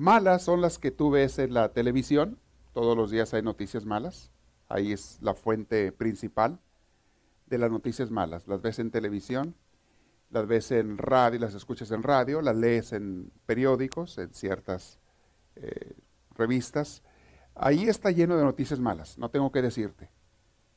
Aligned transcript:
malas 0.00 0.42
son 0.42 0.62
las 0.62 0.78
que 0.78 0.90
tú 0.90 1.10
ves 1.10 1.38
en 1.38 1.52
la 1.52 1.72
televisión. 1.72 2.38
Todos 2.72 2.96
los 2.96 3.10
días 3.10 3.34
hay 3.34 3.42
noticias 3.42 3.84
malas. 3.84 4.30
Ahí 4.68 4.92
es 4.92 5.18
la 5.20 5.34
fuente 5.34 5.92
principal 5.92 6.58
de 7.46 7.58
las 7.58 7.70
noticias 7.70 8.10
malas. 8.10 8.48
Las 8.48 8.62
ves 8.62 8.78
en 8.78 8.90
televisión, 8.90 9.54
las 10.30 10.46
ves 10.46 10.70
en 10.70 10.96
radio, 10.96 11.38
las 11.38 11.54
escuchas 11.54 11.90
en 11.90 12.02
radio, 12.02 12.40
las 12.40 12.56
lees 12.56 12.92
en 12.92 13.30
periódicos, 13.44 14.16
en 14.16 14.32
ciertas 14.32 14.98
eh, 15.56 15.94
revistas. 16.34 17.02
Ahí 17.54 17.84
está 17.84 18.10
lleno 18.10 18.36
de 18.36 18.44
noticias 18.44 18.80
malas, 18.80 19.18
no 19.18 19.28
tengo 19.28 19.52
que 19.52 19.60
decirte. 19.60 20.08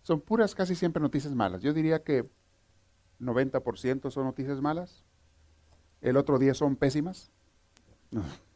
Son 0.02 0.20
puras 0.20 0.53
casi 0.53 0.76
siempre 0.76 1.02
noticias 1.02 1.34
malas. 1.34 1.62
Yo 1.62 1.72
diría 1.72 2.03
que 2.03 2.30
90% 3.22 4.12
son 4.12 4.26
noticias 4.26 4.59
malas. 4.59 5.05
El 6.02 6.17
otro 6.17 6.40
día 6.40 6.53
son 6.53 6.76
pésimas. 6.76 7.31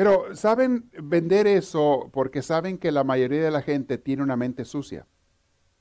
Pero 0.00 0.34
saben 0.34 0.90
vender 1.02 1.46
eso 1.46 2.08
porque 2.10 2.40
saben 2.40 2.78
que 2.78 2.90
la 2.90 3.04
mayoría 3.04 3.44
de 3.44 3.50
la 3.50 3.60
gente 3.60 3.98
tiene 3.98 4.22
una 4.22 4.34
mente 4.34 4.64
sucia. 4.64 5.06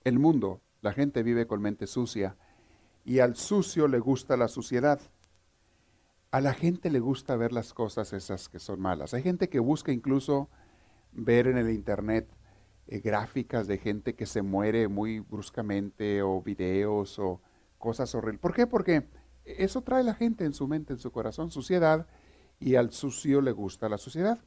El 0.04 0.20
mundo, 0.20 0.60
la 0.82 0.92
gente 0.92 1.24
vive 1.24 1.48
con 1.48 1.62
mente 1.62 1.88
sucia 1.88 2.36
y 3.06 3.20
al 3.20 3.38
sucio 3.38 3.88
le 3.88 4.00
gusta 4.00 4.36
la 4.36 4.50
suciedad. 4.50 5.00
A 6.32 6.42
la 6.42 6.54
gente 6.54 6.90
le 6.90 7.00
gusta 7.00 7.38
ver 7.38 7.54
las 7.54 7.74
cosas 7.74 8.12
esas 8.12 8.50
que 8.50 8.60
son 8.60 8.82
malas. 8.82 9.14
Hay 9.14 9.24
gente 9.24 9.48
que 9.48 9.60
busca 9.60 9.94
incluso 9.94 10.50
ver 11.14 11.48
en 11.48 11.58
el 11.58 11.70
internet 11.70 12.28
eh, 12.88 13.00
gráficas 13.00 13.68
de 13.68 13.78
gente 13.78 14.16
que 14.16 14.26
se 14.26 14.42
muere 14.42 14.90
muy 14.90 15.22
bruscamente 15.22 16.24
o 16.24 16.42
videos 16.42 17.20
o 17.20 17.40
cosas 17.78 18.14
horribles. 18.16 18.42
¿Por 18.42 18.54
qué? 18.54 18.68
Porque 18.68 19.08
eso 19.46 19.82
trae 19.82 20.04
la 20.04 20.14
gente 20.14 20.44
en 20.44 20.52
su 20.52 20.68
mente, 20.68 20.92
en 20.92 21.00
su 21.00 21.10
corazón, 21.10 21.52
suciedad, 21.52 22.06
y 22.60 22.76
al 22.76 22.92
sucio 22.92 23.42
le 23.42 23.52
gusta 23.52 23.90
la 23.90 23.98
suciedad. 23.98 24.40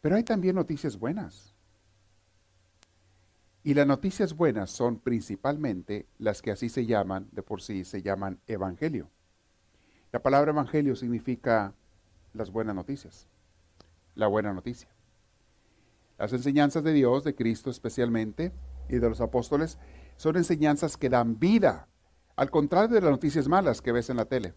Pero 0.00 0.16
hay 0.16 0.24
también 0.24 0.56
noticias 0.56 0.98
buenas. 0.98 1.54
Y 3.64 3.74
las 3.74 3.86
noticias 3.86 4.34
buenas 4.34 4.70
son 4.70 4.98
principalmente 4.98 6.06
las 6.18 6.42
que 6.42 6.50
así 6.50 6.68
se 6.68 6.84
llaman, 6.86 7.28
de 7.30 7.42
por 7.42 7.62
sí 7.62 7.84
se 7.84 8.02
llaman 8.02 8.40
evangelio. 8.46 9.08
La 10.10 10.20
palabra 10.20 10.50
evangelio 10.50 10.96
significa 10.96 11.74
las 12.34 12.50
buenas 12.50 12.74
noticias, 12.74 13.28
la 14.14 14.26
buena 14.26 14.52
noticia. 14.52 14.88
Las 16.18 16.32
enseñanzas 16.32 16.82
de 16.82 16.92
Dios, 16.92 17.24
de 17.24 17.34
Cristo 17.34 17.70
especialmente, 17.70 18.52
y 18.88 18.98
de 18.98 19.08
los 19.08 19.20
apóstoles, 19.20 19.78
son 20.16 20.36
enseñanzas 20.36 20.96
que 20.96 21.08
dan 21.08 21.38
vida 21.38 21.88
al 22.36 22.50
contrario 22.50 22.94
de 22.94 23.00
las 23.00 23.10
noticias 23.10 23.48
malas 23.48 23.80
que 23.80 23.92
ves 23.92 24.10
en 24.10 24.16
la 24.16 24.24
tele. 24.24 24.54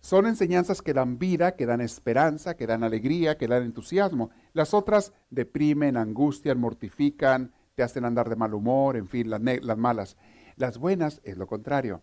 Son 0.00 0.26
enseñanzas 0.26 0.80
que 0.80 0.94
dan 0.94 1.18
vida, 1.18 1.56
que 1.56 1.66
dan 1.66 1.80
esperanza, 1.80 2.56
que 2.56 2.66
dan 2.66 2.84
alegría, 2.84 3.36
que 3.36 3.48
dan 3.48 3.64
entusiasmo. 3.64 4.30
Las 4.52 4.74
otras 4.74 5.12
deprimen, 5.30 5.96
angustian, 5.96 6.60
mortifican, 6.60 7.52
te 7.74 7.82
hacen 7.82 8.04
andar 8.04 8.28
de 8.28 8.36
mal 8.36 8.54
humor, 8.54 8.96
en 8.96 9.08
fin, 9.08 9.30
las, 9.30 9.40
las 9.40 9.78
malas. 9.78 10.16
Las 10.56 10.78
buenas 10.78 11.20
es 11.24 11.36
lo 11.36 11.46
contrario, 11.46 12.02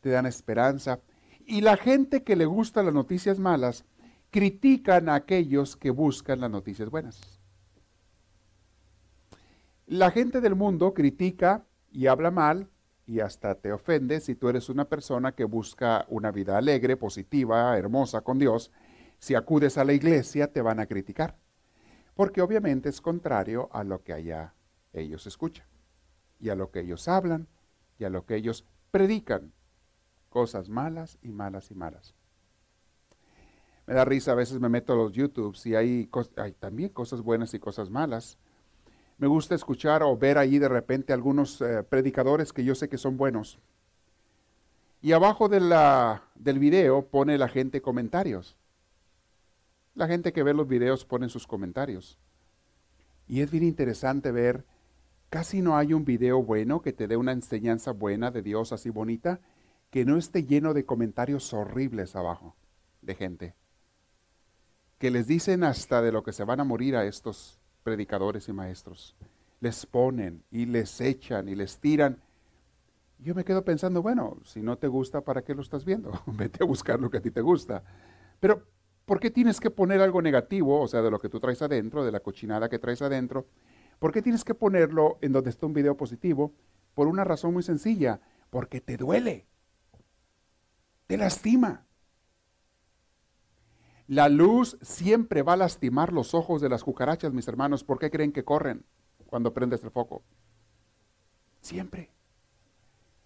te 0.00 0.10
dan 0.10 0.26
esperanza. 0.26 1.00
Y 1.46 1.60
la 1.60 1.76
gente 1.76 2.24
que 2.24 2.36
le 2.36 2.46
gusta 2.46 2.82
las 2.82 2.94
noticias 2.94 3.38
malas 3.38 3.84
critican 4.30 5.08
a 5.08 5.14
aquellos 5.14 5.76
que 5.76 5.90
buscan 5.90 6.40
las 6.40 6.50
noticias 6.50 6.90
buenas. 6.90 7.40
La 9.86 10.10
gente 10.10 10.40
del 10.40 10.54
mundo 10.54 10.94
critica 10.94 11.66
y 11.92 12.06
habla 12.06 12.30
mal 12.30 12.68
y 13.06 13.20
hasta 13.20 13.54
te 13.54 13.72
ofende 13.72 14.20
si 14.20 14.34
tú 14.34 14.48
eres 14.48 14.68
una 14.68 14.86
persona 14.86 15.32
que 15.32 15.44
busca 15.44 16.06
una 16.08 16.30
vida 16.30 16.56
alegre, 16.56 16.96
positiva, 16.96 17.76
hermosa 17.76 18.22
con 18.22 18.38
Dios. 18.38 18.70
Si 19.18 19.34
acudes 19.34 19.78
a 19.78 19.84
la 19.84 19.92
iglesia 19.92 20.52
te 20.52 20.62
van 20.62 20.80
a 20.80 20.86
criticar, 20.86 21.36
porque 22.14 22.40
obviamente 22.40 22.88
es 22.88 23.00
contrario 23.00 23.68
a 23.72 23.84
lo 23.84 24.02
que 24.02 24.12
allá 24.12 24.54
ellos 24.92 25.26
escuchan, 25.26 25.66
y 26.40 26.48
a 26.48 26.54
lo 26.54 26.70
que 26.70 26.80
ellos 26.80 27.08
hablan, 27.08 27.48
y 27.98 28.04
a 28.04 28.10
lo 28.10 28.24
que 28.24 28.36
ellos 28.36 28.64
predican. 28.90 29.52
Cosas 30.28 30.68
malas 30.68 31.18
y 31.22 31.30
malas 31.30 31.70
y 31.70 31.74
malas. 31.74 32.14
Me 33.86 33.94
da 33.94 34.04
risa, 34.04 34.32
a 34.32 34.34
veces 34.34 34.58
me 34.60 34.68
meto 34.68 34.94
a 34.94 34.96
los 34.96 35.12
YouTube 35.12 35.56
y 35.64 35.74
hay, 35.74 36.10
hay 36.36 36.52
también 36.52 36.88
cosas 36.88 37.20
buenas 37.20 37.54
y 37.54 37.58
cosas 37.58 37.90
malas 37.90 38.38
me 39.18 39.26
gusta 39.26 39.54
escuchar 39.54 40.02
o 40.02 40.16
ver 40.16 40.38
ahí 40.38 40.58
de 40.58 40.68
repente 40.68 41.12
algunos 41.12 41.60
eh, 41.60 41.82
predicadores 41.82 42.52
que 42.52 42.64
yo 42.64 42.74
sé 42.74 42.88
que 42.88 42.98
son 42.98 43.16
buenos. 43.16 43.58
Y 45.00 45.12
abajo 45.12 45.48
de 45.48 45.60
la, 45.60 46.24
del 46.34 46.58
video 46.58 47.06
pone 47.06 47.38
la 47.38 47.48
gente 47.48 47.80
comentarios. 47.80 48.56
La 49.94 50.08
gente 50.08 50.32
que 50.32 50.42
ve 50.42 50.54
los 50.54 50.66
videos 50.66 51.04
pone 51.04 51.28
sus 51.28 51.46
comentarios. 51.46 52.18
Y 53.28 53.40
es 53.40 53.50
bien 53.50 53.64
interesante 53.64 54.32
ver, 54.32 54.64
casi 55.30 55.62
no 55.62 55.76
hay 55.76 55.92
un 55.92 56.04
video 56.04 56.42
bueno 56.42 56.82
que 56.82 56.92
te 56.92 57.06
dé 57.06 57.16
una 57.16 57.32
enseñanza 57.32 57.92
buena 57.92 58.30
de 58.30 58.42
Dios 58.42 58.72
así 58.72 58.90
bonita, 58.90 59.40
que 59.90 60.04
no 60.04 60.16
esté 60.16 60.44
lleno 60.44 60.74
de 60.74 60.84
comentarios 60.84 61.52
horribles 61.52 62.16
abajo 62.16 62.56
de 63.00 63.14
gente. 63.14 63.54
Que 64.98 65.10
les 65.10 65.26
dicen 65.26 65.62
hasta 65.62 66.02
de 66.02 66.10
lo 66.10 66.24
que 66.24 66.32
se 66.32 66.44
van 66.44 66.60
a 66.60 66.64
morir 66.64 66.96
a 66.96 67.04
estos 67.04 67.60
predicadores 67.84 68.48
y 68.48 68.52
maestros. 68.52 69.14
Les 69.60 69.86
ponen 69.86 70.42
y 70.50 70.66
les 70.66 71.00
echan 71.00 71.48
y 71.48 71.54
les 71.54 71.78
tiran. 71.78 72.18
Yo 73.18 73.34
me 73.34 73.44
quedo 73.44 73.64
pensando, 73.64 74.02
bueno, 74.02 74.38
si 74.44 74.60
no 74.60 74.76
te 74.76 74.88
gusta, 74.88 75.20
¿para 75.20 75.42
qué 75.42 75.54
lo 75.54 75.62
estás 75.62 75.84
viendo? 75.84 76.10
Vete 76.26 76.64
a 76.64 76.66
buscar 76.66 76.98
lo 76.98 77.10
que 77.10 77.18
a 77.18 77.22
ti 77.22 77.30
te 77.30 77.40
gusta. 77.40 77.84
Pero, 78.40 78.66
¿por 79.04 79.20
qué 79.20 79.30
tienes 79.30 79.60
que 79.60 79.70
poner 79.70 80.00
algo 80.00 80.20
negativo, 80.20 80.80
o 80.80 80.88
sea, 80.88 81.00
de 81.02 81.10
lo 81.10 81.20
que 81.20 81.28
tú 81.28 81.38
traes 81.38 81.62
adentro, 81.62 82.04
de 82.04 82.10
la 82.10 82.20
cochinada 82.20 82.68
que 82.68 82.80
traes 82.80 83.00
adentro? 83.02 83.46
¿Por 83.98 84.12
qué 84.12 84.20
tienes 84.20 84.44
que 84.44 84.54
ponerlo 84.54 85.18
en 85.20 85.32
donde 85.32 85.50
está 85.50 85.66
un 85.66 85.74
video 85.74 85.96
positivo? 85.96 86.52
Por 86.94 87.06
una 87.06 87.24
razón 87.24 87.52
muy 87.52 87.62
sencilla, 87.62 88.20
porque 88.50 88.80
te 88.80 88.96
duele, 88.96 89.46
te 91.06 91.16
lastima. 91.16 91.86
La 94.06 94.28
luz 94.28 94.76
siempre 94.82 95.42
va 95.42 95.54
a 95.54 95.56
lastimar 95.56 96.12
los 96.12 96.34
ojos 96.34 96.60
de 96.60 96.68
las 96.68 96.84
cucarachas, 96.84 97.32
mis 97.32 97.48
hermanos. 97.48 97.84
¿Por 97.84 97.98
qué 97.98 98.10
creen 98.10 98.32
que 98.32 98.44
corren 98.44 98.84
cuando 99.26 99.54
prendes 99.54 99.82
el 99.82 99.90
foco? 99.90 100.22
Siempre. 101.60 102.10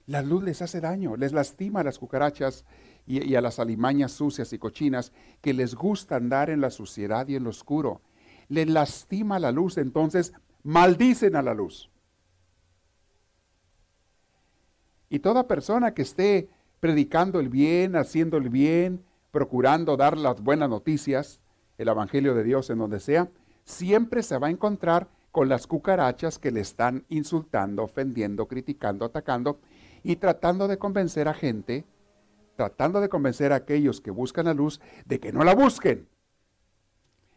La 0.07 0.23
luz 0.23 0.43
les 0.43 0.63
hace 0.63 0.81
daño, 0.81 1.17
les 1.17 1.33
lastima 1.33 1.81
a 1.81 1.85
las 1.85 1.99
cucarachas 1.99 2.65
y, 3.07 3.35
a 3.35 3.41
las 3.41 3.59
alimañas 3.59 4.13
sucias 4.13 4.53
y 4.53 4.59
cochinas 4.59 5.13
que 5.43 5.53
les 5.53 5.75
gusta 5.75 6.17
andar 6.17 6.49
en 6.49 6.61
la 6.61 6.71
suciedad 6.71 7.27
y 7.29 7.37
en 7.37 7.45
lo 7.45 7.51
oscuro. 7.51 8.01
Les 8.49 8.69
lastima 8.69 9.39
la 9.39 9.53
luz, 9.53 9.77
entonces 9.77 10.33
maldicen 10.63 11.37
a 11.37 11.43
la 11.43 11.53
luz. 11.53 11.91
Y 15.11 15.19
toda 15.19 15.49
persona 15.49 15.93
que 15.93 16.03
esté 16.03 16.49
predicando 16.81 17.41
el 17.41 17.49
bien, 17.49 17.97
haciendo 17.97 18.37
el 18.37 18.49
bien, 18.49 19.05
procurando 19.31 19.97
dar 19.97 20.17
las 20.17 20.43
buenas 20.43 20.69
noticias, 20.69 21.41
el 21.77 21.89
Evangelio 21.89 22.35
de 22.35 22.45
Dios 22.45 22.71
en 22.71 22.79
donde 22.79 23.01
sea, 23.01 23.31
siempre 23.65 24.23
se 24.23 24.39
va 24.39 24.49
a 24.49 24.51
encontrar 24.51 25.09
con 25.31 25.49
las 25.49 25.67
cucarachas 25.67 26.39
que 26.39 26.51
le 26.51 26.61
están 26.61 27.05
insultando, 27.09 27.85
ofendiendo, 27.85 28.49
criticando, 28.49 29.05
atacando 29.05 29.61
y 30.03 30.17
tratando 30.17 30.69
de 30.69 30.79
convencer 30.79 31.29
a 31.29 31.35
gente, 31.35 31.85
tratando 32.57 33.01
de 33.01 33.09
convencer 33.09 33.53
a 33.53 33.57
aquellos 33.57 34.01
que 34.01 34.11
buscan 34.11 34.47
la 34.47 34.55
luz 34.55 34.81
de 35.05 35.21
que 35.21 35.33
no 35.33 35.45
la 35.45 35.55
busquen, 35.55 36.09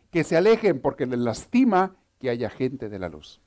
que 0.10 0.24
se 0.24 0.38
alejen 0.38 0.80
porque 0.80 1.06
les 1.06 1.20
lastima 1.20 1.96
que 2.20 2.30
haya 2.30 2.50
gente 2.50 2.90
de 2.90 3.00
la 3.00 3.10
luz. 3.10 3.42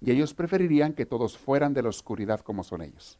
Y 0.00 0.10
ellos 0.10 0.34
preferirían 0.34 0.94
que 0.94 1.06
todos 1.06 1.38
fueran 1.38 1.74
de 1.74 1.82
la 1.82 1.88
oscuridad 1.88 2.40
como 2.40 2.64
son 2.64 2.82
ellos, 2.82 3.18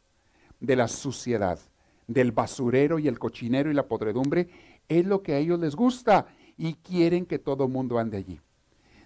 de 0.59 0.75
la 0.75 0.87
suciedad, 0.87 1.59
del 2.07 2.31
basurero 2.31 2.99
y 2.99 3.07
el 3.07 3.19
cochinero 3.19 3.71
y 3.71 3.73
la 3.73 3.87
podredumbre 3.87 4.49
es 4.87 5.05
lo 5.05 5.21
que 5.21 5.33
a 5.33 5.37
ellos 5.37 5.59
les 5.59 5.75
gusta 5.75 6.27
y 6.57 6.75
quieren 6.75 7.25
que 7.25 7.39
todo 7.39 7.65
el 7.65 7.71
mundo 7.71 7.99
ande 7.99 8.17
allí. 8.17 8.39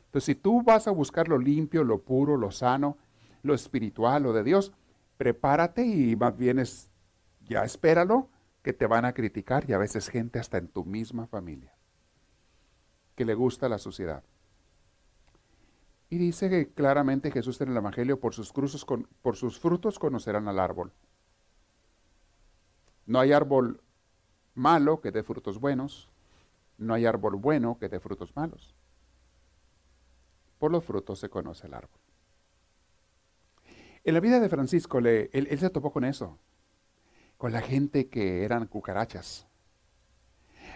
Entonces, 0.06 0.24
si 0.24 0.36
tú 0.36 0.64
vas 0.64 0.88
a 0.88 0.92
buscar 0.92 1.28
lo 1.28 1.38
limpio, 1.38 1.84
lo 1.84 2.02
puro, 2.02 2.38
lo 2.38 2.52
sano, 2.52 2.98
lo 3.44 3.54
espiritual, 3.54 4.24
lo 4.24 4.34
de 4.34 4.44
Dios, 4.44 4.74
prepárate 5.18 5.86
y 5.86 6.16
más 6.16 6.38
bien 6.38 6.60
es, 6.60 6.90
ya 7.48 7.64
espéralo, 7.64 8.30
que 8.64 8.74
te 8.74 8.88
van 8.88 9.06
a 9.06 9.14
criticar 9.14 9.70
y 9.70 9.74
a 9.74 9.78
veces 9.78 10.10
gente 10.10 10.40
hasta 10.40 10.58
en 10.58 10.68
tu 10.68 10.84
misma 10.84 11.28
familia, 11.28 11.74
que 13.16 13.26
le 13.26 13.34
gusta 13.34 13.70
la 13.70 13.78
suciedad. 13.78 14.24
Y 16.10 16.18
dice 16.18 16.50
que 16.50 16.70
claramente 16.70 17.32
Jesús 17.32 17.60
en 17.62 17.70
el 17.70 17.78
Evangelio, 17.78 18.20
por 18.20 18.34
sus, 18.34 18.54
por 19.22 19.36
sus 19.36 19.60
frutos 19.60 20.00
conocerán 20.00 20.48
al 20.48 20.60
árbol. 20.60 20.92
No 23.07 23.19
hay 23.19 23.31
árbol 23.31 23.81
malo 24.54 25.01
que 25.01 25.12
dé 25.12 25.24
frutos 25.24 25.59
buenos, 25.59 26.09
no 26.77 26.94
hay 26.94 27.06
árbol 27.06 27.38
bueno 27.38 27.77
que 27.80 27.89
dé 27.89 28.00
frutos 28.00 28.36
malos. 28.36 28.75
Por 30.59 30.71
los 30.71 30.83
frutos 30.83 31.19
se 31.19 31.30
conoce 31.30 31.68
el 31.68 31.74
árbol. 31.74 32.00
En 34.04 34.13
la 34.13 34.19
vida 34.19 34.39
de 34.39 34.50
Francisco, 34.50 35.00
él, 35.00 35.30
él 35.31 35.59
se 35.59 35.69
topó 35.69 35.92
con 35.92 36.04
eso, 36.04 36.38
con 37.38 37.51
la 37.51 37.62
gente 37.62 38.09
que 38.09 38.44
eran 38.44 38.68
cucarachas. 38.68 39.48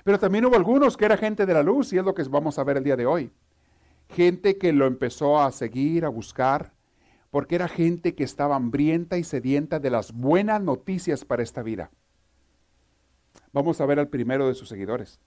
Pero 0.03 0.19
también 0.19 0.45
hubo 0.45 0.55
algunos 0.55 0.97
que 0.97 1.05
era 1.05 1.17
gente 1.17 1.45
de 1.45 1.53
la 1.53 1.63
luz, 1.63 1.93
y 1.93 1.97
es 1.97 2.05
lo 2.05 2.13
que 2.13 2.23
vamos 2.23 2.57
a 2.57 2.63
ver 2.63 2.77
el 2.77 2.83
día 2.83 2.95
de 2.95 3.05
hoy. 3.05 3.31
Gente 4.09 4.57
que 4.57 4.73
lo 4.73 4.85
empezó 4.85 5.39
a 5.39 5.51
seguir, 5.51 6.05
a 6.05 6.09
buscar, 6.09 6.73
porque 7.29 7.55
era 7.55 7.67
gente 7.67 8.15
que 8.15 8.23
estaba 8.23 8.55
hambrienta 8.55 9.17
y 9.17 9.23
sedienta 9.23 9.79
de 9.79 9.89
las 9.89 10.11
buenas 10.11 10.61
noticias 10.61 11.23
para 11.23 11.43
esta 11.43 11.63
vida. 11.63 11.91
Vamos 13.53 13.81
a 13.81 13.85
ver 13.85 13.99
al 13.99 14.07
primero 14.07 14.47
de 14.47 14.53
sus 14.53 14.69
seguidores. 14.69 15.19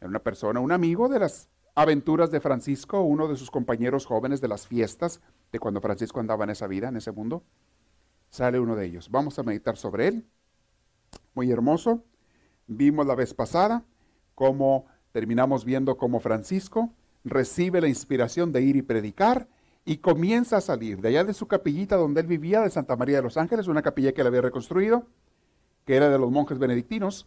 Era 0.00 0.08
una 0.08 0.20
persona, 0.20 0.60
un 0.60 0.72
amigo 0.72 1.08
de 1.08 1.18
las 1.18 1.48
aventuras 1.74 2.30
de 2.30 2.40
Francisco, 2.40 3.02
uno 3.02 3.28
de 3.28 3.36
sus 3.36 3.50
compañeros 3.50 4.06
jóvenes 4.06 4.40
de 4.40 4.48
las 4.48 4.66
fiestas 4.66 5.20
de 5.52 5.58
cuando 5.58 5.80
Francisco 5.80 6.20
andaba 6.20 6.44
en 6.44 6.50
esa 6.50 6.66
vida, 6.66 6.88
en 6.88 6.96
ese 6.96 7.12
mundo. 7.12 7.42
Sale 8.30 8.60
uno 8.60 8.76
de 8.76 8.86
ellos. 8.86 9.10
Vamos 9.10 9.38
a 9.38 9.42
meditar 9.42 9.76
sobre 9.76 10.08
él. 10.08 10.26
Muy 11.34 11.50
hermoso. 11.50 12.04
Vimos 12.66 13.06
la 13.06 13.14
vez 13.14 13.32
pasada 13.32 13.84
cómo 14.34 14.86
terminamos 15.12 15.64
viendo 15.64 15.96
cómo 15.96 16.20
Francisco 16.20 16.92
recibe 17.24 17.80
la 17.80 17.88
inspiración 17.88 18.52
de 18.52 18.62
ir 18.62 18.76
y 18.76 18.82
predicar 18.82 19.48
y 19.84 19.98
comienza 19.98 20.58
a 20.58 20.60
salir 20.60 21.00
de 21.00 21.08
allá 21.08 21.24
de 21.24 21.34
su 21.34 21.46
capillita 21.46 21.96
donde 21.96 22.20
él 22.20 22.26
vivía, 22.26 22.60
de 22.60 22.70
Santa 22.70 22.96
María 22.96 23.16
de 23.16 23.22
los 23.22 23.36
Ángeles, 23.36 23.68
una 23.68 23.82
capilla 23.82 24.12
que 24.12 24.20
él 24.20 24.26
había 24.26 24.42
reconstruido, 24.42 25.06
que 25.88 25.96
era 25.96 26.10
de 26.10 26.18
los 26.18 26.30
monjes 26.30 26.58
benedictinos, 26.58 27.26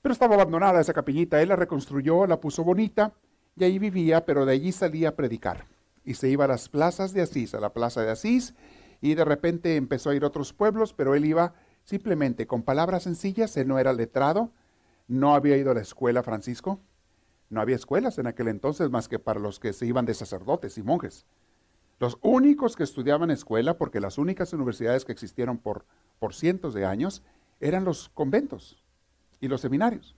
pero 0.00 0.12
estaba 0.12 0.36
abandonada 0.36 0.80
esa 0.80 0.92
capillita, 0.92 1.42
él 1.42 1.48
la 1.48 1.56
reconstruyó, 1.56 2.24
la 2.24 2.40
puso 2.40 2.62
bonita 2.62 3.14
y 3.56 3.64
ahí 3.64 3.80
vivía, 3.80 4.24
pero 4.24 4.46
de 4.46 4.52
allí 4.52 4.70
salía 4.70 5.08
a 5.08 5.16
predicar. 5.16 5.66
Y 6.04 6.14
se 6.14 6.28
iba 6.28 6.44
a 6.44 6.46
las 6.46 6.68
plazas 6.68 7.12
de 7.12 7.22
Asís, 7.22 7.52
a 7.52 7.58
la 7.58 7.72
plaza 7.72 8.02
de 8.02 8.12
Asís, 8.12 8.54
y 9.00 9.16
de 9.16 9.24
repente 9.24 9.74
empezó 9.74 10.10
a 10.10 10.14
ir 10.14 10.22
a 10.22 10.28
otros 10.28 10.52
pueblos, 10.52 10.94
pero 10.94 11.16
él 11.16 11.24
iba 11.24 11.54
simplemente 11.82 12.46
con 12.46 12.62
palabras 12.62 13.02
sencillas, 13.02 13.56
él 13.56 13.66
no 13.66 13.80
era 13.80 13.92
letrado, 13.92 14.52
no 15.08 15.34
había 15.34 15.56
ido 15.56 15.72
a 15.72 15.74
la 15.74 15.80
escuela 15.80 16.22
Francisco, 16.22 16.78
no 17.50 17.60
había 17.60 17.74
escuelas 17.74 18.18
en 18.18 18.28
aquel 18.28 18.46
entonces 18.46 18.88
más 18.88 19.08
que 19.08 19.18
para 19.18 19.40
los 19.40 19.58
que 19.58 19.72
se 19.72 19.84
iban 19.84 20.06
de 20.06 20.14
sacerdotes 20.14 20.78
y 20.78 20.84
monjes. 20.84 21.26
Los 21.98 22.18
únicos 22.22 22.76
que 22.76 22.84
estudiaban 22.84 23.32
escuela, 23.32 23.78
porque 23.78 23.98
las 23.98 24.16
únicas 24.16 24.52
universidades 24.52 25.04
que 25.04 25.10
existieron 25.10 25.58
por, 25.58 25.86
por 26.20 26.34
cientos 26.34 26.72
de 26.72 26.84
años, 26.84 27.24
eran 27.60 27.84
los 27.84 28.08
conventos 28.08 28.82
y 29.40 29.48
los 29.48 29.60
seminarios. 29.60 30.14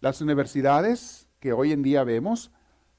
Las 0.00 0.20
universidades 0.20 1.28
que 1.38 1.52
hoy 1.52 1.72
en 1.72 1.82
día 1.82 2.04
vemos 2.04 2.50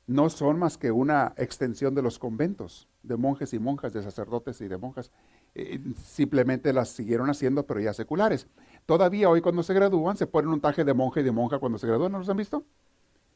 no 0.07 0.29
son 0.29 0.59
más 0.59 0.77
que 0.77 0.91
una 0.91 1.33
extensión 1.37 1.95
de 1.95 2.01
los 2.01 2.19
conventos, 2.19 2.87
de 3.03 3.17
monjes 3.17 3.53
y 3.53 3.59
monjas, 3.59 3.93
de 3.93 4.03
sacerdotes 4.03 4.59
y 4.61 4.67
de 4.67 4.77
monjas. 4.77 5.11
Eh, 5.55 5.79
simplemente 6.03 6.73
las 6.73 6.89
siguieron 6.89 7.29
haciendo, 7.29 7.65
pero 7.65 7.79
ya 7.79 7.93
seculares. 7.93 8.47
Todavía 8.85 9.29
hoy 9.29 9.41
cuando 9.41 9.63
se 9.63 9.73
gradúan 9.73 10.17
se 10.17 10.27
ponen 10.27 10.51
un 10.51 10.61
traje 10.61 10.83
de 10.83 10.93
monje 10.93 11.21
y 11.21 11.23
de 11.23 11.31
monja 11.31 11.59
cuando 11.59 11.77
se 11.77 11.87
gradúan, 11.87 12.11
¿no 12.11 12.19
los 12.19 12.29
han 12.29 12.37
visto? 12.37 12.65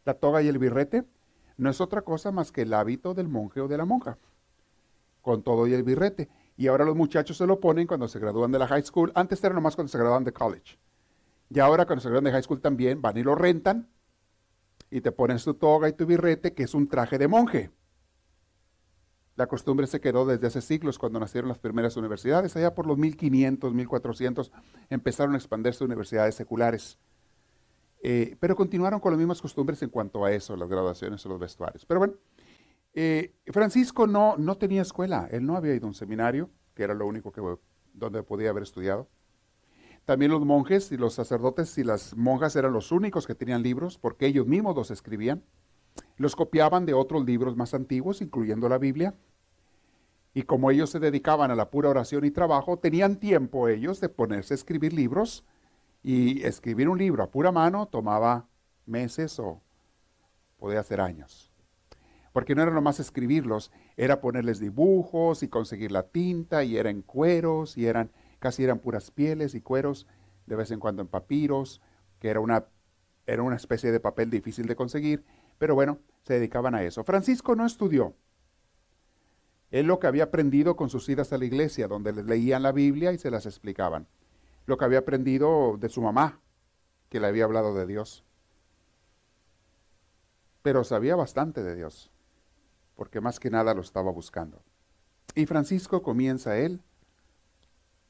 La 0.04 0.14
toga 0.14 0.42
y 0.42 0.48
el 0.48 0.58
birrete 0.58 1.06
no 1.58 1.70
es 1.70 1.82
otra 1.82 2.02
cosa 2.02 2.32
más 2.32 2.52
que 2.52 2.62
el 2.64 2.74
hábito 2.74 3.14
del 3.14 3.28
monje 3.28 3.62
o 3.62 3.68
de 3.68 3.78
la 3.78 3.86
monja, 3.86 4.18
con 5.22 5.44
todo 5.44 5.68
y 5.68 5.74
el 5.74 5.84
birrete. 5.84 6.30
Y 6.58 6.68
ahora 6.68 6.84
los 6.84 6.96
muchachos 6.96 7.38
se 7.38 7.46
lo 7.46 7.60
ponen 7.60 7.86
cuando 7.86 8.08
se 8.08 8.20
gradúan 8.20 8.52
de 8.52 8.60
la 8.60 8.68
high 8.68 8.84
school. 8.84 9.12
Antes 9.14 9.44
era 9.44 9.54
nomás 9.54 9.76
cuando 9.76 9.92
se 9.92 9.98
gradúan 10.00 10.24
de 10.24 10.34
college. 10.34 10.80
Y 11.50 11.60
ahora 11.60 11.86
cuando 11.86 12.02
se 12.02 12.10
graduan 12.10 12.26
de 12.26 12.32
high 12.32 12.44
school 12.44 12.60
también 12.60 13.02
van 13.02 13.16
y 13.16 13.24
lo 13.24 13.36
rentan 13.36 13.88
y 14.90 15.02
te 15.02 15.12
pones 15.12 15.44
tu 15.44 15.54
toga 15.54 15.88
y 15.88 15.94
tu 15.94 16.06
birrete, 16.06 16.54
que 16.54 16.64
es 16.64 16.74
un 16.74 16.88
traje 16.88 17.18
de 17.18 17.28
monje. 17.28 17.72
La 19.36 19.46
costumbre 19.46 19.86
se 19.86 20.02
quedó 20.02 20.26
desde 20.26 20.48
hace 20.48 20.62
siglos 20.62 20.98
cuando 20.98 21.20
nacieron 21.20 21.48
las 21.48 21.60
primeras 21.60 21.96
universidades. 21.96 22.56
Allá 22.56 22.74
por 22.74 22.88
los 22.88 22.98
1500, 22.98 23.72
1400 23.72 24.52
empezaron 24.90 25.36
a 25.36 25.38
expandirse 25.38 25.84
universidades 25.84 26.34
seculares. 26.34 26.98
Eh, 28.02 28.36
pero 28.40 28.56
continuaron 28.56 29.00
con 29.00 29.12
las 29.12 29.20
mismas 29.20 29.42
costumbres 29.42 29.82
en 29.84 29.90
cuanto 29.90 30.26
a 30.26 30.32
eso, 30.32 30.56
las 30.56 30.68
graduaciones 30.68 31.24
o 31.26 31.30
los 31.30 31.40
vestuarios. 31.40 31.86
Pero 31.86 32.00
bueno, 32.00 32.16
eh, 32.94 33.34
Francisco 33.48 34.08
no, 34.08 34.38
no 34.38 34.58
tenía 34.58 34.82
escuela, 34.82 35.28
él 35.32 35.46
no 35.46 35.56
había 35.56 35.76
ido 35.76 35.86
a 35.86 35.90
un 35.90 35.94
seminario, 35.94 36.50
que 36.74 36.84
era 36.84 36.94
lo 36.94 37.06
único 37.06 37.32
donde 37.94 38.24
podía 38.24 38.50
haber 38.50 38.64
estudiado. 38.64 39.08
También 40.08 40.32
los 40.32 40.46
monjes 40.46 40.92
y 40.94 40.98
los 40.98 41.16
sacerdotes 41.16 41.78
y 41.78 41.84
las 41.84 42.16
monjas 42.16 42.56
eran 42.56 42.72
los 42.72 42.94
únicos 42.94 43.28
que 43.28 43.36
tenían 43.36 43.62
libros, 43.62 43.98
porque 43.98 44.26
ellos 44.26 44.48
mismos 44.48 44.74
los 44.74 44.90
escribían. 44.90 45.44
Los 46.16 46.38
copiaban 46.38 46.86
de 46.86 46.94
otros 46.94 47.26
libros 47.26 47.58
más 47.58 47.74
antiguos, 47.74 48.22
incluyendo 48.22 48.70
la 48.70 48.78
Biblia. 48.78 49.16
Y 50.34 50.44
como 50.44 50.72
ellos 50.72 50.92
se 50.92 51.00
dedicaban 51.00 51.52
a 51.52 51.56
la 51.56 51.70
pura 51.70 51.90
oración 51.90 52.24
y 52.24 52.32
trabajo, 52.32 52.80
tenían 52.80 53.20
tiempo 53.20 53.68
ellos 53.68 54.00
de 54.00 54.08
ponerse 54.08 54.54
a 54.54 54.56
escribir 54.56 54.94
libros. 54.94 55.44
Y 56.04 56.42
escribir 56.44 56.88
un 56.88 57.00
libro 57.00 57.22
a 57.22 57.30
pura 57.30 57.52
mano 57.52 57.88
tomaba 57.88 58.48
meses 58.86 59.40
o 59.40 59.62
podía 60.58 60.84
ser 60.84 61.02
años. 61.02 61.47
Porque 62.38 62.54
no 62.54 62.62
era 62.62 62.70
nomás 62.70 63.00
escribirlos, 63.00 63.72
era 63.96 64.22
ponerles 64.22 64.60
dibujos 64.60 65.42
y 65.42 65.48
conseguir 65.48 65.92
la 65.92 66.04
tinta, 66.04 66.64
y 66.64 66.78
eran 66.78 67.02
cueros, 67.02 67.76
y 67.80 67.88
eran 67.88 68.12
casi 68.38 68.64
eran 68.64 68.78
puras 68.78 69.10
pieles 69.10 69.56
y 69.56 69.62
cueros, 69.62 70.06
de 70.46 70.56
vez 70.56 70.70
en 70.70 70.80
cuando 70.80 71.02
en 71.02 71.08
papiros, 71.08 71.82
que 72.20 72.30
era 72.30 72.40
una, 72.40 72.68
era 73.26 73.42
una 73.42 73.56
especie 73.56 73.92
de 73.92 74.00
papel 74.00 74.30
difícil 74.30 74.68
de 74.68 74.76
conseguir, 74.76 75.26
pero 75.58 75.74
bueno, 75.74 75.98
se 76.22 76.36
dedicaban 76.36 76.76
a 76.76 76.84
eso. 76.84 77.04
Francisco 77.04 77.56
no 77.56 77.66
estudió. 77.66 78.14
Él 79.72 79.88
lo 79.88 79.98
que 79.98 80.06
había 80.06 80.26
aprendido 80.26 80.76
con 80.76 80.92
sus 80.92 81.10
idas 81.10 81.34
a 81.34 81.40
la 81.40 81.46
iglesia, 81.46 81.88
donde 81.88 82.14
les 82.14 82.26
leían 82.26 82.62
la 82.62 82.72
Biblia 82.72 83.14
y 83.14 83.18
se 83.18 83.32
las 83.32 83.48
explicaban. 83.48 84.06
Lo 84.68 84.78
que 84.78 84.86
había 84.86 85.00
aprendido 85.00 85.76
de 85.80 85.90
su 85.90 86.04
mamá, 86.04 86.40
que 87.10 87.20
le 87.20 87.26
había 87.26 87.46
hablado 87.46 87.74
de 87.74 87.88
Dios. 87.88 88.24
Pero 90.62 90.84
sabía 90.84 91.16
bastante 91.16 91.64
de 91.64 91.76
Dios, 91.76 92.12
porque 92.98 93.22
más 93.22 93.40
que 93.40 93.50
nada 93.50 93.74
lo 93.74 93.82
estaba 93.82 94.12
buscando. 94.12 94.62
Y 95.36 95.46
Francisco 95.46 96.02
comienza 96.02 96.58
él 96.58 96.82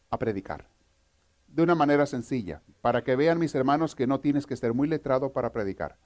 a 0.10 0.18
predicar. 0.18 0.70
De 1.48 1.62
una 1.62 1.76
manera 1.76 2.06
sencilla, 2.06 2.64
para 2.82 3.04
que 3.04 3.16
vean 3.16 3.38
mis 3.38 3.54
hermanos 3.54 3.96
que 3.96 4.08
no 4.08 4.22
tienes 4.22 4.48
que 4.48 4.56
ser 4.56 4.74
muy 4.74 4.88
letrado 4.88 5.34
para 5.34 5.52
predicar. 5.52 5.98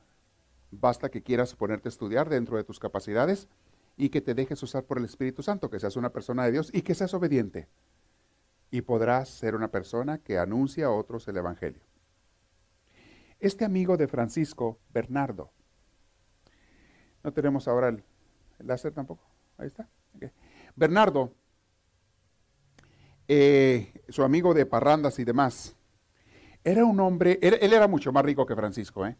Basta 0.71 1.09
que 1.09 1.21
quieras 1.21 1.53
ponerte 1.55 1.89
a 1.89 1.91
estudiar 1.91 2.27
dentro 2.27 2.57
de 2.57 2.63
tus 2.63 2.79
capacidades 2.79 3.47
y 3.97 4.09
que 4.09 4.21
te 4.21 4.33
dejes 4.33 4.61
usar 4.63 4.85
por 4.85 4.97
el 4.97 5.05
Espíritu 5.05 5.43
Santo, 5.43 5.69
que 5.69 5.79
seas 5.79 5.95
una 5.95 6.11
persona 6.11 6.43
de 6.45 6.53
Dios 6.53 6.71
y 6.73 6.81
que 6.81 6.95
seas 6.95 7.13
obediente. 7.13 7.67
Y 8.71 8.81
podrás 8.81 9.29
ser 9.29 9.53
una 9.53 9.69
persona 9.69 10.17
que 10.17 10.39
anuncia 10.39 10.87
a 10.87 10.91
otros 10.91 11.27
el 11.27 11.37
Evangelio. 11.37 11.83
Este 13.39 13.63
amigo 13.63 13.97
de 13.97 14.07
Francisco, 14.07 14.79
Bernardo, 14.91 15.51
no 17.23 17.33
tenemos 17.33 17.67
ahora 17.67 17.89
el, 17.89 18.03
láser 18.63 18.93
tampoco. 18.93 19.23
Ahí 19.57 19.67
está. 19.67 19.87
Bernardo 20.75 21.33
eh, 23.33 23.93
su 24.09 24.23
amigo 24.23 24.53
de 24.53 24.65
parrandas 24.65 25.17
y 25.17 25.23
demás, 25.23 25.77
era 26.65 26.83
un 26.83 26.99
hombre, 26.99 27.39
él, 27.41 27.55
era 27.61 27.87
mucho 27.87 28.11
más 28.11 28.25
rico 28.25 28.45
que 28.45 28.57
Francisco. 28.57 29.07
¿eh? 29.07 29.15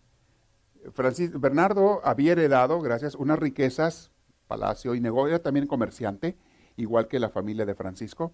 Bernardo 1.36 2.02
había 2.04 2.34
heredado, 2.34 2.82
gracias, 2.82 3.16
unas 3.16 3.40
riquezas, 3.40 4.12
palacio 4.48 4.96
y 4.96 5.00
negocio, 5.00 5.36
era 5.36 5.42
también 5.42 5.66
comerciante, 5.66 6.36
igual 6.76 7.08
que 7.08 7.20
la 7.20 7.30
familia 7.30 7.66
de 7.66 7.74
Francisco. 7.74 8.34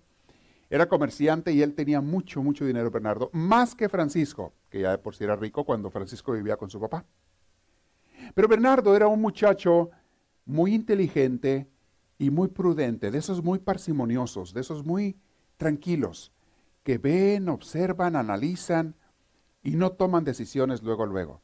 Era 0.71 0.89
comerciante 0.89 1.51
y 1.51 1.61
él 1.61 1.75
tenía 1.75 2.01
mucho, 2.01 2.41
mucho 2.41 2.65
dinero, 2.65 2.89
Bernardo, 2.89 3.29
más 3.31 3.75
que 3.75 3.87
Francisco, 3.87 4.53
que 4.71 4.81
ya 4.81 4.89
de 4.89 4.97
por 4.97 5.15
sí 5.15 5.25
era 5.25 5.35
rico 5.35 5.63
cuando 5.63 5.91
Francisco 5.91 6.31
vivía 6.31 6.57
con 6.57 6.71
su 6.71 6.79
papá. 6.79 7.05
Pero 8.33 8.47
Bernardo 8.47 8.95
era 8.95 9.07
un 9.07 9.21
muchacho 9.21 9.91
muy 10.48 10.74
inteligente 10.74 11.70
y 12.18 12.32
muy 12.32 12.48
prudente, 12.48 13.12
de 13.12 13.18
esos 13.18 13.44
muy 13.44 13.60
parsimoniosos, 13.60 14.54
de 14.54 14.62
esos 14.62 14.86
muy 14.86 15.20
tranquilos, 15.58 16.34
que 16.84 16.98
ven, 16.98 17.50
observan, 17.50 18.16
analizan 18.16 18.96
y 19.62 19.75
no 19.75 19.92
toman 19.92 20.24
decisiones 20.24 20.82
luego, 20.82 21.06
luego. 21.06 21.42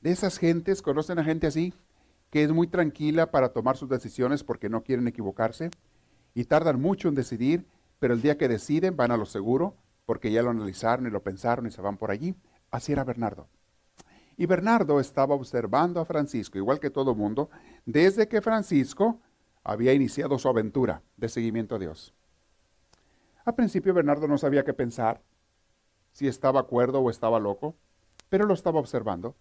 De 0.00 0.10
esas 0.10 0.38
gentes, 0.38 0.80
¿conocen 0.80 1.18
a 1.18 1.24
gente 1.24 1.46
así? 1.46 1.74
Que 2.30 2.44
es 2.44 2.52
muy 2.52 2.68
tranquila 2.68 3.30
para 3.30 3.52
tomar 3.52 3.76
sus 3.76 3.88
decisiones 3.88 4.44
porque 4.44 4.68
no 4.68 4.84
quieren 4.84 5.08
equivocarse 5.08 5.70
y 6.34 6.44
tardan 6.44 6.80
mucho 6.80 7.08
en 7.08 7.14
decidir, 7.14 7.66
pero 7.98 8.14
el 8.14 8.22
día 8.22 8.38
que 8.38 8.48
deciden 8.48 8.96
van 8.96 9.10
a 9.10 9.16
lo 9.16 9.26
seguro 9.26 9.76
porque 10.06 10.30
ya 10.30 10.42
lo 10.42 10.50
analizaron 10.50 11.06
y 11.06 11.10
lo 11.10 11.22
pensaron 11.22 11.66
y 11.66 11.70
se 11.70 11.80
van 11.80 11.96
por 11.96 12.10
allí. 12.10 12.34
Así 12.70 12.92
era 12.92 13.04
Bernardo. 13.04 13.48
Y 14.36 14.46
Bernardo 14.46 15.00
estaba 15.00 15.34
observando 15.34 16.00
a 16.00 16.04
Francisco, 16.04 16.58
igual 16.58 16.80
que 16.80 16.90
todo 16.90 17.14
mundo, 17.14 17.50
desde 17.86 18.28
que 18.28 18.40
Francisco 18.40 19.20
había 19.62 19.92
iniciado 19.92 20.38
su 20.38 20.48
aventura 20.48 21.02
de 21.16 21.28
seguimiento 21.28 21.76
a 21.76 21.78
Dios. 21.78 22.14
Al 23.44 23.54
principio 23.54 23.94
Bernardo 23.94 24.26
no 24.26 24.38
sabía 24.38 24.64
qué 24.64 24.74
pensar, 24.74 25.22
si 26.12 26.28
estaba 26.28 26.66
cuerdo 26.66 27.00
o 27.00 27.10
estaba 27.10 27.38
loco, 27.38 27.76
pero 28.28 28.46
lo 28.46 28.54
estaba 28.54 28.80
observando. 28.80 29.36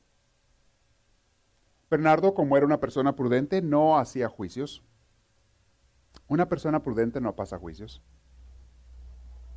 Bernardo, 1.90 2.34
como 2.34 2.58
era 2.58 2.66
una 2.66 2.80
persona 2.80 3.16
prudente, 3.16 3.62
no 3.62 3.98
hacía 3.98 4.28
juicios. 4.28 4.84
Una 6.28 6.50
persona 6.50 6.82
prudente 6.82 7.22
no 7.22 7.36
pasa 7.36 7.60
juicios. 7.60 8.02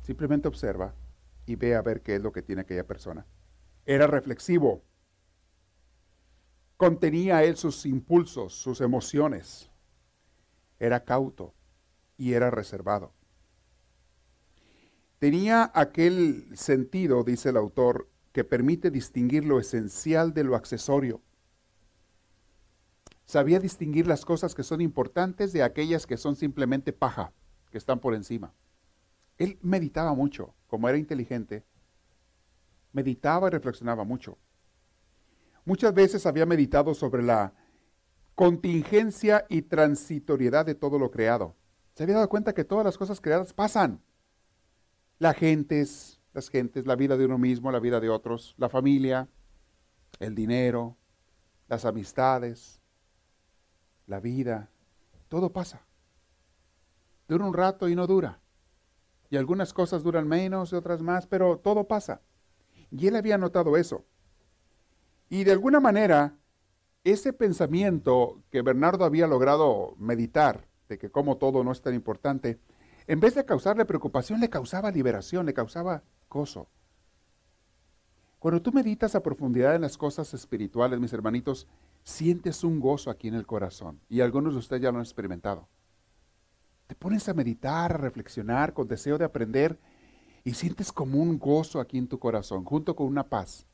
Simplemente 0.01 0.47
observa 0.47 0.93
y 1.45 1.55
ve 1.55 1.75
a 1.75 1.81
ver 1.81 2.01
qué 2.01 2.15
es 2.15 2.21
lo 2.21 2.31
que 2.31 2.43
tiene 2.43 2.61
aquella 2.61 2.85
persona. 2.85 3.25
Era 3.85 4.05
reflexivo. 4.05 4.83
Contenía 6.77 7.43
él 7.43 7.57
sus 7.57 7.85
impulsos, 7.87 8.53
sus 8.53 8.81
emociones. 8.81 9.69
Era 10.79 11.03
cauto 11.03 11.55
y 12.17 12.33
era 12.33 12.51
reservado. 12.51 13.13
Tenía 15.17 15.71
aquel 15.73 16.55
sentido, 16.55 17.23
dice 17.23 17.49
el 17.49 17.57
autor, 17.57 18.07
que 18.31 18.43
permite 18.43 18.91
distinguir 18.91 19.45
lo 19.45 19.59
esencial 19.59 20.35
de 20.35 20.43
lo 20.43 20.55
accesorio. 20.55 21.21
Sabía 23.25 23.59
distinguir 23.59 24.05
las 24.05 24.23
cosas 24.23 24.53
que 24.53 24.61
son 24.61 24.79
importantes 24.79 25.53
de 25.53 25.63
aquellas 25.63 26.05
que 26.05 26.17
son 26.17 26.35
simplemente 26.35 26.93
paja, 26.93 27.33
que 27.71 27.79
están 27.79 27.99
por 27.99 28.13
encima. 28.13 28.53
Él 29.39 29.57
meditaba 29.63 30.13
mucho, 30.13 30.53
como 30.67 30.87
era 30.87 30.99
inteligente, 30.99 31.65
meditaba 32.93 33.47
y 33.47 33.51
reflexionaba 33.51 34.03
mucho. 34.03 34.37
Muchas 35.67 35.93
veces 35.93 36.25
había 36.25 36.45
meditado 36.45 36.93
sobre 36.93 37.21
la 37.21 37.51
contingencia 38.35 39.45
y 39.49 39.63
transitoriedad 39.63 40.65
de 40.65 40.75
todo 40.75 40.97
lo 40.97 41.11
creado. 41.11 41.57
Se 41.93 42.03
había 42.03 42.15
dado 42.15 42.29
cuenta 42.29 42.53
que 42.53 42.63
todas 42.63 42.85
las 42.85 42.97
cosas 42.97 43.19
creadas 43.19 43.51
pasan. 43.51 44.01
Las 45.19 45.35
gentes, 45.35 46.21
las 46.31 46.47
gentes, 46.47 46.87
la 46.87 46.95
vida 46.95 47.17
de 47.17 47.25
uno 47.25 47.37
mismo, 47.37 47.69
la 47.69 47.81
vida 47.81 47.99
de 47.99 48.07
otros, 48.07 48.55
la 48.57 48.69
familia, 48.69 49.27
el 50.19 50.35
dinero, 50.35 50.95
las 51.67 51.83
amistades, 51.83 52.79
la 54.05 54.21
vida, 54.21 54.69
todo 55.27 55.51
pasa. 55.51 55.85
Dura 57.27 57.43
un 57.43 57.53
rato 57.53 57.89
y 57.89 57.95
no 57.97 58.07
dura. 58.07 58.39
Y 59.29 59.35
algunas 59.35 59.73
cosas 59.73 60.01
duran 60.01 60.29
menos 60.29 60.71
y 60.71 60.75
otras 60.77 61.01
más, 61.01 61.27
pero 61.27 61.57
todo 61.59 61.89
pasa. 61.89 62.21
Y 62.89 63.07
él 63.07 63.17
había 63.17 63.37
notado 63.37 63.75
eso. 63.75 64.05
Y 65.29 65.43
de 65.43 65.51
alguna 65.51 65.79
manera, 65.79 66.35
ese 67.03 67.33
pensamiento 67.33 68.41
que 68.49 68.61
Bernardo 68.61 69.05
había 69.05 69.27
logrado 69.27 69.95
meditar, 69.97 70.67
de 70.89 70.97
que 70.97 71.09
como 71.09 71.37
todo 71.37 71.63
no 71.63 71.71
es 71.71 71.81
tan 71.81 71.93
importante, 71.93 72.59
en 73.07 73.19
vez 73.19 73.35
de 73.35 73.45
causarle 73.45 73.85
preocupación, 73.85 74.39
le 74.39 74.49
causaba 74.49 74.91
liberación, 74.91 75.45
le 75.45 75.53
causaba 75.53 76.03
gozo. 76.29 76.67
Cuando 78.39 78.61
tú 78.61 78.71
meditas 78.71 79.15
a 79.15 79.23
profundidad 79.23 79.75
en 79.75 79.81
las 79.81 79.97
cosas 79.97 80.33
espirituales, 80.33 80.99
mis 80.99 81.13
hermanitos, 81.13 81.67
sientes 82.03 82.63
un 82.63 82.79
gozo 82.79 83.09
aquí 83.09 83.27
en 83.27 83.33
el 83.33 83.45
corazón. 83.45 83.99
Y 84.09 84.21
algunos 84.21 84.53
de 84.53 84.59
ustedes 84.59 84.81
ya 84.81 84.91
lo 84.91 84.99
han 84.99 85.03
experimentado. 85.03 85.67
Te 86.87 86.95
pones 86.95 87.27
a 87.27 87.33
meditar, 87.33 87.93
a 87.93 87.97
reflexionar 87.97 88.73
con 88.73 88.87
deseo 88.87 89.17
de 89.17 89.25
aprender 89.25 89.79
y 90.43 90.53
sientes 90.53 90.91
como 90.91 91.21
un 91.21 91.39
gozo 91.39 91.79
aquí 91.79 91.97
en 91.97 92.07
tu 92.07 92.19
corazón, 92.19 92.63
junto 92.63 92.95
con 92.95 93.07
una 93.07 93.27
paz. 93.27 93.65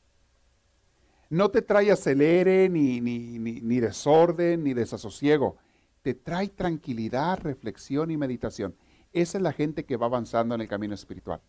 No 1.30 1.50
te 1.50 1.62
trae 1.62 1.90
acelere, 1.90 2.68
ni, 2.68 3.00
ni, 3.00 3.38
ni, 3.38 3.80
desorden, 3.80 4.62
ni 4.62 4.74
desasosiego. 4.74 5.56
Te 6.02 6.14
trae 6.14 6.48
tranquilidad, 6.48 7.40
reflexión 7.40 8.10
y 8.10 8.16
meditación. 8.16 8.76
Esa 9.12 9.38
es 9.38 9.42
la 9.42 9.52
gente 9.52 9.84
que 9.84 9.96
va 9.96 10.06
avanzando 10.06 10.54
en 10.54 10.60
el 10.60 10.68
camino 10.68 10.94
espiritual. 10.94 11.40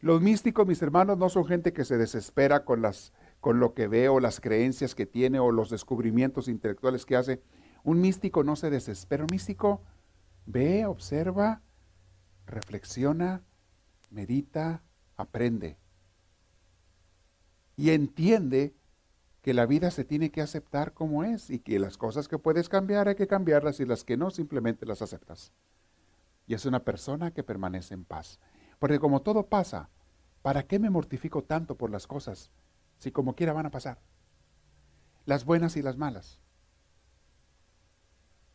Los 0.00 0.20
místicos, 0.20 0.66
mis 0.66 0.82
hermanos, 0.82 1.18
no 1.18 1.28
son 1.28 1.46
gente 1.46 1.72
que 1.72 1.84
se 1.84 1.96
desespera 1.96 2.64
con, 2.64 2.82
las, 2.82 3.12
con 3.40 3.58
lo 3.58 3.74
que 3.74 3.88
ve 3.88 4.08
o 4.08 4.20
las 4.20 4.40
creencias 4.40 4.94
que 4.94 5.06
tiene 5.06 5.38
o 5.40 5.50
los 5.50 5.70
descubrimientos 5.70 6.48
intelectuales 6.48 7.06
que 7.06 7.16
hace. 7.16 7.42
Un 7.82 8.00
místico 8.00 8.44
no 8.44 8.56
se 8.56 8.70
desespera. 8.70 9.24
Un 9.24 9.32
místico 9.32 9.82
ve, 10.44 10.86
observa, 10.86 11.62
reflexiona, 12.46 13.42
medita, 14.10 14.82
aprende. 15.16 15.78
Y 17.76 17.90
entiende 17.90 18.74
que 19.42 19.54
la 19.54 19.66
vida 19.66 19.90
se 19.92 20.04
tiene 20.04 20.32
que 20.32 20.40
aceptar 20.40 20.92
como 20.92 21.22
es 21.22 21.50
y 21.50 21.60
que 21.60 21.78
las 21.78 21.96
cosas 21.96 22.26
que 22.26 22.38
puedes 22.38 22.68
cambiar 22.68 23.06
hay 23.06 23.14
que 23.14 23.28
cambiarlas 23.28 23.78
y 23.78 23.84
las 23.84 24.02
que 24.02 24.16
no 24.16 24.30
simplemente 24.30 24.86
las 24.86 25.02
aceptas. 25.02 25.52
Y 26.46 26.54
es 26.54 26.66
una 26.66 26.80
persona 26.80 27.30
que 27.30 27.44
permanece 27.44 27.94
en 27.94 28.04
paz. 28.04 28.40
Porque 28.78 28.98
como 28.98 29.22
todo 29.22 29.46
pasa, 29.46 29.88
¿para 30.42 30.64
qué 30.64 30.78
me 30.78 30.90
mortifico 30.90 31.44
tanto 31.44 31.76
por 31.76 31.90
las 31.90 32.06
cosas 32.06 32.50
si 32.98 33.12
como 33.12 33.36
quiera 33.36 33.52
van 33.52 33.66
a 33.66 33.70
pasar? 33.70 34.00
Las 35.26 35.44
buenas 35.44 35.76
y 35.76 35.82
las 35.82 35.96
malas. 35.96 36.40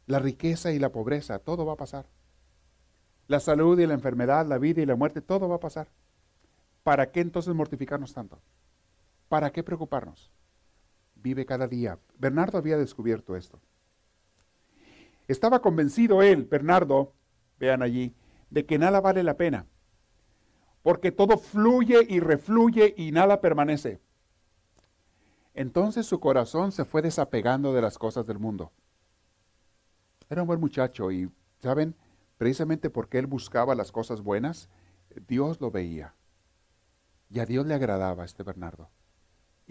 La 0.07 0.19
riqueza 0.19 0.71
y 0.71 0.79
la 0.79 0.91
pobreza, 0.91 1.39
todo 1.39 1.65
va 1.65 1.73
a 1.73 1.77
pasar. 1.77 2.07
La 3.27 3.39
salud 3.39 3.79
y 3.79 3.87
la 3.87 3.93
enfermedad, 3.93 4.45
la 4.45 4.57
vida 4.57 4.81
y 4.81 4.85
la 4.85 4.95
muerte, 4.95 5.21
todo 5.21 5.47
va 5.47 5.55
a 5.55 5.61
pasar. 5.61 5.87
¿Para 6.83 7.11
qué 7.11 7.21
entonces 7.21 7.53
mortificarnos 7.53 8.13
tanto? 8.13 8.41
¿Para 9.31 9.53
qué 9.53 9.63
preocuparnos? 9.63 10.29
Vive 11.15 11.45
cada 11.45 11.65
día. 11.65 11.97
Bernardo 12.17 12.57
había 12.57 12.77
descubierto 12.77 13.37
esto. 13.37 13.61
Estaba 15.25 15.61
convencido 15.61 16.21
él, 16.21 16.43
Bernardo, 16.43 17.13
vean 17.57 17.81
allí, 17.81 18.13
de 18.49 18.65
que 18.65 18.77
nada 18.77 18.99
vale 18.99 19.23
la 19.23 19.37
pena. 19.37 19.67
Porque 20.83 21.13
todo 21.13 21.37
fluye 21.37 22.05
y 22.09 22.19
refluye 22.19 22.93
y 22.97 23.13
nada 23.13 23.39
permanece. 23.39 24.01
Entonces 25.53 26.05
su 26.05 26.19
corazón 26.19 26.73
se 26.73 26.83
fue 26.83 27.01
desapegando 27.01 27.71
de 27.71 27.81
las 27.81 27.97
cosas 27.97 28.27
del 28.27 28.37
mundo. 28.37 28.73
Era 30.29 30.41
un 30.41 30.47
buen 30.49 30.59
muchacho 30.59 31.09
y, 31.09 31.31
¿saben? 31.59 31.95
Precisamente 32.37 32.89
porque 32.89 33.17
él 33.17 33.27
buscaba 33.27 33.75
las 33.75 33.93
cosas 33.93 34.19
buenas, 34.19 34.67
Dios 35.25 35.61
lo 35.61 35.71
veía. 35.71 36.15
Y 37.29 37.39
a 37.39 37.45
Dios 37.45 37.65
le 37.65 37.75
agradaba 37.75 38.25
este 38.25 38.43
Bernardo. 38.43 38.89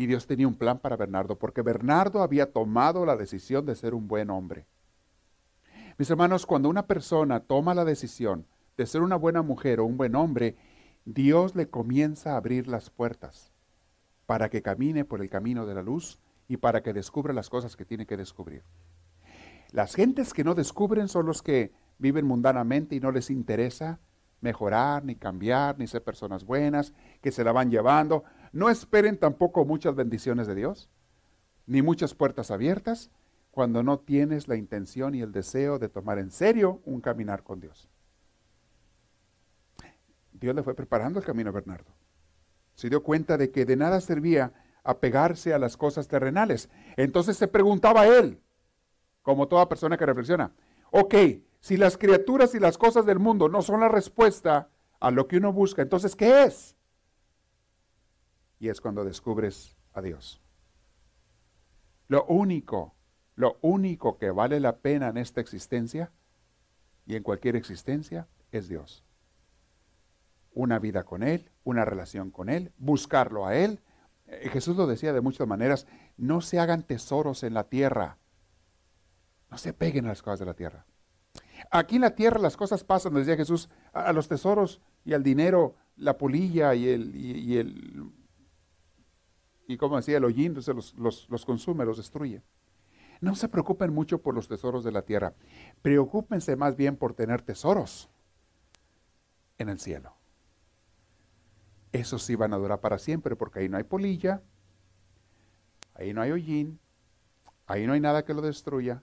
Y 0.01 0.07
Dios 0.07 0.27
tenía 0.27 0.49
un 0.49 0.55
plan 0.55 0.79
para 0.79 0.97
Bernardo, 0.97 1.39
porque 1.39 1.61
Bernardo 1.61 2.23
había 2.23 2.51
tomado 2.51 3.05
la 3.05 3.17
decisión 3.17 3.67
de 3.67 3.77
ser 3.77 3.93
un 3.93 4.09
buen 4.09 4.31
hombre. 4.31 4.65
Mis 5.99 6.09
hermanos, 6.09 6.47
cuando 6.47 6.71
una 6.71 6.87
persona 6.87 7.41
toma 7.41 7.75
la 7.75 7.85
decisión 7.85 8.47
de 8.79 8.87
ser 8.87 9.03
una 9.03 9.17
buena 9.17 9.43
mujer 9.43 9.79
o 9.79 9.85
un 9.85 9.99
buen 9.99 10.17
hombre, 10.17 10.57
Dios 11.05 11.55
le 11.55 11.69
comienza 11.69 12.33
a 12.33 12.39
abrir 12.39 12.67
las 12.67 12.89
puertas 12.89 13.53
para 14.25 14.49
que 14.49 14.63
camine 14.63 15.05
por 15.05 15.21
el 15.21 15.29
camino 15.29 15.67
de 15.67 15.75
la 15.75 15.83
luz 15.83 16.19
y 16.49 16.57
para 16.57 16.83
que 16.83 16.95
descubra 16.95 17.35
las 17.35 17.51
cosas 17.51 17.77
que 17.77 17.85
tiene 17.85 18.07
que 18.07 18.17
descubrir. 18.17 18.63
Las 19.71 19.95
gentes 19.95 20.33
que 20.33 20.45
no 20.45 20.55
descubren 20.55 21.09
son 21.09 21.27
los 21.27 21.43
que 21.43 21.75
viven 21.99 22.25
mundanamente 22.25 22.97
y 22.97 23.01
no 23.01 23.13
les 23.13 23.29
interesa 23.29 24.01
mejorar, 24.41 25.05
ni 25.05 25.17
cambiar, 25.17 25.79
ni 25.79 25.87
ser 25.87 26.03
personas 26.03 26.45
buenas, 26.45 26.95
que 27.21 27.33
se 27.33 27.45
la 27.45 27.53
van 27.53 27.71
llevando. 27.71 28.25
No 28.53 28.69
esperen 28.69 29.19
tampoco 29.19 29.65
muchas 29.65 29.95
bendiciones 29.95 30.47
de 30.47 30.55
Dios, 30.55 30.91
ni 31.67 31.83
muchas 31.83 32.15
puertas 32.15 32.51
abiertas, 32.51 33.11
cuando 33.51 33.83
no 33.83 33.99
tienes 33.99 34.49
la 34.49 34.57
intención 34.57 35.15
y 35.15 35.21
el 35.21 35.33
deseo 35.33 35.79
de 35.79 35.89
tomar 35.89 36.19
en 36.19 36.31
serio 36.31 36.81
un 36.85 37.01
caminar 37.01 37.43
con 37.43 37.61
Dios. 37.61 37.89
Dios 40.33 40.55
le 40.55 40.63
fue 40.63 40.75
preparando 40.75 41.19
el 41.19 41.25
camino 41.25 41.51
a 41.51 41.53
Bernardo. 41.53 41.93
Se 42.75 42.89
dio 42.89 43.03
cuenta 43.03 43.37
de 43.37 43.51
que 43.51 43.67
de 43.67 43.77
nada 43.77 44.01
servía 44.01 44.53
apegarse 44.83 45.53
a 45.53 45.59
las 45.59 45.77
cosas 45.77 46.09
terrenales. 46.09 46.71
Entonces 46.97 47.37
se 47.37 47.49
preguntaba 47.49 48.03
a 48.03 48.19
él, 48.19 48.41
como 49.23 49.49
toda 49.49 49.69
persona 49.69 49.99
que 49.99 50.07
reflexiona, 50.07 50.53
ok, 50.91 51.15
si 51.61 51.77
las 51.77 51.99
criaturas 51.99 52.55
y 52.55 52.59
las 52.59 52.79
cosas 52.79 53.05
del 53.05 53.19
mundo 53.19 53.49
no 53.49 53.63
son 53.63 53.81
la 53.81 53.89
respuesta 53.89 54.71
a 54.99 55.11
lo 55.11 55.29
que 55.29 55.37
uno 55.37 55.53
busca, 55.53 55.83
entonces, 55.83 56.17
¿qué 56.17 56.45
es? 56.45 56.77
Y 58.61 58.69
es 58.69 58.81
cuando 58.81 59.05
descubres 59.05 59.77
a 59.93 60.01
Dios. 60.01 60.41
Lo 62.07 62.25
único, 62.27 62.95
lo 63.35 63.59
único 63.63 64.19
que 64.19 64.31
vale 64.31 64.61
la 64.61 64.77
pena 64.77 65.09
en 65.09 65.17
esta 65.17 65.41
existencia 65.41 66.13
y 67.07 67.17
en 67.17 67.23
cualquier 67.23 67.57
existencia 67.57 68.29
es 68.53 68.69
Dios. 68.69 69.05
Una 70.53 70.79
vida 70.79 71.05
con 71.05 71.23
Él, 71.23 71.51
una 71.65 71.85
relación 71.85 72.31
con 72.31 72.49
Él, 72.49 72.73
buscarlo 72.79 73.47
a 73.47 73.57
Él. 73.57 73.81
Eh, 74.27 74.49
Jesús 74.53 74.77
lo 74.77 74.87
decía 74.87 75.13
de 75.13 75.21
muchas 75.21 75.47
maneras, 75.49 75.87
no 76.17 76.41
se 76.41 76.59
hagan 76.59 76.83
tesoros 76.83 77.43
en 77.43 77.55
la 77.55 77.65
tierra, 77.65 78.19
no 79.51 79.59
se 79.59 79.73
peguen 79.73 80.05
a 80.07 80.09
las 80.09 80.23
cosas 80.23 80.41
de 80.41 80.47
la 80.47 80.55
tierra. 80.55 80.87
Aquí 81.71 81.97
en 81.97 82.03
la 82.03 82.15
tierra 82.15 82.39
las 82.39 82.57
cosas 82.57 82.85
pasan, 82.85 83.15
decía 83.15 83.37
Jesús, 83.37 83.69
a, 83.93 84.13
los 84.13 84.29
tesoros 84.29 84.81
y 85.05 85.13
al 85.13 85.23
dinero, 85.23 85.77
la 85.97 86.17
polilla 86.17 86.75
y 86.75 86.89
el, 86.89 87.15
y, 87.15 87.59
el, 87.59 88.11
y 89.71 89.77
como 89.77 89.97
decía, 89.97 90.17
el 90.17 90.25
hollín, 90.25 90.55
los, 90.55 90.95
los, 90.97 91.29
los 91.31 91.45
consume, 91.45 91.85
los 91.85 91.97
destruye. 91.97 92.43
No 93.21 93.37
se 93.37 93.49
preocupen 93.49 93.93
mucho 93.93 94.21
por 94.21 94.35
los 94.35 94.49
tesoros 94.49 94.83
de 94.83 94.91
la 94.91 95.03
tierra, 95.03 95.35
preocúpense 95.81 96.57
más 96.57 96.75
bien 96.75 96.97
por 96.97 97.15
tener 97.15 97.43
tesoros 97.43 98.11
en 99.59 99.69
el 99.69 99.79
cielo. 99.79 100.17
Esos 101.93 102.23
sí 102.23 102.35
van 102.35 102.53
a 102.53 102.57
durar 102.57 102.81
para 102.81 102.99
siempre 102.99 103.37
porque 103.37 103.61
ahí 103.61 103.69
no 103.69 103.77
hay 103.77 103.85
polilla, 103.85 104.43
ahí 105.95 106.13
no 106.13 106.23
hay 106.23 106.33
hollín, 106.33 106.81
ahí 107.67 107.87
no 107.87 107.93
hay 107.93 108.01
nada 108.01 108.25
que 108.25 108.35
lo 108.35 108.43
destruya, 108.43 109.03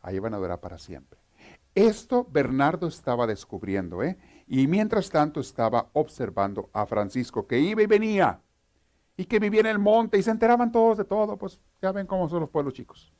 ahí 0.00 0.18
van 0.18 0.32
a 0.32 0.38
durar 0.38 0.60
para 0.60 0.78
siempre. 0.78 1.20
Esto 1.74 2.26
Bernardo 2.30 2.86
estaba 2.86 3.26
descubriendo, 3.26 4.02
¿eh? 4.02 4.18
Y 4.46 4.66
mientras 4.66 5.10
tanto 5.10 5.40
estaba 5.40 5.90
observando 5.92 6.70
a 6.72 6.86
Francisco 6.86 7.46
que 7.46 7.60
iba 7.60 7.82
y 7.82 7.86
venía 7.86 8.40
y 9.16 9.24
que 9.26 9.38
vivía 9.38 9.60
en 9.60 9.66
el 9.66 9.78
monte 9.78 10.18
y 10.18 10.22
se 10.22 10.30
enteraban 10.30 10.72
todos 10.72 10.98
de 10.98 11.04
todo, 11.04 11.36
pues 11.36 11.60
ya 11.82 11.92
ven 11.92 12.06
cómo 12.06 12.28
son 12.28 12.40
los 12.40 12.50
pueblos 12.50 12.74
chicos. 12.74 13.12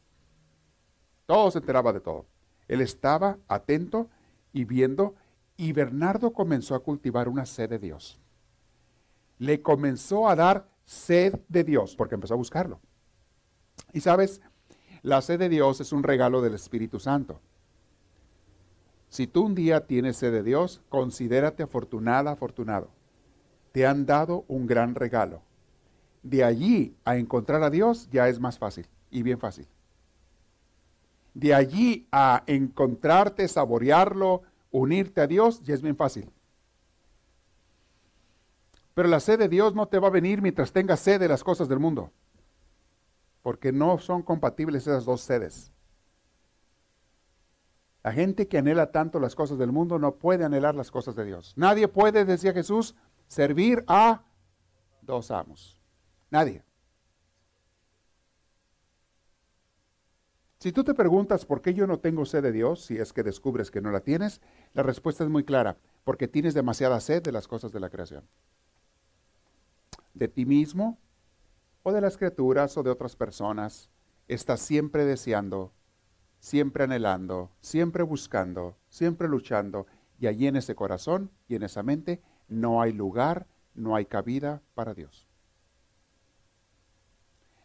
Todos 1.27 1.53
se 1.53 1.59
enteraba 1.59 1.93
de 1.93 2.01
todo. 2.01 2.27
Él 2.69 2.81
estaba 2.81 3.39
atento 3.49 4.09
y 4.53 4.65
viendo 4.65 5.15
y 5.57 5.73
Bernardo 5.73 6.33
comenzó 6.33 6.75
a 6.75 6.83
cultivar 6.83 7.29
una 7.29 7.45
sed 7.45 7.69
de 7.69 7.79
Dios. 7.79 8.19
Le 9.39 9.61
comenzó 9.61 10.29
a 10.29 10.37
dar 10.37 10.69
sed 10.85 11.41
de 11.49 11.65
Dios 11.65 11.95
porque 11.97 12.15
empezó 12.15 12.35
a 12.35 12.39
buscarlo. 12.39 12.81
Y 13.93 14.01
sabes, 14.01 14.41
la 15.03 15.21
sed 15.21 15.39
de 15.39 15.49
Dios 15.49 15.81
es 15.81 15.93
un 15.93 16.03
regalo 16.03 16.43
del 16.43 16.55
Espíritu 16.55 16.99
Santo. 16.99 17.41
Si 19.09 19.27
tú 19.27 19.45
un 19.45 19.55
día 19.55 19.87
tienes 19.87 20.17
sed 20.17 20.33
de 20.33 20.43
Dios, 20.43 20.83
considérate 20.89 21.63
afortunada, 21.63 22.31
afortunado. 22.31 22.91
Te 23.73 23.87
han 23.87 24.07
dado 24.07 24.45
un 24.49 24.67
gran 24.67 24.95
regalo. 24.95 25.43
De 26.23 26.45
allí 26.45 26.95
a 27.05 27.17
encontrar 27.17 27.63
a 27.63 27.71
Dios 27.71 28.09
ya 28.11 28.29
es 28.29 28.39
más 28.39 28.59
fácil 28.59 28.87
y 29.11 29.23
bien 29.23 29.39
fácil. 29.39 29.67
De 31.35 31.55
allí 31.55 32.07
a 32.11 32.43
encontrarte, 32.47 33.47
saborearlo, 33.49 34.43
unirte 34.71 35.21
a 35.21 35.27
Dios, 35.27 35.63
ya 35.63 35.75
es 35.75 35.83
bien 35.83 35.97
fácil. 35.97 36.31
Pero 38.95 39.09
la 39.09 39.21
sed 39.21 39.39
de 39.39 39.49
Dios 39.49 39.75
no 39.75 39.87
te 39.87 39.99
va 39.99 40.09
a 40.09 40.11
venir 40.11 40.43
mientras 40.43 40.73
tengas 40.73 41.01
sed 41.01 41.21
de 41.21 41.29
las 41.29 41.45
cosas 41.45 41.69
del 41.69 41.79
mundo, 41.79 42.11
porque 43.43 43.73
no 43.73 43.99
son 43.99 44.23
compatibles 44.23 44.83
esas 44.83 45.05
dos 45.05 45.23
sedes. 45.23 45.73
La 48.03 48.13
gente 48.13 48.49
que 48.49 48.59
anhela 48.59 48.91
tanto 48.91 49.21
las 49.21 49.35
cosas 49.35 49.59
del 49.59 49.73
mundo 49.73 49.99
no 49.99 50.17
puede 50.17 50.45
anhelar 50.45 50.75
las 50.75 50.91
cosas 50.91 51.15
de 51.17 51.25
Dios. 51.25 51.53
Nadie 51.57 51.87
puede, 51.87 52.25
decía 52.25 52.53
Jesús, 52.53 52.95
servir 53.29 53.85
a 53.87 54.23
dos 55.03 55.31
amos. 55.31 55.80
Nadie. 56.31 56.65
Si 60.59 60.73
tú 60.73 60.85
te 60.85 60.95
preguntas 60.95 61.47
por 61.47 61.63
qué 61.63 61.73
yo 61.73 61.87
no 61.87 61.99
tengo 61.99 62.27
sed 62.27 62.43
de 62.43 62.53
Dios, 62.53 62.85
si 62.85 62.99
es 62.99 63.13
que 63.13 63.23
descubres 63.23 63.71
que 63.71 63.81
no 63.81 63.91
la 63.91 64.01
tienes, 64.01 64.41
la 64.75 64.83
respuesta 64.83 65.25
es 65.25 65.31
muy 65.31 65.45
clara, 65.45 65.79
porque 66.05 66.29
tienes 66.29 66.55
demasiada 66.55 67.01
sed 67.01 67.23
de 67.23 67.33
las 67.33 67.49
cosas 67.49 67.73
de 67.73 67.81
la 67.81 67.89
creación. 67.89 68.29
De 70.13 70.29
ti 70.29 70.45
mismo, 70.45 70.99
o 71.83 71.93
de 71.93 72.03
las 72.03 72.19
criaturas, 72.19 72.77
o 72.77 72.83
de 72.83 72.91
otras 72.91 73.17
personas, 73.17 73.89
estás 74.29 74.61
siempre 74.61 75.07
deseando 75.07 75.73
siempre 76.41 76.85
anhelando, 76.85 77.51
siempre 77.61 78.03
buscando, 78.03 78.77
siempre 78.89 79.29
luchando, 79.29 79.87
y 80.19 80.27
allí 80.27 80.47
en 80.47 80.57
ese 80.57 80.75
corazón 80.75 81.31
y 81.49 81.55
en 81.55 81.63
esa 81.63 81.83
mente 81.83 82.21
no 82.49 82.83
hay 82.83 82.93
lugar, 82.93 83.47
no 83.75 83.95
hay 83.95 84.07
cabida 84.07 84.63
para 84.75 84.95
Dios. 84.95 85.30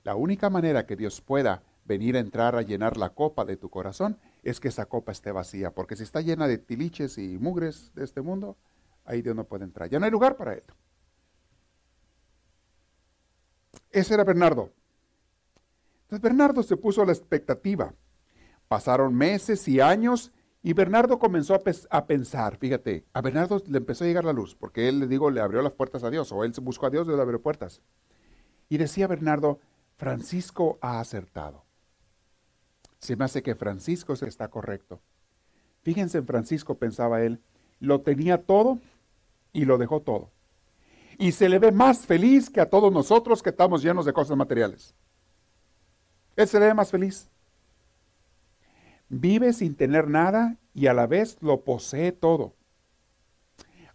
La 0.05 0.15
única 0.15 0.50
manera 0.50 0.85
que 0.85 0.95
Dios 0.95 1.19
pueda 1.19 1.63
venir 1.83 2.15
a 2.15 2.19
entrar 2.19 2.56
a 2.56 2.62
llenar 2.62 2.95
la 2.95 3.10
copa 3.10 3.43
de 3.43 3.58
tu 3.58 3.69
corazón 3.69 4.17
es 4.41 4.62
que 4.62 4.69
esa 4.69 4.86
copa 4.86 5.12
esté 5.12 5.34
vacía, 5.34 5.71
porque 5.71 5.97
si 5.97 6.03
está 6.03 6.21
llena 6.21 6.47
de 6.47 6.58
tiliches 6.58 7.17
y 7.17 7.38
mugres 7.38 7.91
de 7.93 8.06
este 8.06 8.21
mundo, 8.21 8.56
ahí 9.03 9.21
Dios 9.21 9.36
no 9.36 9.43
puede 9.43 9.65
entrar. 9.65 9.89
Ya 9.89 9.99
no 9.99 10.06
hay 10.06 10.12
lugar 10.12 10.38
para 10.38 10.53
él. 10.53 10.63
Ese 13.91 14.13
era 14.13 14.23
Bernardo. 14.23 14.71
Entonces 16.03 16.21
Bernardo 16.21 16.63
se 16.63 16.77
puso 16.77 17.01
a 17.01 17.06
la 17.06 17.12
expectativa 17.12 17.93
Pasaron 18.67 19.13
meses 19.13 19.67
y 19.67 19.80
años 19.80 20.32
y 20.63 20.73
Bernardo 20.73 21.19
comenzó 21.19 21.53
a, 21.91 22.08
pensar, 22.08 22.58
fíjate, 22.58 23.06
a 23.13 23.21
Bernardo 23.21 23.62
le 23.67 23.77
empezó 23.77 24.03
a 24.03 24.08
llegar 24.08 24.25
la 24.25 24.34
luz, 24.34 24.56
porque 24.56 24.89
él, 24.89 24.99
le 24.99 25.08
digo, 25.08 25.30
le 25.30 25.39
abrió 25.39 25.62
las 25.62 25.73
puertas 25.73 26.03
a 26.03 26.10
Dios, 26.10 26.32
o 26.32 26.43
él 26.43 26.51
buscó 26.63 26.88
a 26.88 26.89
Dios 26.89 27.08
y 27.08 27.12
le 27.12 27.21
abrió 27.21 27.39
puertas. 27.39 27.84
Y 28.67 28.80
decía 28.80 29.06
Bernardo, 29.06 29.60
Francisco 29.97 30.77
ha 30.81 30.99
acertado. 30.99 31.63
Se 32.99 33.15
me 33.15 33.25
hace 33.25 33.43
que 33.43 33.55
Francisco 33.55 34.13
está 34.13 34.49
correcto. 34.49 34.99
Fíjense 35.84 36.17
en 36.17 36.25
Francisco, 36.25 36.75
pensaba 36.75 37.21
él, 37.21 37.39
lo 37.79 38.01
tenía 38.01 38.43
todo 38.43 38.79
y 39.53 39.65
lo 39.65 39.77
dejó 39.77 40.01
todo. 40.01 40.31
Y 41.17 41.31
se 41.31 41.47
le 41.47 41.60
ve 41.60 41.71
más 41.71 42.05
feliz 42.05 42.49
que 42.49 42.60
a 42.60 42.69
todos 42.69 42.91
nosotros 42.91 43.41
que 43.41 43.51
estamos 43.51 43.84
llenos 43.84 44.05
de 44.05 44.13
cosas 44.13 44.36
materiales. 44.36 44.93
Él 46.36 46.47
se 46.47 46.60
le 46.60 46.65
ve 46.65 46.73
más 46.73 46.91
feliz. 46.91 47.29
Vive 49.08 49.53
sin 49.53 49.75
tener 49.75 50.10
nada 50.10 50.58
y 50.73 50.88
a 50.88 50.93
la 50.93 51.08
vez 51.08 51.38
lo 51.41 51.62
posee 51.62 52.12
todo. 52.12 52.55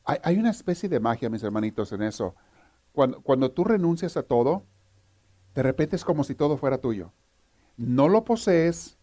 Hay, 0.04 0.38
una 0.38 0.50
especie 0.50 0.88
de 0.88 0.98
magia, 0.98 1.28
mis 1.28 1.42
hermanitos, 1.42 1.92
en 1.92 2.02
eso. 2.02 2.34
Cuando, 2.92 3.20
cuando 3.20 3.52
tú 3.52 3.64
renuncias 3.64 4.16
a 4.16 4.22
todo, 4.22 4.64
de 5.54 5.62
repente 5.62 5.96
es 5.96 6.04
como 6.04 6.24
si 6.24 6.34
todo 6.34 6.56
fuera 6.56 6.78
tuyo. 6.78 7.12
No 7.76 8.08
lo 8.08 8.24
posees, 8.24 8.96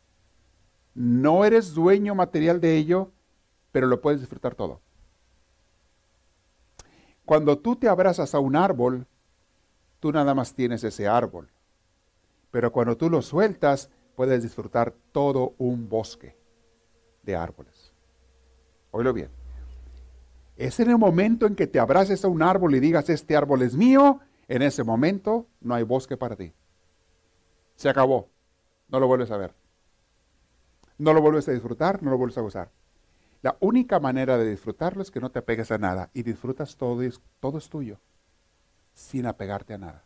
no 0.94 1.46
eres 1.46 1.74
dueño 1.74 2.16
material 2.16 2.62
de 2.62 2.78
ello, 2.78 3.12
pero 3.72 3.88
lo 3.88 4.02
puedes 4.02 4.20
disfrutar 4.20 4.56
todo. 4.56 4.82
Cuando 7.26 7.58
tú 7.58 7.76
te 7.76 7.90
abrazas 7.90 8.34
a 8.34 8.40
un 8.40 8.56
árbol, 8.56 9.06
tú 10.00 10.12
nada 10.12 10.34
más 10.34 10.54
tienes 10.54 10.84
ese 10.84 11.08
árbol. 11.08 11.50
Pero 12.52 12.72
cuando 12.72 12.96
tú 12.96 13.10
lo 13.10 13.22
sueltas, 13.22 13.90
puedes 14.16 14.42
disfrutar 14.42 14.94
todo 15.12 15.54
un 15.58 15.90
bosque 15.90 16.36
de 17.24 17.36
árboles. 17.36 17.92
Oílo 18.92 19.14
bien. 19.14 19.30
Es 20.56 20.80
en 20.80 20.90
el 20.90 20.98
momento 20.98 21.46
en 21.46 21.56
que 21.56 21.68
te 21.68 21.80
abraces 21.80 22.26
a 22.26 22.28
un 22.30 22.42
árbol 22.42 22.74
y 22.74 22.80
digas, 22.80 23.10
este 23.10 23.36
árbol 23.36 23.62
es 23.62 23.76
mío, 23.76 24.22
en 24.48 24.62
ese 24.62 24.84
momento 24.84 25.48
no 25.62 25.76
hay 25.76 25.84
bosque 25.84 26.18
para 26.18 26.36
ti. 26.36 26.54
Se 27.76 27.90
acabó. 27.90 28.30
No 28.90 29.00
lo 29.00 29.08
vuelves 29.08 29.32
a 29.32 29.38
ver. 29.38 29.54
No 30.98 31.14
lo 31.14 31.22
vuelves 31.22 31.48
a 31.48 31.52
disfrutar, 31.52 32.02
no 32.02 32.10
lo 32.10 32.18
vuelves 32.18 32.38
a 32.38 32.42
gozar. 32.42 32.72
La 33.42 33.56
única 33.60 34.00
manera 34.00 34.38
de 34.38 34.50
disfrutarlo 34.50 35.02
es 35.02 35.12
que 35.12 35.20
no 35.20 35.30
te 35.30 35.40
apegues 35.40 35.72
a 35.72 35.78
nada 35.78 36.10
y 36.14 36.24
disfrutas 36.24 36.76
todo, 36.76 37.02
todo 37.40 37.58
es 37.60 37.70
tuyo, 37.70 38.00
sin 38.94 39.26
apegarte 39.28 39.76
a 39.76 39.78
nada. 39.78 40.04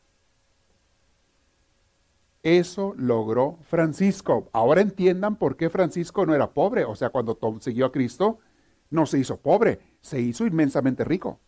Eso 2.43 2.93
logró 2.97 3.59
Francisco. 3.61 4.49
Ahora 4.51 4.81
entiendan 4.81 5.35
por 5.35 5.55
qué 5.55 5.69
Francisco 5.69 6.25
no 6.25 6.33
era 6.33 6.51
pobre. 6.51 6.85
O 6.85 6.95
sea, 6.95 7.09
cuando 7.09 7.35
Tom 7.35 7.59
siguió 7.61 7.85
a 7.85 7.91
Cristo, 7.91 8.39
no 8.89 9.05
se 9.05 9.19
hizo 9.19 9.37
pobre, 9.37 9.79
se 10.01 10.19
hizo 10.19 10.45
inmensamente 10.45 11.03
rico. 11.03 11.39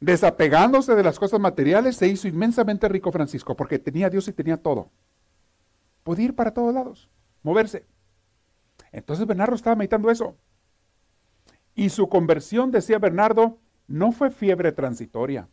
Desapegándose 0.00 0.94
de 0.94 1.02
las 1.02 1.18
cosas 1.18 1.38
materiales, 1.38 1.96
se 1.96 2.08
hizo 2.08 2.26
inmensamente 2.26 2.88
rico 2.88 3.12
Francisco, 3.12 3.54
porque 3.54 3.78
tenía 3.78 4.06
a 4.06 4.10
Dios 4.10 4.26
y 4.28 4.32
tenía 4.32 4.56
todo. 4.56 4.90
Podía 6.02 6.26
ir 6.26 6.34
para 6.34 6.52
todos 6.52 6.74
lados, 6.74 7.08
moverse. 7.42 7.84
Entonces 8.92 9.26
Bernardo 9.26 9.54
estaba 9.54 9.76
meditando 9.76 10.10
eso. 10.10 10.36
Y 11.74 11.90
su 11.90 12.08
conversión, 12.08 12.70
decía 12.70 12.98
Bernardo, 12.98 13.58
no 13.86 14.10
fue 14.12 14.30
fiebre 14.30 14.72
transitoria 14.72 15.48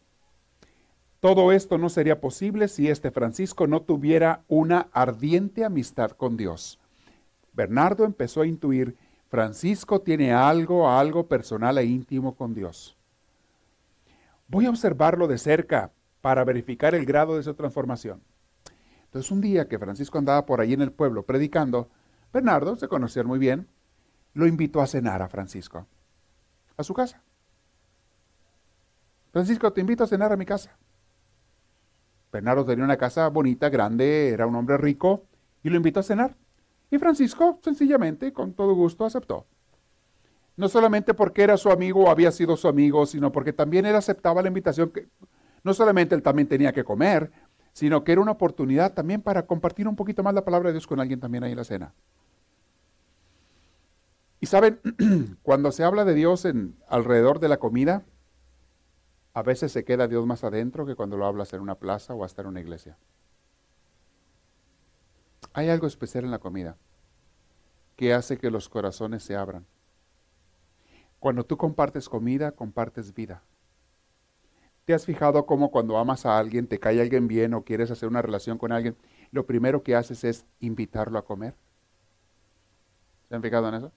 todo 1.20 1.52
esto 1.52 1.78
no 1.78 1.90
sería 1.90 2.22
posible 2.22 2.68
si 2.68 2.90
este 2.90 3.12
Francisco 3.12 3.66
no 3.68 3.82
tuviera 3.82 4.44
una 4.48 4.88
ardiente 4.92 5.66
amistad 5.66 6.12
con 6.12 6.38
Dios. 6.38 6.80
Bernardo 7.54 8.06
empezó 8.06 8.42
a 8.42 8.48
intuir, 8.48 8.96
Francisco 9.30 10.02
tiene 10.02 10.32
algo, 10.32 10.90
algo 10.90 11.28
personal 11.28 11.80
e 11.80 11.86
íntimo 11.86 12.36
con 12.36 12.54
Dios. 12.54 12.97
Voy 14.48 14.66
a 14.66 14.70
observarlo 14.70 15.28
de 15.28 15.38
cerca 15.38 15.92
para 16.22 16.44
verificar 16.44 16.96
el 16.96 17.06
grado 17.06 17.36
de 17.36 17.44
su 17.44 17.54
transformación. 17.54 18.22
Entonces 19.06 19.32
un 19.32 19.42
día 19.42 19.68
que 19.68 19.80
Francisco 19.80 20.18
andaba 20.18 20.46
por 20.46 20.62
ahí 20.62 20.74
en 20.74 20.82
el 20.82 20.92
pueblo 20.92 21.26
predicando, 21.26 21.90
Bernardo, 22.34 22.76
se 22.76 22.88
conocían 22.88 23.28
muy 23.28 23.40
bien, 23.40 23.68
lo 24.34 24.48
invitó 24.48 24.82
a 24.82 24.88
cenar 24.88 25.22
a 25.22 25.30
Francisco, 25.30 25.88
a 26.78 26.84
su 26.84 26.94
casa. 26.94 27.22
Francisco, 29.32 29.72
te 29.74 29.82
invito 29.82 30.04
a 30.04 30.08
cenar 30.08 30.32
a 30.32 30.38
mi 30.38 30.46
casa. 30.46 30.78
Bernardo 32.32 32.66
tenía 32.66 32.86
una 32.86 32.98
casa 32.98 33.28
bonita, 33.30 33.70
grande, 33.70 34.30
era 34.30 34.46
un 34.48 34.56
hombre 34.56 34.78
rico, 34.78 35.26
y 35.64 35.70
lo 35.70 35.78
invitó 35.78 36.00
a 36.00 36.04
cenar. 36.04 36.36
Y 36.92 36.98
Francisco 36.98 37.60
sencillamente, 37.64 38.32
con 38.32 38.54
todo 38.54 38.74
gusto, 38.76 39.06
aceptó. 39.06 39.46
No 40.58 40.68
solamente 40.68 41.14
porque 41.14 41.44
era 41.44 41.56
su 41.56 41.70
amigo 41.70 42.04
o 42.06 42.10
había 42.10 42.32
sido 42.32 42.58
su 42.58 42.68
amigo, 42.68 43.06
sino 43.06 43.32
porque 43.32 43.54
también 43.54 43.86
él 43.86 43.96
aceptaba 43.96 44.42
la 44.42 44.50
invitación 44.50 44.90
que 44.90 45.08
no 45.64 45.74
solamente 45.74 46.16
él 46.16 46.24
también 46.24 46.48
tenía 46.48 46.74
que 46.74 46.84
comer, 46.84 47.32
sino 47.74 48.04
que 48.04 48.12
era 48.12 48.22
una 48.22 48.32
oportunidad 48.32 48.94
también 48.94 49.22
para 49.22 49.46
compartir 49.46 49.88
un 49.88 49.96
poquito 49.96 50.24
más 50.24 50.34
la 50.34 50.44
palabra 50.44 50.70
de 50.70 50.74
Dios 50.74 50.88
con 50.88 51.00
alguien 51.00 51.20
también 51.20 51.44
ahí 51.44 51.52
en 51.52 51.58
la 51.58 51.64
cena. 51.64 51.94
Y 54.40 54.48
saben, 54.48 54.80
cuando 55.44 55.72
se 55.72 55.84
habla 55.84 56.06
de 56.06 56.14
Dios 56.14 56.46
en, 56.46 56.76
alrededor 56.88 57.40
de 57.40 57.50
la 57.50 57.58
comida, 57.58 58.04
a 59.34 59.44
veces 59.44 59.72
se 59.72 59.84
queda 59.84 60.08
Dios 60.08 60.26
más 60.26 60.44
adentro 60.44 60.88
que 60.88 60.96
cuando 60.96 61.18
lo 61.18 61.26
hablas 61.28 61.54
en 61.54 61.62
una 61.62 61.76
plaza 61.76 62.16
o 62.16 62.24
hasta 62.24 62.42
en 62.42 62.48
una 62.48 62.62
iglesia. 62.62 62.98
Hay 65.54 65.70
algo 65.70 65.86
especial 65.86 66.24
en 66.24 66.32
la 66.32 66.40
comida 66.40 66.78
que 67.96 68.14
hace 68.14 68.38
que 68.38 68.50
los 68.50 68.70
corazones 68.70 69.24
se 69.24 69.36
abran. 69.36 69.66
Cuando 71.20 71.44
tú 71.44 71.58
compartes 71.58 72.10
comida, 72.10 72.52
compartes 72.52 73.14
vida. 73.14 73.42
¿Te 74.86 74.94
has 74.94 75.06
fijado 75.06 75.46
cómo 75.46 75.70
cuando 75.70 75.98
amas 75.98 76.26
a 76.26 76.38
alguien, 76.38 76.68
te 76.68 76.80
cae 76.80 77.02
alguien 77.02 77.28
bien 77.28 77.54
o 77.54 77.64
quieres 77.64 77.92
hacer 77.92 78.08
una 78.08 78.22
relación 78.22 78.58
con 78.58 78.72
alguien, 78.72 78.96
lo 79.32 79.46
primero 79.46 79.84
que 79.84 79.96
haces 79.96 80.24
es 80.24 80.46
invitarlo 80.60 81.20
a 81.20 81.26
comer? 81.26 81.56
¿Se 83.28 83.36
han 83.36 83.42
fijado 83.42 83.68
en 83.68 83.76
eso? 83.76 83.92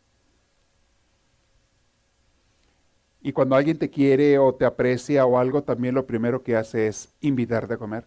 Y 3.22 3.32
cuando 3.32 3.54
alguien 3.54 3.78
te 3.78 3.90
quiere 3.90 4.38
o 4.38 4.54
te 4.54 4.64
aprecia 4.64 5.26
o 5.26 5.38
algo, 5.38 5.62
también 5.62 5.94
lo 5.94 6.06
primero 6.06 6.42
que 6.42 6.56
hace 6.56 6.86
es 6.86 7.12
invitarte 7.20 7.74
a 7.74 7.78
comer. 7.78 8.06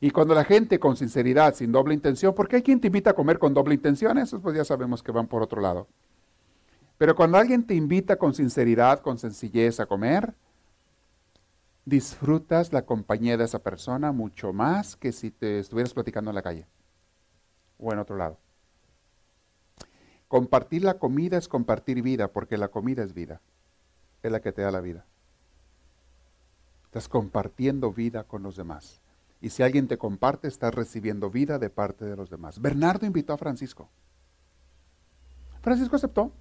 Y 0.00 0.10
cuando 0.10 0.34
la 0.34 0.44
gente 0.44 0.78
con 0.78 0.96
sinceridad, 0.96 1.54
sin 1.54 1.72
doble 1.72 1.92
intención, 1.92 2.34
porque 2.34 2.56
hay 2.56 2.62
quien 2.62 2.80
te 2.80 2.86
invita 2.86 3.10
a 3.10 3.14
comer 3.14 3.38
con 3.38 3.52
doble 3.52 3.74
intención, 3.74 4.16
esos 4.18 4.40
pues 4.40 4.56
ya 4.56 4.64
sabemos 4.64 5.02
que 5.02 5.12
van 5.12 5.26
por 5.26 5.42
otro 5.42 5.60
lado. 5.60 5.88
Pero 6.98 7.14
cuando 7.14 7.38
alguien 7.38 7.64
te 7.64 7.74
invita 7.74 8.16
con 8.16 8.34
sinceridad, 8.34 9.00
con 9.00 9.18
sencillez 9.18 9.78
a 9.78 9.86
comer, 9.86 10.34
disfrutas 11.84 12.72
la 12.72 12.84
compañía 12.84 13.36
de 13.36 13.44
esa 13.44 13.60
persona 13.60 14.12
mucho 14.12 14.52
más 14.52 14.96
que 14.96 15.12
si 15.12 15.30
te 15.30 15.60
estuvieras 15.60 15.94
platicando 15.94 16.30
en 16.30 16.34
la 16.34 16.42
calle 16.42 16.66
o 17.78 17.92
en 17.92 18.00
otro 18.00 18.16
lado. 18.16 18.36
Compartir 20.26 20.84
la 20.84 20.98
comida 20.98 21.38
es 21.38 21.48
compartir 21.48 22.02
vida, 22.02 22.28
porque 22.28 22.58
la 22.58 22.68
comida 22.68 23.02
es 23.02 23.14
vida. 23.14 23.40
Es 24.22 24.30
la 24.30 24.40
que 24.40 24.52
te 24.52 24.60
da 24.60 24.70
la 24.70 24.80
vida. 24.80 25.06
Estás 26.84 27.08
compartiendo 27.08 27.92
vida 27.92 28.24
con 28.24 28.42
los 28.42 28.56
demás. 28.56 29.00
Y 29.40 29.50
si 29.50 29.62
alguien 29.62 29.88
te 29.88 29.96
comparte, 29.96 30.48
estás 30.48 30.74
recibiendo 30.74 31.30
vida 31.30 31.58
de 31.58 31.70
parte 31.70 32.04
de 32.04 32.16
los 32.16 32.28
demás. 32.28 32.60
Bernardo 32.60 33.06
invitó 33.06 33.32
a 33.32 33.38
Francisco. 33.38 33.88
Francisco 35.62 35.96
aceptó. 35.96 36.32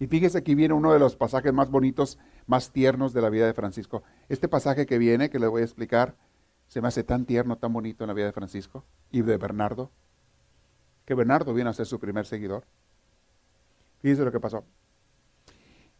Y 0.00 0.06
fíjese 0.06 0.38
aquí 0.38 0.54
viene 0.54 0.74
uno 0.74 0.92
de 0.92 0.98
los 0.98 1.16
pasajes 1.16 1.52
más 1.52 1.70
bonitos, 1.70 2.18
más 2.46 2.70
tiernos 2.70 3.12
de 3.12 3.22
la 3.22 3.30
vida 3.30 3.46
de 3.46 3.54
Francisco. 3.54 4.02
Este 4.28 4.48
pasaje 4.48 4.86
que 4.86 4.98
viene, 4.98 5.28
que 5.28 5.38
le 5.38 5.48
voy 5.48 5.62
a 5.62 5.64
explicar, 5.64 6.16
se 6.68 6.80
me 6.80 6.88
hace 6.88 7.02
tan 7.02 7.24
tierno, 7.24 7.56
tan 7.56 7.72
bonito 7.72 8.04
en 8.04 8.08
la 8.08 8.14
vida 8.14 8.26
de 8.26 8.32
Francisco 8.32 8.84
y 9.10 9.22
de 9.22 9.36
Bernardo, 9.36 9.90
que 11.04 11.14
Bernardo 11.14 11.52
viene 11.54 11.70
a 11.70 11.72
ser 11.72 11.86
su 11.86 11.98
primer 11.98 12.26
seguidor. 12.26 12.64
Fíjese 14.02 14.24
lo 14.24 14.30
que 14.30 14.38
pasó. 14.38 14.64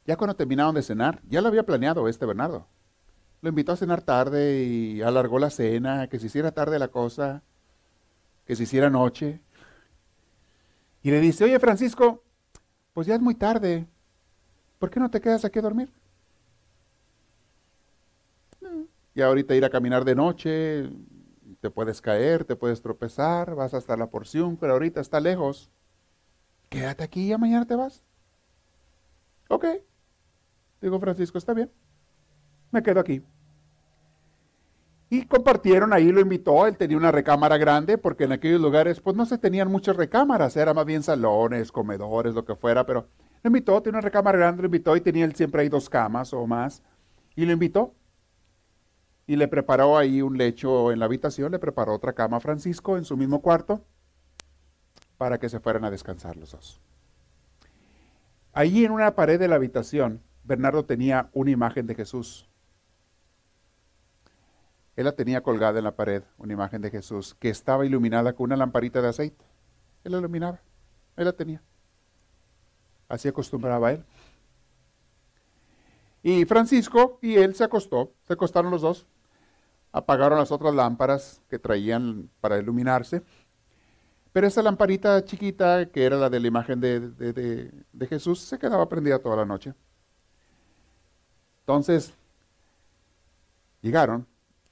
Ya 0.06 0.16
cuando 0.16 0.36
terminaron 0.36 0.74
de 0.74 0.82
cenar, 0.82 1.20
ya 1.28 1.40
lo 1.40 1.48
había 1.48 1.64
planeado 1.64 2.08
este 2.08 2.26
Bernardo. 2.26 2.66
Lo 3.40 3.48
invitó 3.48 3.72
a 3.72 3.76
cenar 3.76 4.02
tarde 4.02 4.62
y 4.64 5.02
alargó 5.02 5.38
la 5.38 5.50
cena, 5.50 6.08
que 6.08 6.18
se 6.18 6.26
hiciera 6.26 6.52
tarde 6.52 6.78
la 6.78 6.88
cosa, 6.88 7.42
que 8.46 8.54
se 8.54 8.62
hiciera 8.62 8.90
noche. 8.90 9.40
Y 11.02 11.10
le 11.10 11.20
dice, 11.20 11.44
oye 11.44 11.58
Francisco, 11.58 12.22
pues 12.98 13.06
ya 13.06 13.14
es 13.14 13.20
muy 13.20 13.36
tarde, 13.36 13.86
¿por 14.80 14.90
qué 14.90 14.98
no 14.98 15.08
te 15.08 15.20
quedas 15.20 15.44
aquí 15.44 15.60
a 15.60 15.62
dormir? 15.62 15.88
Y 19.14 19.22
ahorita 19.22 19.54
ir 19.54 19.64
a 19.64 19.70
caminar 19.70 20.04
de 20.04 20.16
noche, 20.16 20.90
te 21.60 21.70
puedes 21.70 22.00
caer, 22.00 22.44
te 22.44 22.56
puedes 22.56 22.82
tropezar, 22.82 23.54
vas 23.54 23.72
hasta 23.72 23.96
la 23.96 24.10
porción, 24.10 24.56
pero 24.56 24.72
ahorita 24.72 25.00
está 25.00 25.20
lejos 25.20 25.70
quédate 26.70 27.04
aquí 27.04 27.32
y 27.32 27.36
mañana 27.38 27.64
te 27.64 27.76
vas. 27.76 28.02
Ok. 29.48 29.64
Digo, 30.80 30.98
Francisco, 30.98 31.38
está 31.38 31.54
bien. 31.54 31.70
Me 32.72 32.82
quedo 32.82 32.98
aquí. 32.98 33.22
Y 35.10 35.24
compartieron, 35.24 35.94
ahí 35.94 36.12
lo 36.12 36.20
invitó, 36.20 36.66
él 36.66 36.76
tenía 36.76 36.98
una 36.98 37.10
recámara 37.10 37.56
grande, 37.56 37.96
porque 37.96 38.24
en 38.24 38.32
aquellos 38.32 38.60
lugares 38.60 39.00
pues 39.00 39.16
no 39.16 39.24
se 39.24 39.38
tenían 39.38 39.70
muchas 39.70 39.96
recámaras, 39.96 40.56
eran 40.56 40.76
más 40.76 40.84
bien 40.84 41.02
salones, 41.02 41.72
comedores, 41.72 42.34
lo 42.34 42.44
que 42.44 42.54
fuera, 42.54 42.84
pero 42.84 43.08
lo 43.42 43.48
invitó, 43.48 43.80
tenía 43.80 43.98
una 43.98 44.04
recámara 44.04 44.36
grande, 44.36 44.62
lo 44.62 44.66
invitó 44.66 44.96
y 44.96 45.00
tenía 45.00 45.24
él 45.24 45.34
siempre 45.34 45.62
ahí 45.62 45.70
dos 45.70 45.88
camas 45.88 46.34
o 46.34 46.46
más, 46.46 46.82
y 47.34 47.46
lo 47.46 47.52
invitó. 47.52 47.94
Y 49.26 49.36
le 49.36 49.48
preparó 49.48 49.96
ahí 49.96 50.20
un 50.20 50.36
lecho 50.36 50.90
en 50.92 50.98
la 50.98 51.06
habitación, 51.06 51.52
le 51.52 51.58
preparó 51.58 51.94
otra 51.94 52.12
cama 52.14 52.38
a 52.38 52.40
Francisco 52.40 52.98
en 52.98 53.04
su 53.04 53.16
mismo 53.16 53.40
cuarto, 53.40 53.84
para 55.16 55.38
que 55.38 55.48
se 55.48 55.60
fueran 55.60 55.84
a 55.84 55.90
descansar 55.90 56.36
los 56.36 56.52
dos. 56.52 56.80
Allí 58.52 58.84
en 58.84 58.92
una 58.92 59.14
pared 59.14 59.38
de 59.38 59.48
la 59.48 59.56
habitación, 59.56 60.22
Bernardo 60.44 60.84
tenía 60.84 61.30
una 61.32 61.50
imagen 61.50 61.86
de 61.86 61.94
Jesús. 61.94 62.48
Él 64.98 65.04
la 65.04 65.12
tenía 65.12 65.42
colgada 65.42 65.78
en 65.78 65.84
la 65.84 65.94
pared, 65.94 66.24
una 66.38 66.52
imagen 66.52 66.82
de 66.82 66.90
Jesús, 66.90 67.36
que 67.38 67.50
estaba 67.50 67.86
iluminada 67.86 68.32
con 68.32 68.46
una 68.46 68.56
lamparita 68.56 69.00
de 69.00 69.08
aceite. 69.08 69.44
Él 70.02 70.10
la 70.10 70.18
iluminaba, 70.18 70.60
él 71.16 71.24
la 71.24 71.32
tenía. 71.32 71.62
Así 73.08 73.28
acostumbraba 73.28 73.92
él. 73.92 74.04
Y 76.24 76.44
Francisco 76.46 77.20
y 77.22 77.36
él 77.36 77.54
se 77.54 77.62
acostó, 77.62 78.12
se 78.24 78.32
acostaron 78.32 78.72
los 78.72 78.82
dos, 78.82 79.06
apagaron 79.92 80.38
las 80.38 80.50
otras 80.50 80.74
lámparas 80.74 81.40
que 81.48 81.60
traían 81.60 82.28
para 82.40 82.58
iluminarse 82.58 83.22
pero 84.32 84.46
esa 84.46 84.62
lamparita 84.62 85.24
chiquita, 85.24 85.86
que 85.86 86.04
era 86.04 86.16
la 86.16 86.30
de 86.30 86.40
la 86.40 86.46
imagen 86.46 86.80
de, 86.80 88.06
Jesús, 88.08 88.40
se 88.40 88.58
quedaba 88.58 88.88
prendida 88.88 89.18
toda 89.18 89.36
la 89.36 89.44
noche. 89.44 89.74
Entonces, 91.60 92.14
llegaron 93.80 94.26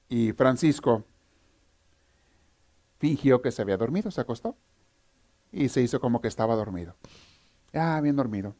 y 0.09 0.33
Francisco 0.33 1.03
fingió 2.99 3.41
que 3.41 3.51
se 3.51 3.61
había 3.61 3.77
dormido, 3.77 4.11
se 4.11 4.21
acostó 4.21 4.55
y 5.51 5.69
se 5.69 5.81
hizo 5.81 5.99
como 5.99 6.21
que 6.21 6.27
estaba 6.27 6.55
dormido. 6.55 6.95
Ah, 7.73 7.99
bien 8.01 8.15
dormido. 8.15 8.55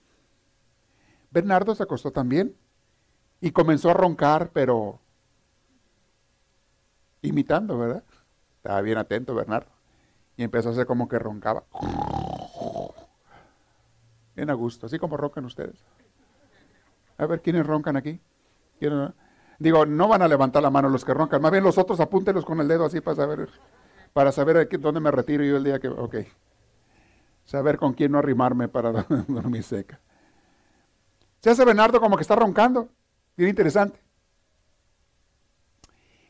Bernardo 1.32 1.76
se 1.76 1.84
acostó 1.84 2.12
también 2.12 2.56
y 3.42 3.52
comenzó 3.52 3.92
a 3.92 3.94
roncar, 3.94 4.52
pero 4.52 5.00
imitando, 7.22 7.78
¿verdad? 7.78 8.04
Estaba 8.58 8.82
bien 8.82 8.98
atento 8.98 9.36
Bernardo. 9.36 9.70
Y 10.36 10.44
empezó 10.44 10.70
a 10.70 10.72
hacer 10.72 10.86
como 10.86 11.08
que 11.08 11.18
roncaba. 11.18 11.64
Bien 14.36 14.50
a 14.50 14.54
gusto, 14.54 14.86
así 14.86 15.00
como 15.00 15.18
roncan 15.18 15.46
ustedes. 15.46 15.84
A 17.18 17.26
ver, 17.26 17.42
¿quiénes 17.42 17.66
roncan 17.66 17.98
aquí? 17.98 18.20
Digo, 19.60 19.86
no 19.86 20.08
van 20.08 20.22
a 20.22 20.28
levantar 20.28 20.62
la 20.62 20.70
mano 20.70 20.90
los 20.90 21.04
que 21.04 21.14
roncan, 21.14 21.42
más 21.42 21.52
bien 21.52 21.64
los 21.64 21.78
otros 21.78 22.00
apúntelos 22.00 22.46
con 22.46 22.60
el 22.60 22.68
dedo 22.68 22.86
así 22.86 23.02
para 23.02 23.16
saber, 23.16 23.50
para 24.14 24.32
saber 24.32 24.68
dónde 24.80 25.00
me 25.00 25.12
retiro 25.12 25.44
yo 25.44 25.58
el 25.58 25.64
día 25.64 25.80
que, 25.80 25.88
ok. 25.88 26.16
Saber 27.44 27.78
con 27.78 27.94
quién 27.94 28.12
no 28.12 28.20
arrimarme 28.20 28.68
para 28.68 28.92
dormir 29.28 29.64
seca. 29.64 30.00
Se 31.40 31.50
hace 31.50 31.66
Bernardo 31.66 32.00
como 32.00 32.18
que 32.18 32.22
está 32.22 32.36
roncando. 32.36 32.90
Bien 33.36 33.50
interesante. 33.50 34.00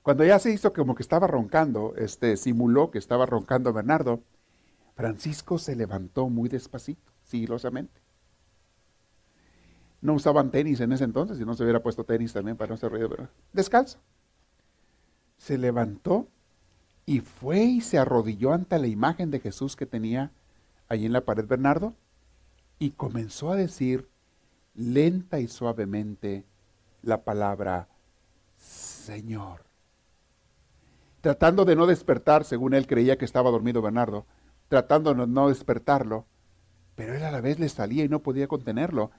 Cuando 0.04 0.24
ya 0.24 0.40
se 0.40 0.52
hizo 0.52 0.72
como 0.72 0.96
que 0.96 1.04
estaba 1.04 1.28
roncando, 1.28 1.94
este, 1.98 2.38
simuló 2.38 2.92
que 2.92 2.98
estaba 2.98 3.26
roncando 3.26 3.74
Bernardo, 3.74 4.22
Francisco 4.96 5.58
se 5.58 5.76
levantó 5.76 6.30
muy 6.30 6.48
despacito, 6.50 7.12
sigilosamente. 7.24 8.07
No 10.02 10.14
usaban 10.14 10.52
tenis 10.52 10.80
en 10.80 10.92
ese 10.92 11.04
entonces, 11.04 11.38
si 11.38 11.46
no 11.46 11.56
se 11.56 11.64
hubiera 11.64 11.82
puesto 11.82 12.04
tenis 12.04 12.34
también 12.34 12.58
para 12.58 12.70
no 12.70 12.76
hacer 12.76 12.92
ruido, 12.92 13.10
¿verdad? 13.10 13.30
Descalzo. 13.54 14.00
Se 15.38 15.58
levantó 15.58 16.28
y 17.06 17.22
fue 17.22 17.60
y 17.60 17.82
se 17.82 17.98
arrodilló 17.98 18.54
ante 18.54 18.78
la 18.80 18.88
imagen 18.88 19.32
de 19.32 19.40
Jesús 19.40 19.76
que 19.76 19.86
tenía 19.86 20.32
allí 20.88 21.06
en 21.06 21.14
la 21.14 21.22
pared 21.22 21.46
Bernardo 21.46 21.94
y 22.80 22.92
comenzó 22.92 23.52
a 23.52 23.56
decir 23.56 24.08
lenta 24.76 25.40
y 25.40 25.48
suavemente 25.48 26.46
la 27.02 27.24
palabra 27.24 27.88
Señor 28.58 29.68
tratando 31.28 31.66
de 31.66 31.76
no 31.76 31.88
despertar, 31.88 32.46
según 32.46 32.74
él 32.74 32.88
creía 32.88 33.18
que 33.18 33.26
estaba 33.26 33.52
dormido 33.52 33.82
Bernardo, 33.82 34.26
tratando 34.70 35.14
de 35.14 35.28
no 35.28 35.50
despertarlo, 35.50 36.26
pero 36.96 37.14
él 37.16 37.24
a 37.24 37.32
la 37.32 37.42
vez 37.42 37.60
le 37.60 37.68
salía 37.68 38.06
y 38.06 38.08
no 38.08 38.22
podía 38.22 38.48
contenerlo. 38.48 39.12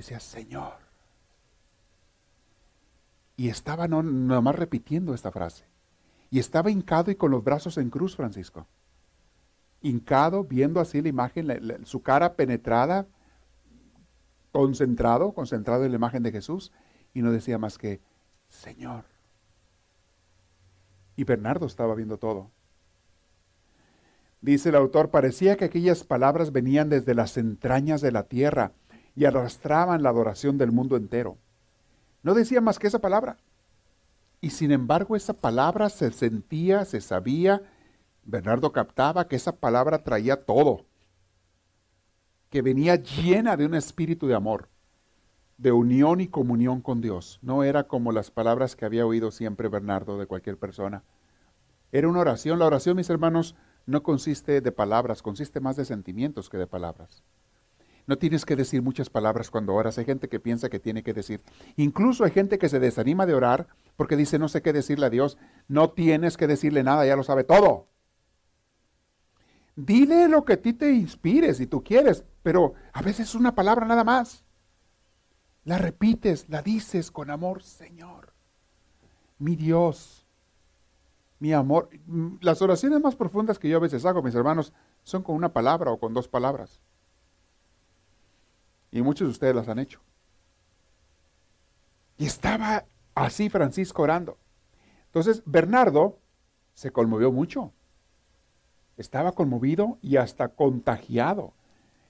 Decía, 0.00 0.18
Señor. 0.18 0.78
Y 3.36 3.50
estaba 3.50 3.86
no, 3.86 4.02
nomás 4.02 4.54
repitiendo 4.54 5.12
esta 5.12 5.30
frase. 5.30 5.66
Y 6.30 6.38
estaba 6.38 6.70
hincado 6.70 7.10
y 7.10 7.16
con 7.16 7.30
los 7.30 7.44
brazos 7.44 7.76
en 7.76 7.90
cruz, 7.90 8.16
Francisco. 8.16 8.66
hincado, 9.82 10.44
viendo 10.44 10.80
así 10.80 11.02
la 11.02 11.10
imagen, 11.10 11.84
su 11.84 12.00
cara 12.00 12.32
penetrada, 12.32 13.08
concentrado, 14.52 15.32
concentrado 15.32 15.84
en 15.84 15.90
la 15.90 15.96
imagen 15.96 16.22
de 16.22 16.32
Jesús, 16.32 16.72
y 17.12 17.20
no 17.20 17.30
decía 17.30 17.58
más 17.58 17.76
que, 17.76 18.00
Señor. 18.48 19.04
Y 21.14 21.24
Bernardo 21.24 21.66
estaba 21.66 21.94
viendo 21.94 22.16
todo. 22.16 22.50
Dice 24.40 24.70
el 24.70 24.76
autor, 24.76 25.10
parecía 25.10 25.58
que 25.58 25.66
aquellas 25.66 26.04
palabras 26.04 26.52
venían 26.52 26.88
desde 26.88 27.14
las 27.14 27.36
entrañas 27.36 28.00
de 28.00 28.12
la 28.12 28.22
tierra 28.22 28.72
y 29.14 29.24
arrastraban 29.24 30.02
la 30.02 30.10
adoración 30.10 30.58
del 30.58 30.72
mundo 30.72 30.96
entero. 30.96 31.38
No 32.22 32.34
decía 32.34 32.60
más 32.60 32.78
que 32.78 32.86
esa 32.86 33.00
palabra. 33.00 33.38
Y 34.40 34.50
sin 34.50 34.72
embargo 34.72 35.16
esa 35.16 35.34
palabra 35.34 35.88
se 35.88 36.10
sentía, 36.12 36.84
se 36.84 37.00
sabía, 37.00 37.62
Bernardo 38.24 38.72
captaba 38.72 39.28
que 39.28 39.36
esa 39.36 39.56
palabra 39.56 40.02
traía 40.02 40.44
todo, 40.44 40.86
que 42.48 42.62
venía 42.62 42.96
llena 42.96 43.56
de 43.56 43.66
un 43.66 43.74
espíritu 43.74 44.26
de 44.26 44.34
amor, 44.34 44.68
de 45.58 45.72
unión 45.72 46.20
y 46.20 46.28
comunión 46.28 46.80
con 46.80 47.00
Dios. 47.00 47.38
No 47.42 47.64
era 47.64 47.84
como 47.84 48.12
las 48.12 48.30
palabras 48.30 48.76
que 48.76 48.86
había 48.86 49.06
oído 49.06 49.30
siempre 49.30 49.68
Bernardo 49.68 50.18
de 50.18 50.26
cualquier 50.26 50.58
persona. 50.58 51.02
Era 51.92 52.08
una 52.08 52.20
oración. 52.20 52.58
La 52.58 52.66
oración, 52.66 52.96
mis 52.96 53.10
hermanos, 53.10 53.56
no 53.84 54.02
consiste 54.02 54.60
de 54.60 54.72
palabras, 54.72 55.22
consiste 55.22 55.60
más 55.60 55.76
de 55.76 55.84
sentimientos 55.84 56.48
que 56.48 56.56
de 56.56 56.66
palabras. 56.66 57.22
No 58.10 58.18
tienes 58.18 58.44
que 58.44 58.56
decir 58.56 58.82
muchas 58.82 59.08
palabras 59.08 59.52
cuando 59.52 59.72
oras. 59.72 59.96
Hay 59.96 60.04
gente 60.04 60.28
que 60.28 60.40
piensa 60.40 60.68
que 60.68 60.80
tiene 60.80 61.04
que 61.04 61.14
decir. 61.14 61.44
Incluso 61.76 62.24
hay 62.24 62.32
gente 62.32 62.58
que 62.58 62.68
se 62.68 62.80
desanima 62.80 63.24
de 63.24 63.34
orar 63.34 63.68
porque 63.94 64.16
dice 64.16 64.36
no 64.36 64.48
sé 64.48 64.62
qué 64.62 64.72
decirle 64.72 65.06
a 65.06 65.10
Dios. 65.10 65.38
No 65.68 65.90
tienes 65.90 66.36
que 66.36 66.48
decirle 66.48 66.82
nada, 66.82 67.06
ya 67.06 67.14
lo 67.14 67.22
sabe 67.22 67.44
todo. 67.44 67.86
Dile 69.76 70.26
lo 70.26 70.44
que 70.44 70.54
a 70.54 70.60
ti 70.60 70.72
te 70.72 70.90
inspire 70.90 71.54
si 71.54 71.68
tú 71.68 71.84
quieres, 71.84 72.24
pero 72.42 72.74
a 72.92 73.00
veces 73.00 73.28
es 73.28 73.36
una 73.36 73.54
palabra 73.54 73.86
nada 73.86 74.02
más. 74.02 74.44
La 75.62 75.78
repites, 75.78 76.48
la 76.48 76.62
dices 76.62 77.12
con 77.12 77.30
amor, 77.30 77.62
Señor, 77.62 78.32
mi 79.38 79.54
Dios, 79.54 80.26
mi 81.38 81.52
amor. 81.52 81.90
Las 82.40 82.60
oraciones 82.60 83.00
más 83.00 83.14
profundas 83.14 83.60
que 83.60 83.68
yo 83.68 83.76
a 83.76 83.80
veces 83.80 84.04
hago, 84.04 84.20
mis 84.20 84.34
hermanos, 84.34 84.72
son 85.04 85.22
con 85.22 85.36
una 85.36 85.52
palabra 85.52 85.92
o 85.92 86.00
con 86.00 86.12
dos 86.12 86.26
palabras. 86.26 86.80
Y 88.90 89.02
muchos 89.02 89.28
de 89.28 89.32
ustedes 89.32 89.54
las 89.54 89.68
han 89.68 89.78
hecho. 89.78 90.00
Y 92.18 92.26
estaba 92.26 92.84
así 93.14 93.48
Francisco 93.48 94.02
orando. 94.02 94.38
Entonces 95.06 95.42
Bernardo 95.46 96.18
se 96.74 96.90
conmovió 96.90 97.32
mucho. 97.32 97.72
Estaba 98.96 99.32
conmovido 99.32 99.98
y 100.02 100.16
hasta 100.16 100.48
contagiado. 100.48 101.54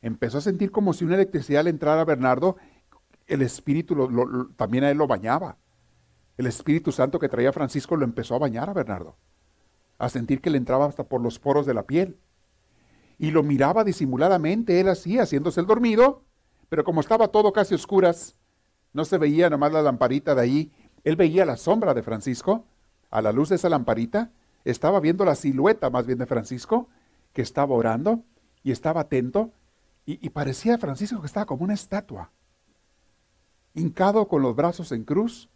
Empezó 0.03 0.39
a 0.39 0.43
sentir 0.43 0.71
como 0.71 0.93
si 0.93 1.05
una 1.05 1.15
electricidad 1.15 1.65
le 1.65 1.71
entrara 1.71 2.01
a 2.01 2.05
Bernardo. 2.05 2.57
El 3.27 3.43
Espíritu 3.43 4.53
también 4.57 4.85
a 4.85 4.91
él 4.91 4.99
lo 4.99 5.07
bañaba. 5.07 5.59
El 6.37 6.47
Espíritu 6.47 6.91
Santo 6.91 7.19
que 7.19 7.29
traía 7.29 7.53
Francisco 7.53 7.97
lo 7.97 8.05
empezó 8.05 8.35
a 8.35 8.39
bañar 8.39 8.69
a 8.71 8.73
Bernardo. 8.73 9.17
A 9.99 10.09
sentir 10.09 10.41
que 10.41 10.51
le 10.51 10.59
entraba 10.59 10.87
hasta 10.87 11.05
por 11.05 11.21
los 11.21 11.39
poros 11.39 11.67
de 11.67 11.75
la 11.75 11.85
piel. 11.85 12.19
Y 13.19 13.31
lo 13.31 13.43
miraba 13.43 13.85
disimuladamente, 13.85 14.81
él 14.81 14.89
así, 14.89 15.19
haciéndose 15.19 15.61
el 15.61 15.67
dormido, 15.67 16.25
pero 16.71 16.85
como 16.85 17.01
estaba 17.01 17.29
todo 17.29 17.53
casi 17.53 17.75
oscuras, 17.75 18.37
no 18.95 19.05
se 19.05 19.19
veía 19.19 19.51
nomás 19.51 19.73
la 19.73 19.83
lamparita 19.83 20.35
de 20.35 20.41
ahí, 20.41 20.73
él 21.05 21.17
veía 21.17 21.45
la 21.45 21.57
sombra 21.57 21.93
de 21.93 22.03
Francisco, 22.03 22.65
a 23.11 23.21
la 23.21 23.33
luz 23.33 23.49
de 23.49 23.57
esa 23.57 23.69
lamparita, 23.69 24.31
estaba 24.65 25.01
viendo 25.01 25.25
la 25.25 25.35
silueta 25.35 25.91
más 25.91 26.07
bien 26.07 26.19
de 26.19 26.27
Francisco, 26.27 26.89
que 27.33 27.43
estaba 27.43 27.75
orando 27.75 28.23
y 28.63 28.71
estaba 28.71 29.03
atento, 29.03 29.51
y, 30.07 30.25
y 30.25 30.31
parecía 30.31 30.79
Francisco 30.79 31.21
que 31.21 31.27
estaba 31.27 31.45
como 31.45 31.65
una 31.65 31.75
estatua, 31.75 32.31
hincado 33.75 34.29
con 34.29 34.41
los 34.41 34.55
brazos 34.55 34.93
en 34.93 35.05
cruz 35.05 35.49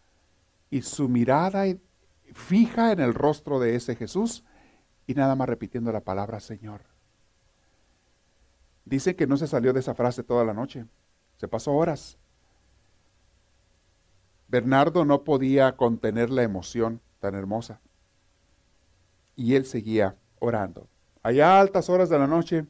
y 0.69 0.83
su 0.83 1.09
mirada 1.09 1.65
fija 2.33 2.91
en 2.91 2.99
el 2.99 3.15
rostro 3.15 3.61
de 3.61 3.77
ese 3.77 3.95
Jesús 3.95 4.45
y 5.07 5.15
nada 5.15 5.37
más 5.37 5.49
repitiendo 5.49 5.93
la 5.93 6.01
palabra 6.01 6.41
Señor. 6.41 6.83
Dice 8.85 9.15
que 9.15 9.27
no 9.27 9.37
se 9.37 9.47
salió 9.47 9.73
de 9.73 9.81
esa 9.81 9.95
frase 9.95 10.23
toda 10.25 10.45
la 10.45 10.53
noche. 10.53 10.87
Se 11.37 11.49
pasó 11.49 11.73
horas. 11.73 12.17
Bernardo 14.49 15.05
no 15.05 15.25
podía 15.25 15.77
contener 15.77 16.31
la 16.31 16.43
emoción 16.43 17.01
tan 17.19 17.35
hermosa. 17.35 17.81
Y 19.37 19.55
él 19.57 19.67
seguía 19.67 20.17
orando. 20.39 20.87
Allá 21.23 21.57
a 21.57 21.61
altas 21.61 21.91
horas 21.91 22.09
de 22.09 22.19
la 22.19 22.27
noche, 22.27 22.67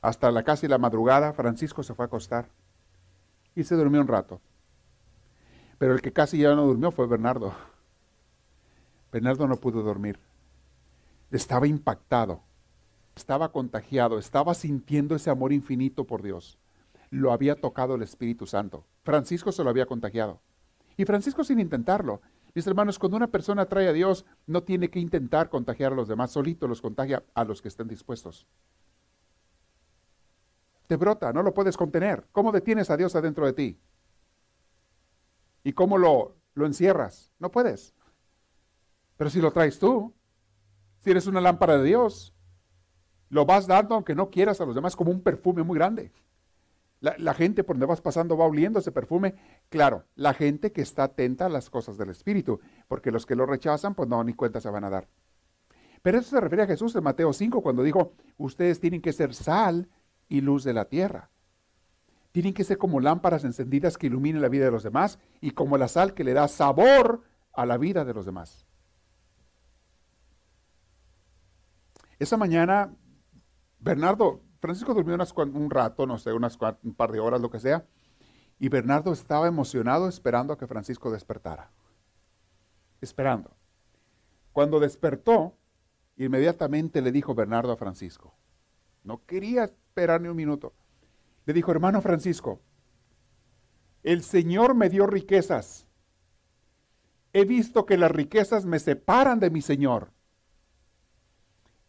hasta 0.00 0.30
la 0.30 0.42
casi 0.42 0.66
la 0.66 0.78
madrugada, 0.78 1.32
Francisco 1.32 1.82
se 1.82 1.94
fue 1.94 2.04
a 2.04 2.06
acostar 2.06 2.48
y 3.54 3.62
se 3.64 3.76
durmió 3.76 4.00
un 4.00 4.08
rato. 4.08 4.40
Pero 5.78 5.94
el 5.94 6.00
que 6.00 6.12
casi 6.12 6.38
ya 6.38 6.54
no 6.54 6.66
durmió 6.66 6.90
fue 6.90 7.06
Bernardo. 7.06 7.54
Bernardo 9.12 9.46
no 9.46 9.56
pudo 9.56 9.82
dormir. 9.82 10.18
Estaba 11.30 11.66
impactado, 11.66 12.40
estaba 13.14 13.52
contagiado, 13.52 14.18
estaba 14.18 14.54
sintiendo 14.54 15.14
ese 15.14 15.30
amor 15.30 15.52
infinito 15.52 16.04
por 16.04 16.22
Dios 16.22 16.58
lo 17.10 17.32
había 17.32 17.56
tocado 17.56 17.94
el 17.94 18.02
Espíritu 18.02 18.46
Santo. 18.46 18.86
Francisco 19.02 19.52
se 19.52 19.64
lo 19.64 19.70
había 19.70 19.86
contagiado. 19.86 20.40
Y 20.96 21.04
Francisco 21.04 21.44
sin 21.44 21.60
intentarlo. 21.60 22.20
Mis 22.54 22.66
hermanos, 22.66 22.98
cuando 22.98 23.16
una 23.16 23.26
persona 23.26 23.66
trae 23.66 23.88
a 23.88 23.92
Dios, 23.92 24.24
no 24.46 24.62
tiene 24.62 24.88
que 24.88 24.98
intentar 24.98 25.50
contagiar 25.50 25.92
a 25.92 25.96
los 25.96 26.08
demás, 26.08 26.30
solito 26.30 26.66
los 26.66 26.80
contagia 26.80 27.22
a 27.34 27.44
los 27.44 27.60
que 27.60 27.68
estén 27.68 27.86
dispuestos. 27.86 28.46
Te 30.86 30.96
brota, 30.96 31.32
no 31.32 31.42
lo 31.42 31.52
puedes 31.52 31.76
contener. 31.76 32.26
¿Cómo 32.32 32.52
detienes 32.52 32.90
a 32.90 32.96
Dios 32.96 33.14
adentro 33.14 33.44
de 33.44 33.52
ti? 33.52 33.80
¿Y 35.64 35.72
cómo 35.72 35.98
lo, 35.98 36.36
lo 36.54 36.64
encierras? 36.64 37.32
No 37.38 37.50
puedes. 37.50 37.94
Pero 39.16 39.30
si 39.30 39.40
lo 39.40 39.50
traes 39.52 39.78
tú, 39.78 40.14
si 41.00 41.10
eres 41.10 41.26
una 41.26 41.40
lámpara 41.40 41.76
de 41.76 41.84
Dios, 41.84 42.34
lo 43.28 43.44
vas 43.44 43.66
dando 43.66 43.94
aunque 43.94 44.14
no 44.14 44.30
quieras 44.30 44.60
a 44.60 44.64
los 44.64 44.74
demás 44.74 44.94
como 44.96 45.10
un 45.10 45.22
perfume 45.22 45.62
muy 45.62 45.76
grande. 45.76 46.12
La, 47.18 47.34
gente 47.34 47.62
por 47.62 47.76
donde 47.76 47.86
vas 47.86 48.00
pasando 48.00 48.36
va 48.36 48.46
oliendo 48.46 48.78
ese 48.78 48.90
perfume. 48.90 49.34
Claro, 49.68 50.04
la 50.14 50.34
gente 50.34 50.72
que 50.72 50.82
está 50.82 51.04
atenta 51.04 51.46
a 51.46 51.48
las 51.48 51.70
cosas 51.70 51.96
del 51.96 52.10
Espíritu, 52.10 52.60
porque 52.88 53.10
los 53.10 53.26
que 53.26 53.36
lo 53.36 53.46
rechazan, 53.46 53.94
pues 53.94 54.08
no, 54.08 54.22
ni 54.24 54.34
cuenta 54.34 54.60
se 54.60 54.70
van 54.70 54.84
a 54.84 54.90
dar. 54.90 55.08
Pero 56.02 56.18
eso 56.18 56.30
se 56.30 56.40
refiere 56.40 56.64
a 56.64 56.66
Jesús 56.66 56.94
en 56.96 57.04
Mateo 57.04 57.32
5, 57.32 57.62
cuando 57.62 57.82
dijo, 57.82 58.12
ustedes 58.38 58.80
tienen 58.80 59.02
que 59.02 59.12
ser 59.12 59.34
sal 59.34 59.88
y 60.28 60.40
luz 60.40 60.64
de 60.64 60.72
la 60.72 60.86
tierra. 60.86 61.30
Tienen 62.32 62.54
que 62.54 62.64
ser 62.64 62.78
como 62.78 63.00
lámparas 63.00 63.44
encendidas 63.44 63.96
que 63.96 64.08
iluminen 64.08 64.42
la 64.42 64.48
vida 64.48 64.64
de 64.64 64.70
los 64.70 64.82
demás 64.82 65.18
y 65.40 65.52
como 65.52 65.78
la 65.78 65.88
sal 65.88 66.14
que 66.14 66.24
le 66.24 66.34
da 66.34 66.48
sabor 66.48 67.22
a 67.52 67.66
la 67.66 67.78
vida 67.78 68.04
de 68.04 68.14
los 68.14 68.26
demás. 68.26 68.66
Esa 72.18 72.36
mañana, 72.36 72.94
Bernardo 73.78 74.42
Francisco 74.60 74.94
durmió 74.94 75.16
un 75.54 75.70
rato, 75.70 76.06
no 76.06 76.18
sé, 76.18 76.32
unas, 76.32 76.58
un 76.82 76.94
par 76.94 77.12
de 77.12 77.20
horas, 77.20 77.40
lo 77.40 77.50
que 77.50 77.60
sea, 77.60 77.86
y 78.58 78.68
Bernardo 78.68 79.12
estaba 79.12 79.46
emocionado 79.46 80.08
esperando 80.08 80.52
a 80.52 80.58
que 80.58 80.66
Francisco 80.66 81.10
despertara. 81.10 81.70
Esperando. 83.00 83.50
Cuando 84.52 84.80
despertó, 84.80 85.54
inmediatamente 86.16 87.02
le 87.02 87.12
dijo 87.12 87.34
Bernardo 87.34 87.72
a 87.72 87.76
Francisco, 87.76 88.34
no 89.04 89.24
quería 89.26 89.64
esperar 89.64 90.20
ni 90.20 90.28
un 90.28 90.36
minuto, 90.36 90.72
le 91.44 91.52
dijo, 91.52 91.70
hermano 91.70 92.00
Francisco, 92.00 92.60
el 94.02 94.22
Señor 94.22 94.74
me 94.74 94.88
dio 94.88 95.06
riquezas. 95.06 95.86
He 97.32 97.44
visto 97.44 97.84
que 97.84 97.98
las 97.98 98.10
riquezas 98.10 98.64
me 98.64 98.78
separan 98.78 99.38
de 99.40 99.50
mi 99.50 99.60
Señor 99.60 100.15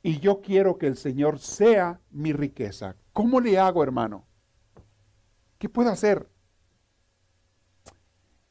y 0.08 0.22
yo 0.22 0.40
quiero 0.40 0.78
que 0.78 0.88
el 0.88 0.96
Señor 0.96 1.38
sea 1.38 2.00
mi 2.12 2.32
riqueza. 2.32 2.96
¿Cómo 3.12 3.42
le 3.42 3.60
hago, 3.60 3.84
hermano? 3.84 4.26
¿Qué 5.58 5.68
puedo 5.68 5.90
hacer? 5.90 6.30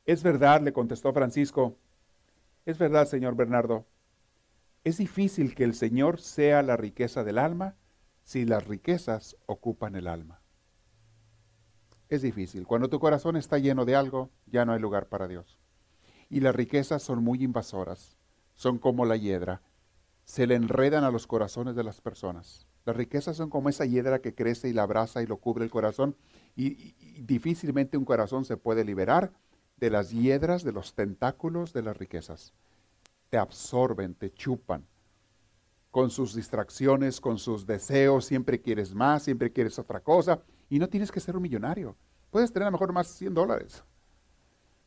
Es 0.04 0.22
verdad, 0.22 0.60
le 0.60 0.74
contestó 0.74 1.14
Francisco. 1.14 1.78
Es 2.66 2.76
verdad, 2.76 3.06
señor 3.06 3.36
Bernardo. 3.36 3.86
Es 4.84 4.98
difícil 4.98 5.54
que 5.54 5.64
el 5.64 5.72
Señor 5.72 6.20
sea 6.20 6.62
la 6.62 6.76
riqueza 6.76 7.24
del 7.24 7.38
alma 7.38 7.74
si 8.22 8.44
las 8.44 8.66
riquezas 8.66 9.38
ocupan 9.46 9.96
el 9.96 10.08
alma. 10.08 10.42
Es 12.10 12.20
difícil. 12.20 12.66
Cuando 12.66 12.90
tu 12.90 13.00
corazón 13.00 13.34
está 13.34 13.56
lleno 13.56 13.86
de 13.86 13.96
algo, 13.96 14.28
ya 14.44 14.66
no 14.66 14.74
hay 14.74 14.78
lugar 14.78 15.08
para 15.08 15.26
Dios. 15.26 15.58
Y 16.28 16.40
las 16.40 16.54
riquezas 16.54 17.02
son 17.02 17.24
muy 17.24 17.42
invasoras. 17.42 18.18
Son 18.56 18.76
como 18.76 19.06
la 19.06 19.16
hiedra 19.16 19.62
se 20.26 20.46
le 20.46 20.56
enredan 20.56 21.04
a 21.04 21.12
los 21.12 21.26
corazones 21.26 21.76
de 21.76 21.84
las 21.84 22.00
personas. 22.00 22.66
Las 22.84 22.96
riquezas 22.96 23.36
son 23.36 23.48
como 23.48 23.68
esa 23.68 23.86
hiedra 23.86 24.20
que 24.20 24.34
crece 24.34 24.68
y 24.68 24.72
la 24.72 24.82
abraza 24.82 25.22
y 25.22 25.26
lo 25.26 25.36
cubre 25.38 25.64
el 25.64 25.70
corazón 25.70 26.16
y, 26.56 26.94
difícilmente 27.22 27.96
un 27.96 28.04
corazón 28.04 28.44
se 28.44 28.56
puede 28.56 28.84
liberar 28.84 29.32
de 29.76 29.88
las 29.88 30.10
hiedras, 30.10 30.64
de 30.64 30.72
los 30.72 30.94
tentáculos 30.94 31.72
de 31.72 31.82
las 31.82 31.96
riquezas. 31.96 32.52
Te 33.30 33.38
absorben, 33.38 34.14
te 34.14 34.30
chupan. 34.30 34.84
con 35.90 36.10
sus 36.10 36.34
distracciones, 36.34 37.22
con 37.22 37.38
sus 37.38 37.64
deseos, 37.64 38.26
siempre 38.26 38.60
quieres 38.60 38.94
más, 38.94 39.22
siempre 39.22 39.50
quieres 39.50 39.78
otra 39.78 40.00
cosa, 40.00 40.42
y 40.68 40.78
no 40.78 40.88
tienes 40.90 41.10
que 41.10 41.20
ser 41.20 41.36
un 41.36 41.42
millonario. 41.42 41.96
Puedes 42.30 42.52
tener 42.52 42.64
a 42.64 42.70
lo 42.70 42.72
mejor 42.72 42.92
más 42.92 43.06
100 43.06 43.32
dólares. 43.32 43.82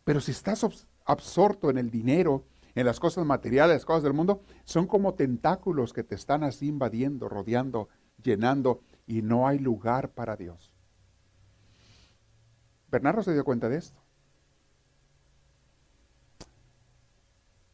Pero 0.04 0.22
si 0.22 0.30
estás 0.30 0.64
absorto 1.06 1.72
en 1.72 1.80
el 1.80 1.90
dinero, 1.90 2.44
en 2.80 2.86
las 2.86 3.00
cosas 3.00 3.26
materiales, 3.26 3.76
las 3.76 3.86
cosas 3.86 4.04
del 4.04 4.14
mundo, 4.14 4.42
son 4.64 4.88
como 4.88 5.14
tentáculos 5.14 5.92
que 5.92 6.06
te 6.06 6.16
están 6.16 6.46
así 6.46 6.68
invadiendo, 6.68 7.28
rodeando, 7.28 7.90
llenando, 8.24 8.82
y 9.06 9.22
no 9.22 9.48
hay 9.48 9.60
lugar 9.60 10.12
para 10.12 10.38
Dios. 10.38 10.74
Bernardo 12.90 13.22
se 13.22 13.34
dio 13.34 13.44
cuenta 13.44 13.68
de 13.68 13.78
esto. 13.78 14.00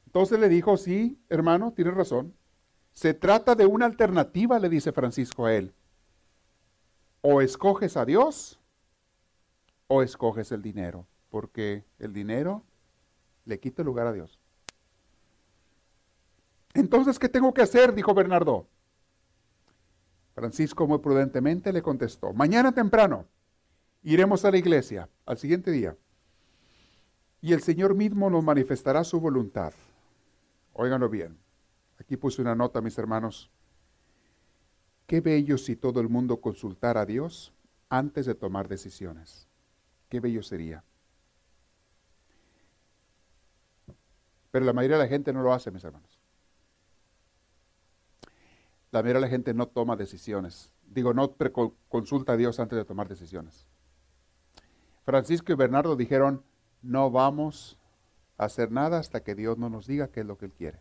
Entonces 0.07 0.39
le 0.39 0.49
dijo, 0.49 0.75
sí, 0.75 1.21
hermano, 1.29 1.71
tienes 1.73 1.93
razón. 1.93 2.33
Se 2.93 3.13
trata 3.13 3.53
de 3.53 3.67
una 3.67 3.85
alternativa, 3.85 4.57
le 4.57 4.69
dice 4.69 4.91
Francisco 4.91 5.45
a 5.45 5.53
él. 5.53 5.75
O 7.21 7.41
escoges 7.41 7.95
a 7.95 8.05
Dios 8.05 8.59
o 9.87 10.01
escoges 10.01 10.51
el 10.51 10.63
dinero, 10.63 11.05
porque 11.29 11.85
el 11.99 12.11
dinero 12.11 12.63
le 13.43 13.59
quita 13.59 13.83
el 13.83 13.85
lugar 13.85 14.07
a 14.07 14.13
Dios. 14.13 14.39
Entonces, 16.75 17.17
¿qué 17.17 17.29
tengo 17.29 17.53
que 17.53 17.61
hacer? 17.61 17.95
dijo 17.95 18.13
Bernardo. 18.13 18.67
Francisco 20.35 20.85
muy 20.85 20.99
prudentemente 20.99 21.71
le 21.71 21.81
contestó, 21.81 22.33
mañana 22.33 22.73
temprano 22.73 23.25
iremos 24.03 24.43
a 24.43 24.51
la 24.51 24.57
iglesia 24.57 25.09
al 25.25 25.37
siguiente 25.37 25.71
día 25.71 25.95
y 27.41 27.53
el 27.53 27.61
Señor 27.61 27.95
mismo 27.95 28.29
nos 28.29 28.43
manifestará 28.43 29.05
su 29.05 29.21
voluntad. 29.21 29.73
Óiganlo 30.73 31.09
bien. 31.09 31.37
Aquí 31.97 32.17
puse 32.17 32.41
una 32.41 32.53
nota, 32.53 32.81
mis 32.81 32.97
hermanos. 32.97 33.49
Qué 35.07 35.21
bello 35.21 35.57
si 35.57 35.77
todo 35.77 36.01
el 36.01 36.09
mundo 36.09 36.41
consultara 36.41 37.01
a 37.01 37.05
Dios 37.05 37.53
antes 37.87 38.25
de 38.25 38.35
tomar 38.35 38.67
decisiones. 38.67 39.47
Qué 40.09 40.19
bello 40.19 40.43
sería. 40.43 40.83
Pero 44.51 44.65
la 44.65 44.73
mayoría 44.73 44.97
de 44.97 45.03
la 45.03 45.09
gente 45.09 45.31
no 45.31 45.41
lo 45.41 45.53
hace, 45.53 45.71
mis 45.71 45.83
hermanos. 45.83 46.14
La 48.95 49.01
la 49.19 49.27
gente 49.27 49.53
no 49.53 49.67
toma 49.67 49.97
decisiones. 49.97 50.71
Digo, 50.87 51.13
no 51.13 51.35
consulta 51.89 52.31
a 52.31 52.37
Dios 52.37 52.61
antes 52.61 52.77
de 52.77 52.85
tomar 52.85 53.09
decisiones. 53.09 53.67
Francisco 55.03 55.51
y 55.51 55.55
Bernardo 55.55 55.97
dijeron, 55.97 56.45
no 56.81 57.11
vamos 57.11 57.77
hacer 58.37 58.71
nada 58.71 58.97
hasta 58.97 59.21
que 59.21 59.35
Dios 59.35 59.57
no 59.57 59.69
nos 59.69 59.85
diga 59.85 60.07
qué 60.07 60.21
es 60.21 60.25
lo 60.25 60.37
que 60.37 60.45
Él 60.45 60.53
quiere. 60.53 60.79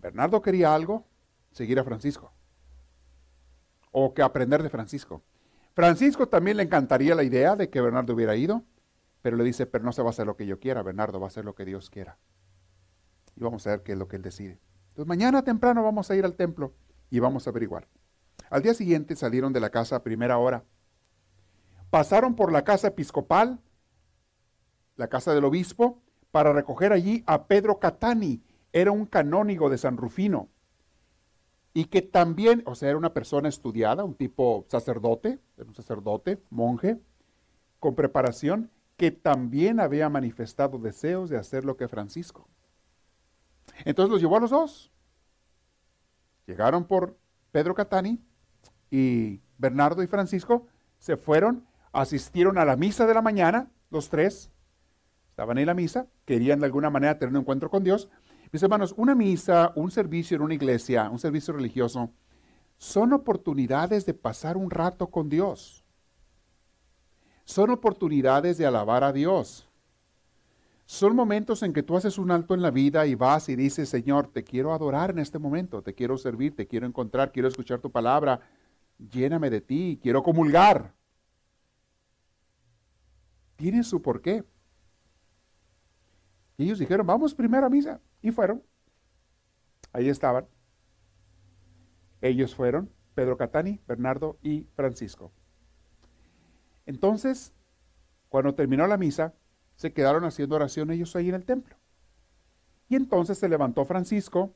Bernardo 0.00 0.40
quería 0.40 0.74
algo, 0.74 1.04
seguir 1.50 1.78
a 1.80 1.84
Francisco. 1.84 2.32
O 3.92 4.14
que 4.14 4.22
aprender 4.22 4.62
de 4.62 4.70
Francisco. 4.70 5.22
Francisco 5.74 6.28
también 6.28 6.56
le 6.56 6.62
encantaría 6.62 7.14
la 7.14 7.24
idea 7.24 7.56
de 7.56 7.68
que 7.68 7.82
Bernardo 7.82 8.14
hubiera 8.14 8.36
ido, 8.36 8.64
pero 9.20 9.36
le 9.36 9.44
dice, 9.44 9.66
pero 9.66 9.84
no 9.84 9.92
se 9.92 10.00
va 10.00 10.08
a 10.08 10.12
hacer 10.12 10.26
lo 10.26 10.34
que 10.34 10.46
yo 10.46 10.58
quiera, 10.58 10.82
Bernardo 10.82 11.20
va 11.20 11.26
a 11.26 11.28
hacer 11.28 11.44
lo 11.44 11.54
que 11.54 11.66
Dios 11.66 11.90
quiera. 11.90 12.16
Y 13.36 13.42
vamos 13.42 13.66
a 13.66 13.70
ver 13.72 13.82
qué 13.82 13.92
es 13.92 13.98
lo 13.98 14.08
que 14.08 14.16
Él 14.16 14.22
decide. 14.22 14.58
Entonces 14.98 15.10
mañana 15.10 15.44
temprano 15.44 15.84
vamos 15.84 16.10
a 16.10 16.16
ir 16.16 16.24
al 16.24 16.34
templo 16.34 16.72
y 17.08 17.20
vamos 17.20 17.46
a 17.46 17.50
averiguar. 17.50 17.86
Al 18.50 18.62
día 18.62 18.74
siguiente 18.74 19.14
salieron 19.14 19.52
de 19.52 19.60
la 19.60 19.70
casa 19.70 19.94
a 19.94 20.02
primera 20.02 20.38
hora. 20.38 20.64
Pasaron 21.88 22.34
por 22.34 22.50
la 22.50 22.64
casa 22.64 22.88
episcopal 22.88 23.60
la 24.96 25.06
casa 25.06 25.32
del 25.34 25.44
obispo, 25.44 26.02
para 26.32 26.52
recoger 26.52 26.92
allí 26.92 27.22
a 27.28 27.46
Pedro 27.46 27.78
Catani. 27.78 28.42
Era 28.72 28.90
un 28.90 29.06
canónigo 29.06 29.70
de 29.70 29.78
San 29.78 29.96
Rufino. 29.96 30.48
Y 31.74 31.84
que 31.84 32.02
también, 32.02 32.64
o 32.66 32.74
sea, 32.74 32.88
era 32.88 32.98
una 32.98 33.14
persona 33.14 33.48
estudiada, 33.48 34.02
un 34.02 34.16
tipo 34.16 34.66
sacerdote, 34.66 35.38
era 35.56 35.68
un 35.68 35.76
sacerdote, 35.76 36.42
monje, 36.50 36.98
con 37.78 37.94
preparación, 37.94 38.72
que 38.96 39.12
también 39.12 39.78
había 39.78 40.08
manifestado 40.08 40.76
deseos 40.78 41.30
de 41.30 41.36
hacer 41.36 41.64
lo 41.64 41.76
que 41.76 41.86
Francisco. 41.86 42.48
Entonces 43.84 44.10
los 44.10 44.20
llevó 44.20 44.36
a 44.36 44.40
los 44.40 44.50
dos. 44.50 44.92
Llegaron 46.46 46.84
por 46.84 47.18
Pedro 47.52 47.74
Catani 47.74 48.20
y 48.90 49.40
Bernardo 49.58 50.02
y 50.02 50.06
Francisco 50.06 50.66
se 50.98 51.16
fueron, 51.16 51.66
asistieron 51.92 52.58
a 52.58 52.64
la 52.64 52.76
misa 52.76 53.06
de 53.06 53.14
la 53.14 53.22
mañana, 53.22 53.70
los 53.90 54.08
tres, 54.08 54.50
estaban 55.30 55.58
en 55.58 55.66
la 55.66 55.74
misa, 55.74 56.08
querían 56.24 56.60
de 56.60 56.66
alguna 56.66 56.90
manera 56.90 57.18
tener 57.18 57.34
un 57.34 57.40
encuentro 57.40 57.70
con 57.70 57.84
Dios. 57.84 58.10
Mis 58.50 58.62
hermanos, 58.62 58.94
una 58.96 59.14
misa, 59.14 59.72
un 59.76 59.90
servicio 59.90 60.36
en 60.36 60.42
una 60.42 60.54
iglesia, 60.54 61.10
un 61.10 61.18
servicio 61.18 61.54
religioso, 61.54 62.10
son 62.78 63.12
oportunidades 63.12 64.06
de 64.06 64.14
pasar 64.14 64.56
un 64.56 64.70
rato 64.70 65.08
con 65.08 65.28
Dios. 65.28 65.84
Son 67.44 67.70
oportunidades 67.70 68.58
de 68.58 68.66
alabar 68.66 69.04
a 69.04 69.12
Dios. 69.12 69.67
Son 70.88 71.14
momentos 71.14 71.62
en 71.62 71.74
que 71.74 71.82
tú 71.82 71.98
haces 71.98 72.16
un 72.16 72.30
alto 72.30 72.54
en 72.54 72.62
la 72.62 72.70
vida 72.70 73.04
y 73.04 73.14
vas 73.14 73.50
y 73.50 73.56
dices, 73.56 73.90
Señor, 73.90 74.28
te 74.32 74.42
quiero 74.42 74.72
adorar 74.72 75.10
en 75.10 75.18
este 75.18 75.38
momento, 75.38 75.82
te 75.82 75.92
quiero 75.92 76.16
servir, 76.16 76.56
te 76.56 76.66
quiero 76.66 76.86
encontrar, 76.86 77.30
quiero 77.30 77.46
escuchar 77.46 77.78
tu 77.78 77.92
palabra, 77.92 78.40
lléname 78.96 79.50
de 79.50 79.60
ti, 79.60 80.00
quiero 80.02 80.22
comulgar. 80.22 80.94
Tiene 83.56 83.84
su 83.84 84.00
porqué. 84.00 84.46
Y 86.56 86.64
ellos 86.64 86.78
dijeron, 86.78 87.06
vamos 87.06 87.34
primero 87.34 87.66
a 87.66 87.68
misa. 87.68 88.00
Y 88.22 88.30
fueron. 88.30 88.62
Ahí 89.92 90.08
estaban. 90.08 90.46
Ellos 92.22 92.54
fueron, 92.54 92.90
Pedro 93.14 93.36
Catani, 93.36 93.78
Bernardo 93.86 94.38
y 94.42 94.66
Francisco. 94.74 95.32
Entonces, 96.86 97.52
cuando 98.30 98.54
terminó 98.54 98.86
la 98.86 98.96
misa, 98.96 99.34
se 99.78 99.92
quedaron 99.92 100.24
haciendo 100.24 100.56
oración 100.56 100.90
ellos 100.90 101.14
ahí 101.14 101.28
en 101.28 101.36
el 101.36 101.44
templo. 101.44 101.76
Y 102.88 102.96
entonces 102.96 103.38
se 103.38 103.48
levantó 103.48 103.84
Francisco, 103.84 104.52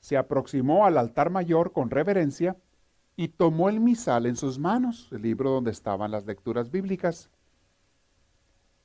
se 0.00 0.16
aproximó 0.16 0.86
al 0.86 0.96
altar 0.96 1.28
mayor 1.28 1.72
con 1.72 1.90
reverencia 1.90 2.56
y 3.16 3.28
tomó 3.28 3.68
el 3.68 3.80
misal 3.80 4.24
en 4.24 4.36
sus 4.36 4.58
manos, 4.58 5.10
el 5.12 5.20
libro 5.20 5.50
donde 5.50 5.72
estaban 5.72 6.10
las 6.10 6.24
lecturas 6.24 6.70
bíblicas. 6.70 7.28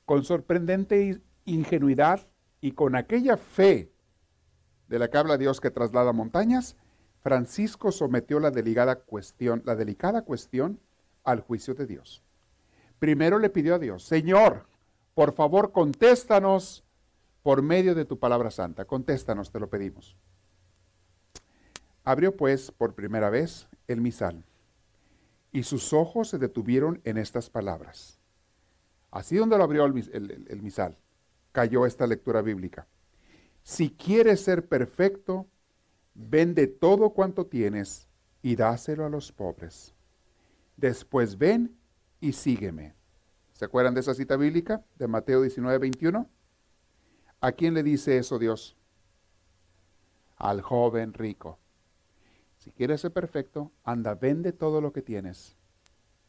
Con 0.04 0.24
sorprendente 0.24 1.22
ingenuidad 1.46 2.28
y 2.60 2.72
con 2.72 2.94
aquella 2.94 3.38
fe 3.38 3.90
de 4.88 4.98
la 4.98 5.08
que 5.08 5.16
habla 5.16 5.38
Dios 5.38 5.58
que 5.58 5.70
traslada 5.70 6.12
montañas, 6.12 6.76
Francisco 7.20 7.92
sometió 7.92 8.40
la 8.40 8.50
delicada 8.50 8.96
cuestión, 8.96 9.62
la 9.64 9.74
delicada 9.74 10.20
cuestión 10.20 10.80
al 11.22 11.40
juicio 11.40 11.72
de 11.72 11.86
Dios. 11.86 12.22
Primero 12.98 13.38
le 13.38 13.48
pidió 13.48 13.76
a 13.76 13.78
Dios, 13.78 14.04
Señor, 14.04 14.66
por 15.14 15.32
favor, 15.32 15.72
contéstanos 15.72 16.84
por 17.42 17.62
medio 17.62 17.94
de 17.94 18.04
tu 18.04 18.18
palabra 18.18 18.50
santa. 18.50 18.84
Contéstanos, 18.84 19.50
te 19.50 19.60
lo 19.60 19.68
pedimos. 19.68 20.16
Abrió 22.04 22.36
pues 22.36 22.70
por 22.70 22.94
primera 22.94 23.30
vez 23.30 23.68
el 23.86 24.00
misal, 24.00 24.44
y 25.52 25.62
sus 25.62 25.92
ojos 25.92 26.28
se 26.28 26.38
detuvieron 26.38 27.00
en 27.04 27.16
estas 27.16 27.48
palabras. 27.48 28.18
Así 29.10 29.36
donde 29.36 29.56
lo 29.56 29.64
abrió 29.64 29.84
el 29.84 30.62
misal 30.62 30.98
cayó 31.54 31.86
esta 31.86 32.08
lectura 32.08 32.42
bíblica. 32.42 32.88
Si 33.62 33.88
quieres 33.88 34.40
ser 34.40 34.66
perfecto, 34.66 35.46
vende 36.12 36.66
todo 36.66 37.10
cuanto 37.10 37.46
tienes 37.46 38.08
y 38.42 38.56
dáselo 38.56 39.06
a 39.06 39.08
los 39.08 39.30
pobres. 39.30 39.94
Después 40.76 41.38
ven 41.38 41.78
y 42.20 42.32
sígueme. 42.32 42.96
¿Se 43.54 43.64
acuerdan 43.64 43.94
de 43.94 44.00
esa 44.00 44.14
cita 44.14 44.36
bíblica 44.36 44.84
de 44.98 45.06
Mateo 45.06 45.40
19, 45.40 45.78
21? 45.78 46.28
¿A 47.40 47.52
quién 47.52 47.72
le 47.74 47.84
dice 47.84 48.18
eso 48.18 48.38
Dios? 48.38 48.76
Al 50.36 50.60
joven 50.60 51.12
rico. 51.12 51.60
Si 52.58 52.72
quieres 52.72 53.00
ser 53.00 53.12
perfecto, 53.12 53.70
anda, 53.84 54.16
vende 54.16 54.52
todo 54.52 54.80
lo 54.80 54.92
que 54.92 55.02
tienes, 55.02 55.56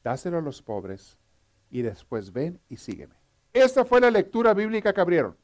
dáselo 0.03 0.37
a 0.37 0.41
los 0.41 0.61
pobres 0.61 1.17
y 1.71 1.81
después 1.81 2.31
ven 2.31 2.59
y 2.69 2.77
sígueme. 2.77 3.15
Esta 3.53 3.85
fue 3.85 4.01
la 4.01 4.11
lectura 4.11 4.53
bíblica 4.53 4.93
que 4.93 5.01
abrieron. 5.01 5.35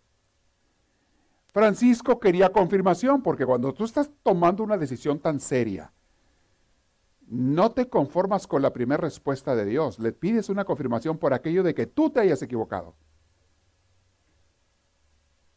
Francisco 1.47 2.19
quería 2.19 2.51
confirmación 2.51 3.23
porque 3.23 3.45
cuando 3.45 3.73
tú 3.73 3.86
estás 3.86 4.11
tomando 4.21 4.63
una 4.63 4.77
decisión 4.77 5.19
tan 5.19 5.39
seria, 5.39 5.91
no 7.32 7.71
te 7.71 7.88
conformas 7.88 8.45
con 8.45 8.61
la 8.61 8.73
primera 8.73 8.99
respuesta 8.99 9.55
de 9.55 9.63
Dios, 9.63 9.99
le 9.99 10.11
pides 10.11 10.49
una 10.49 10.65
confirmación 10.65 11.17
por 11.17 11.34
aquello 11.34 11.63
de 11.63 11.73
que 11.73 11.88
tú 11.88 12.09
te 12.09 12.19
hayas 12.19 12.41
equivocado. 12.41 12.93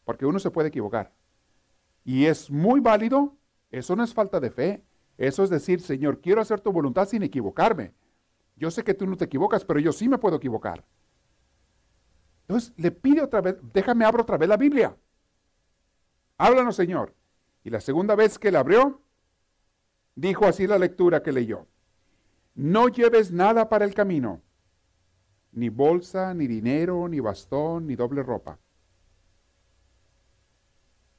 Porque 0.05 0.25
uno 0.25 0.39
se 0.39 0.51
puede 0.51 0.69
equivocar. 0.69 1.11
Y 2.05 2.27
es 2.27 2.49
muy 2.49 2.79
válido, 2.79 3.35
eso 3.71 3.93
no 3.97 4.05
es 4.05 4.13
falta 4.13 4.39
de 4.39 4.51
fe, 4.51 4.85
eso 5.17 5.43
es 5.43 5.49
decir, 5.49 5.81
Señor, 5.81 6.21
quiero 6.21 6.39
hacer 6.39 6.61
tu 6.61 6.71
voluntad 6.71 7.09
sin 7.09 7.23
equivocarme. 7.23 7.93
Yo 8.55 8.71
sé 8.71 8.85
que 8.85 8.93
tú 8.93 9.05
no 9.05 9.17
te 9.17 9.25
equivocas, 9.25 9.65
pero 9.65 9.81
yo 9.81 9.91
sí 9.91 10.07
me 10.07 10.17
puedo 10.17 10.37
equivocar. 10.37 10.85
Entonces 12.47 12.73
le 12.77 12.91
pide 12.91 13.21
otra 13.21 13.41
vez, 13.41 13.57
déjame 13.73 14.05
abro 14.05 14.23
otra 14.23 14.37
vez 14.37 14.47
la 14.47 14.55
Biblia. 14.55 14.95
Háblanos, 16.37 16.77
Señor. 16.77 17.13
Y 17.65 17.69
la 17.69 17.81
segunda 17.81 18.15
vez 18.15 18.39
que 18.39 18.51
la 18.51 18.59
abrió, 18.59 19.01
dijo 20.15 20.45
así 20.45 20.67
la 20.67 20.77
lectura 20.77 21.21
que 21.21 21.31
leyó. 21.31 21.67
No 22.55 22.87
lleves 22.87 23.31
nada 23.31 23.69
para 23.69 23.85
el 23.85 23.93
camino, 23.93 24.41
ni 25.51 25.69
bolsa, 25.69 26.33
ni 26.33 26.47
dinero, 26.47 27.07
ni 27.07 27.19
bastón, 27.19 27.87
ni 27.87 27.95
doble 27.95 28.23
ropa. 28.23 28.59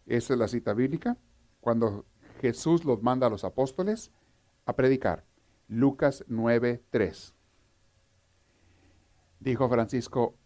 Esa 0.06 0.32
es 0.34 0.38
la 0.38 0.48
cita 0.48 0.72
bíblica, 0.72 1.16
cuando 1.60 2.06
Jesús 2.40 2.84
los 2.84 3.02
manda 3.02 3.26
a 3.26 3.30
los 3.30 3.44
apóstoles 3.44 4.12
a 4.64 4.74
predicar. 4.74 5.24
Lucas 5.68 6.24
9:3. 6.28 7.34
Dijo 9.40 9.68
Francisco, 9.68 10.36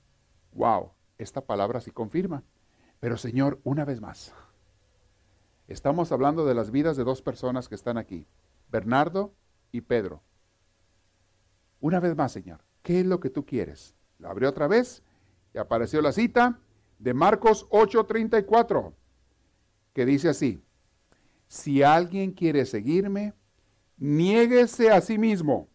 wow, 0.52 0.92
esta 1.18 1.40
palabra 1.42 1.80
sí 1.80 1.90
confirma. 1.90 2.42
Pero 3.00 3.16
Señor, 3.16 3.60
una 3.64 3.84
vez 3.84 4.00
más, 4.00 4.34
estamos 5.72 6.10
hablando 6.10 6.44
de 6.44 6.54
las 6.54 6.70
vidas 6.70 6.96
de 6.96 7.04
dos 7.04 7.22
personas 7.22 7.68
que 7.68 7.74
están 7.74 7.96
aquí, 7.96 8.26
Bernardo 8.70 9.34
y 9.72 9.82
Pedro. 9.82 10.22
Una 11.80 12.00
vez 12.00 12.16
más, 12.16 12.32
Señor, 12.32 12.60
¿qué 12.82 13.00
es 13.00 13.06
lo 13.06 13.20
que 13.20 13.30
tú 13.30 13.46
quieres? 13.46 13.94
La 14.18 14.30
abrió 14.30 14.48
otra 14.48 14.66
vez 14.68 15.02
y 15.54 15.58
apareció 15.58 16.02
la 16.02 16.12
cita 16.12 16.60
de 16.98 17.14
Marcos 17.14 17.66
8:34, 17.70 18.94
que 19.92 20.04
dice 20.04 20.28
así, 20.28 20.64
si 21.46 21.82
alguien 21.82 22.32
quiere 22.32 22.66
seguirme, 22.66 23.34
niéguese 23.96 24.90
a 24.90 25.00
sí 25.00 25.18
mismo, 25.18 25.68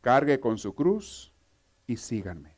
cargue 0.00 0.40
con 0.40 0.58
su 0.58 0.74
cruz 0.74 1.32
y 1.86 1.96
síganme. 1.96 2.55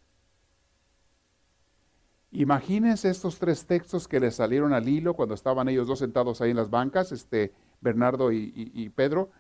Imagínense 2.31 3.09
estos 3.09 3.39
tres 3.39 3.64
textos 3.66 4.07
que 4.07 4.20
le 4.20 4.31
salieron 4.31 4.74
al 4.74 4.89
hilo 4.89 5.14
cuando 5.14 5.35
estaban 5.35 5.68
ellos 5.68 5.87
dos 5.87 5.99
sentados 5.99 6.41
ahí 6.41 6.51
en 6.51 6.57
las 6.57 6.68
bancas, 6.68 7.11
este, 7.11 7.53
Bernardo 7.81 8.33
y, 8.33 8.93
Pedro, 8.95 9.31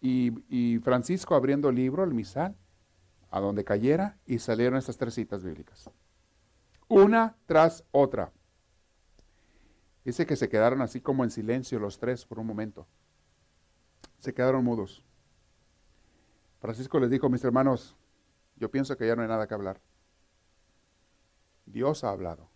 y, 0.00 0.78
Francisco 0.82 1.34
abriendo 1.34 1.68
el 1.68 1.76
libro, 1.76 2.04
el 2.04 2.14
misal, 2.14 2.56
a 3.30 3.40
donde 3.40 3.64
cayera, 3.64 4.16
y 4.24 4.38
salieron 4.38 4.78
estas 4.78 4.96
tres 4.96 5.14
citas 5.14 5.44
bíblicas. 5.44 5.90
Una 6.88 7.36
tras 7.44 7.84
otra. 7.90 8.32
Dice 10.04 10.24
que 10.24 10.36
se 10.36 10.48
quedaron 10.48 10.80
así 10.80 11.02
como 11.02 11.24
en 11.24 11.30
silencio 11.30 11.78
los 11.78 11.98
tres 11.98 12.24
por 12.24 12.38
un 12.38 12.46
momento. 12.46 12.86
Se 14.18 14.32
quedaron 14.32 14.64
mudos. 14.64 15.04
Francisco 16.60 16.98
les 16.98 17.10
dijo, 17.10 17.28
mis 17.28 17.44
hermanos, 17.44 17.94
yo 18.56 18.70
pienso 18.70 18.96
que 18.96 19.06
ya 19.06 19.14
no 19.14 19.20
hay 19.20 19.28
nada 19.28 19.46
que 19.46 19.52
hablar. 19.52 19.82
Dios 21.72 22.04
ha 22.04 22.10
hablado. 22.10 22.48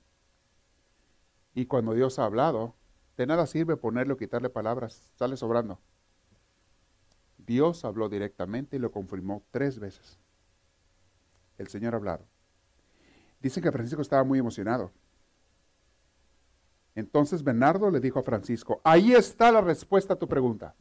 Y 1.55 1.67
cuando 1.67 1.95
Dios 1.95 2.19
ha 2.19 2.25
hablado, 2.25 2.75
de 3.17 3.27
nada 3.27 3.47
sirve 3.47 3.77
ponerle 3.77 4.15
o 4.15 4.17
quitarle 4.17 4.49
palabras, 4.49 5.13
sale 5.17 5.37
sobrando. 5.37 5.79
Dios 7.39 7.85
habló 7.85 8.09
directamente 8.09 8.77
y 8.77 8.79
lo 8.79 8.91
confirmó 8.91 9.45
tres 9.51 9.79
veces. 9.79 10.19
El 11.59 11.69
Señor 11.69 11.95
ha 11.95 11.99
hablado. 11.99 12.27
Dicen 13.41 13.63
que 13.63 13.73
Francisco 13.73 14.03
estaba 14.03 14.25
muy 14.25 14.39
emocionado. 14.39 14.93
Entonces 16.95 17.43
Bernardo 17.43 17.91
le 17.91 18.01
dijo 18.01 18.19
a 18.19 18.23
Francisco, 18.23 18.81
ahí 18.85 19.13
está 19.13 19.51
la 19.51 19.61
respuesta 19.61 20.15
a 20.15 20.19
tu 20.19 20.29
pregunta. 20.29 20.75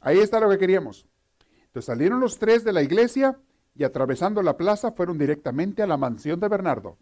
Ahí 0.00 0.18
está 0.18 0.40
lo 0.40 0.48
que 0.48 0.58
queríamos. 0.58 1.06
Entonces 1.66 1.86
salieron 1.86 2.20
los 2.20 2.38
tres 2.38 2.64
de 2.64 2.72
la 2.72 2.82
iglesia 2.82 3.38
y 3.78 3.84
atravesando 3.84 4.42
la 4.42 4.56
plaza 4.56 4.90
fueron 4.90 5.18
directamente 5.18 5.82
a 5.82 5.86
la 5.86 5.96
mansión 5.96 6.40
de 6.40 6.48
Bernardo. 6.48 6.98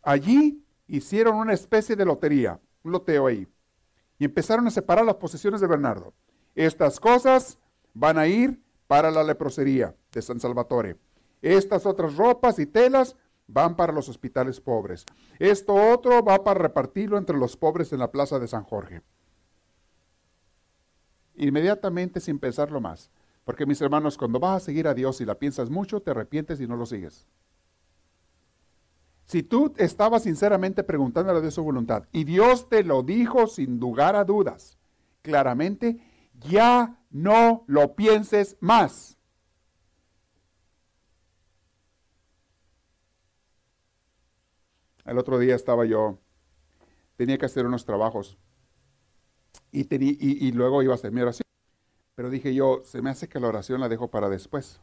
Allí 0.00 0.64
hicieron 0.86 1.34
una 1.34 1.54
especie 1.54 1.96
de 1.96 2.04
lotería, 2.04 2.60
un 2.84 2.92
loteo 2.92 3.26
ahí, 3.26 3.48
y 4.16 4.24
empezaron 4.24 4.64
a 4.68 4.70
separar 4.70 5.04
las 5.04 5.16
posesiones 5.16 5.60
de 5.60 5.66
Bernardo. 5.66 6.14
Estas 6.54 7.00
cosas 7.00 7.58
van 7.94 8.16
a 8.16 8.28
ir 8.28 8.62
para 8.86 9.10
la 9.10 9.24
leprosería 9.24 9.96
de 10.12 10.22
San 10.22 10.38
Salvatore. 10.38 10.98
Estas 11.40 11.84
otras 11.84 12.16
ropas 12.16 12.60
y 12.60 12.66
telas 12.66 13.16
van 13.48 13.74
para 13.74 13.92
los 13.92 14.08
hospitales 14.08 14.60
pobres. 14.60 15.04
Esto 15.40 15.74
otro 15.74 16.22
va 16.22 16.44
para 16.44 16.60
repartirlo 16.60 17.18
entre 17.18 17.36
los 17.36 17.56
pobres 17.56 17.92
en 17.92 17.98
la 17.98 18.12
plaza 18.12 18.38
de 18.38 18.46
San 18.46 18.62
Jorge. 18.62 19.02
Inmediatamente 21.34 22.20
sin 22.20 22.38
pensarlo 22.38 22.80
más. 22.80 23.10
Porque 23.44 23.66
mis 23.66 23.80
hermanos, 23.80 24.16
cuando 24.16 24.38
vas 24.38 24.62
a 24.62 24.66
seguir 24.66 24.86
a 24.86 24.94
Dios 24.94 25.20
y 25.20 25.24
la 25.24 25.38
piensas 25.38 25.68
mucho, 25.68 26.00
te 26.00 26.12
arrepientes 26.12 26.60
y 26.60 26.66
no 26.66 26.76
lo 26.76 26.86
sigues. 26.86 27.26
Si 29.24 29.42
tú 29.42 29.72
estabas 29.76 30.24
sinceramente 30.24 30.84
preguntándole 30.84 31.38
a 31.38 31.42
Dios 31.42 31.54
su 31.54 31.62
voluntad 31.62 32.04
y 32.12 32.24
Dios 32.24 32.68
te 32.68 32.84
lo 32.84 33.02
dijo 33.02 33.46
sin 33.46 33.80
lugar 33.80 34.14
a 34.14 34.24
dudas, 34.24 34.78
claramente, 35.22 36.00
ya 36.48 37.00
no 37.10 37.64
lo 37.66 37.94
pienses 37.94 38.56
más. 38.60 39.16
El 45.04 45.18
otro 45.18 45.38
día 45.38 45.56
estaba 45.56 45.84
yo, 45.84 46.18
tenía 47.16 47.38
que 47.38 47.46
hacer 47.46 47.66
unos 47.66 47.84
trabajos 47.84 48.38
y, 49.72 49.86
y, 49.90 50.52
luego 50.52 50.82
iba 50.82 50.92
a 50.92 50.96
hacer 50.96 51.10
mi. 51.10 51.22
Pero 52.14 52.30
dije 52.30 52.54
yo, 52.54 52.82
se 52.84 53.00
me 53.00 53.10
hace 53.10 53.28
que 53.28 53.40
la 53.40 53.48
oración 53.48 53.80
la 53.80 53.88
dejo 53.88 54.08
para 54.08 54.28
después. 54.28 54.80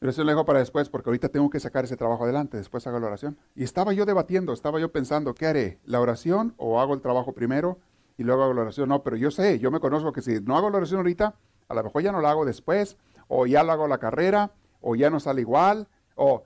La 0.00 0.08
oración 0.08 0.26
la 0.26 0.32
dejo 0.32 0.44
para 0.44 0.58
después 0.58 0.88
porque 0.88 1.08
ahorita 1.08 1.28
tengo 1.28 1.48
que 1.50 1.60
sacar 1.60 1.84
ese 1.84 1.96
trabajo 1.96 2.24
adelante, 2.24 2.56
después 2.56 2.86
hago 2.86 2.98
la 2.98 3.06
oración. 3.06 3.38
Y 3.54 3.64
estaba 3.64 3.92
yo 3.92 4.06
debatiendo, 4.06 4.52
estaba 4.52 4.80
yo 4.80 4.92
pensando, 4.92 5.34
¿qué 5.34 5.46
haré? 5.46 5.78
¿La 5.84 6.00
oración 6.00 6.54
o 6.56 6.80
hago 6.80 6.94
el 6.94 7.00
trabajo 7.00 7.32
primero 7.32 7.78
y 8.18 8.24
luego 8.24 8.42
hago 8.42 8.54
la 8.54 8.62
oración? 8.62 8.88
No, 8.88 9.02
pero 9.02 9.16
yo 9.16 9.30
sé, 9.30 9.58
yo 9.58 9.70
me 9.70 9.80
conozco 9.80 10.12
que 10.12 10.20
si 10.20 10.40
no 10.40 10.56
hago 10.56 10.68
la 10.68 10.78
oración 10.78 10.98
ahorita, 10.98 11.34
a 11.68 11.74
lo 11.74 11.84
mejor 11.84 12.02
ya 12.02 12.12
no 12.12 12.20
la 12.20 12.30
hago 12.30 12.44
después, 12.44 12.98
o 13.28 13.46
ya 13.46 13.62
lo 13.62 13.72
hago 13.72 13.88
la 13.88 13.98
carrera, 13.98 14.52
o 14.80 14.94
ya 14.94 15.10
no 15.10 15.20
sale 15.20 15.40
igual, 15.40 15.88
o 16.16 16.44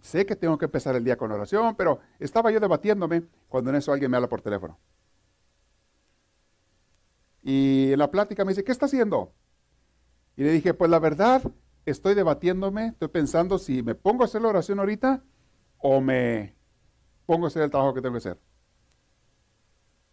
sé 0.00 0.26
que 0.26 0.36
tengo 0.36 0.58
que 0.58 0.66
empezar 0.66 0.94
el 0.94 1.02
día 1.04 1.16
con 1.16 1.32
oración, 1.32 1.74
pero 1.74 1.98
estaba 2.20 2.50
yo 2.52 2.60
debatiéndome 2.60 3.24
cuando 3.48 3.70
en 3.70 3.76
eso 3.76 3.92
alguien 3.92 4.10
me 4.10 4.18
habla 4.18 4.28
por 4.28 4.42
teléfono. 4.42 4.78
Y 7.44 7.92
en 7.92 7.98
la 7.98 8.10
plática 8.10 8.44
me 8.44 8.52
dice, 8.52 8.64
¿qué 8.64 8.72
está 8.72 8.86
haciendo? 8.86 9.34
Y 10.34 10.42
le 10.42 10.50
dije, 10.50 10.72
pues 10.72 10.90
la 10.90 10.98
verdad, 10.98 11.42
estoy 11.84 12.14
debatiéndome, 12.14 12.88
estoy 12.88 13.08
pensando 13.08 13.58
si 13.58 13.82
me 13.82 13.94
pongo 13.94 14.22
a 14.22 14.24
hacer 14.24 14.40
la 14.40 14.48
oración 14.48 14.78
ahorita 14.78 15.22
o 15.78 16.00
me 16.00 16.56
pongo 17.26 17.44
a 17.44 17.48
hacer 17.48 17.62
el 17.62 17.70
trabajo 17.70 17.92
que 17.92 18.00
tengo 18.00 18.14
que 18.14 18.18
hacer. 18.18 18.40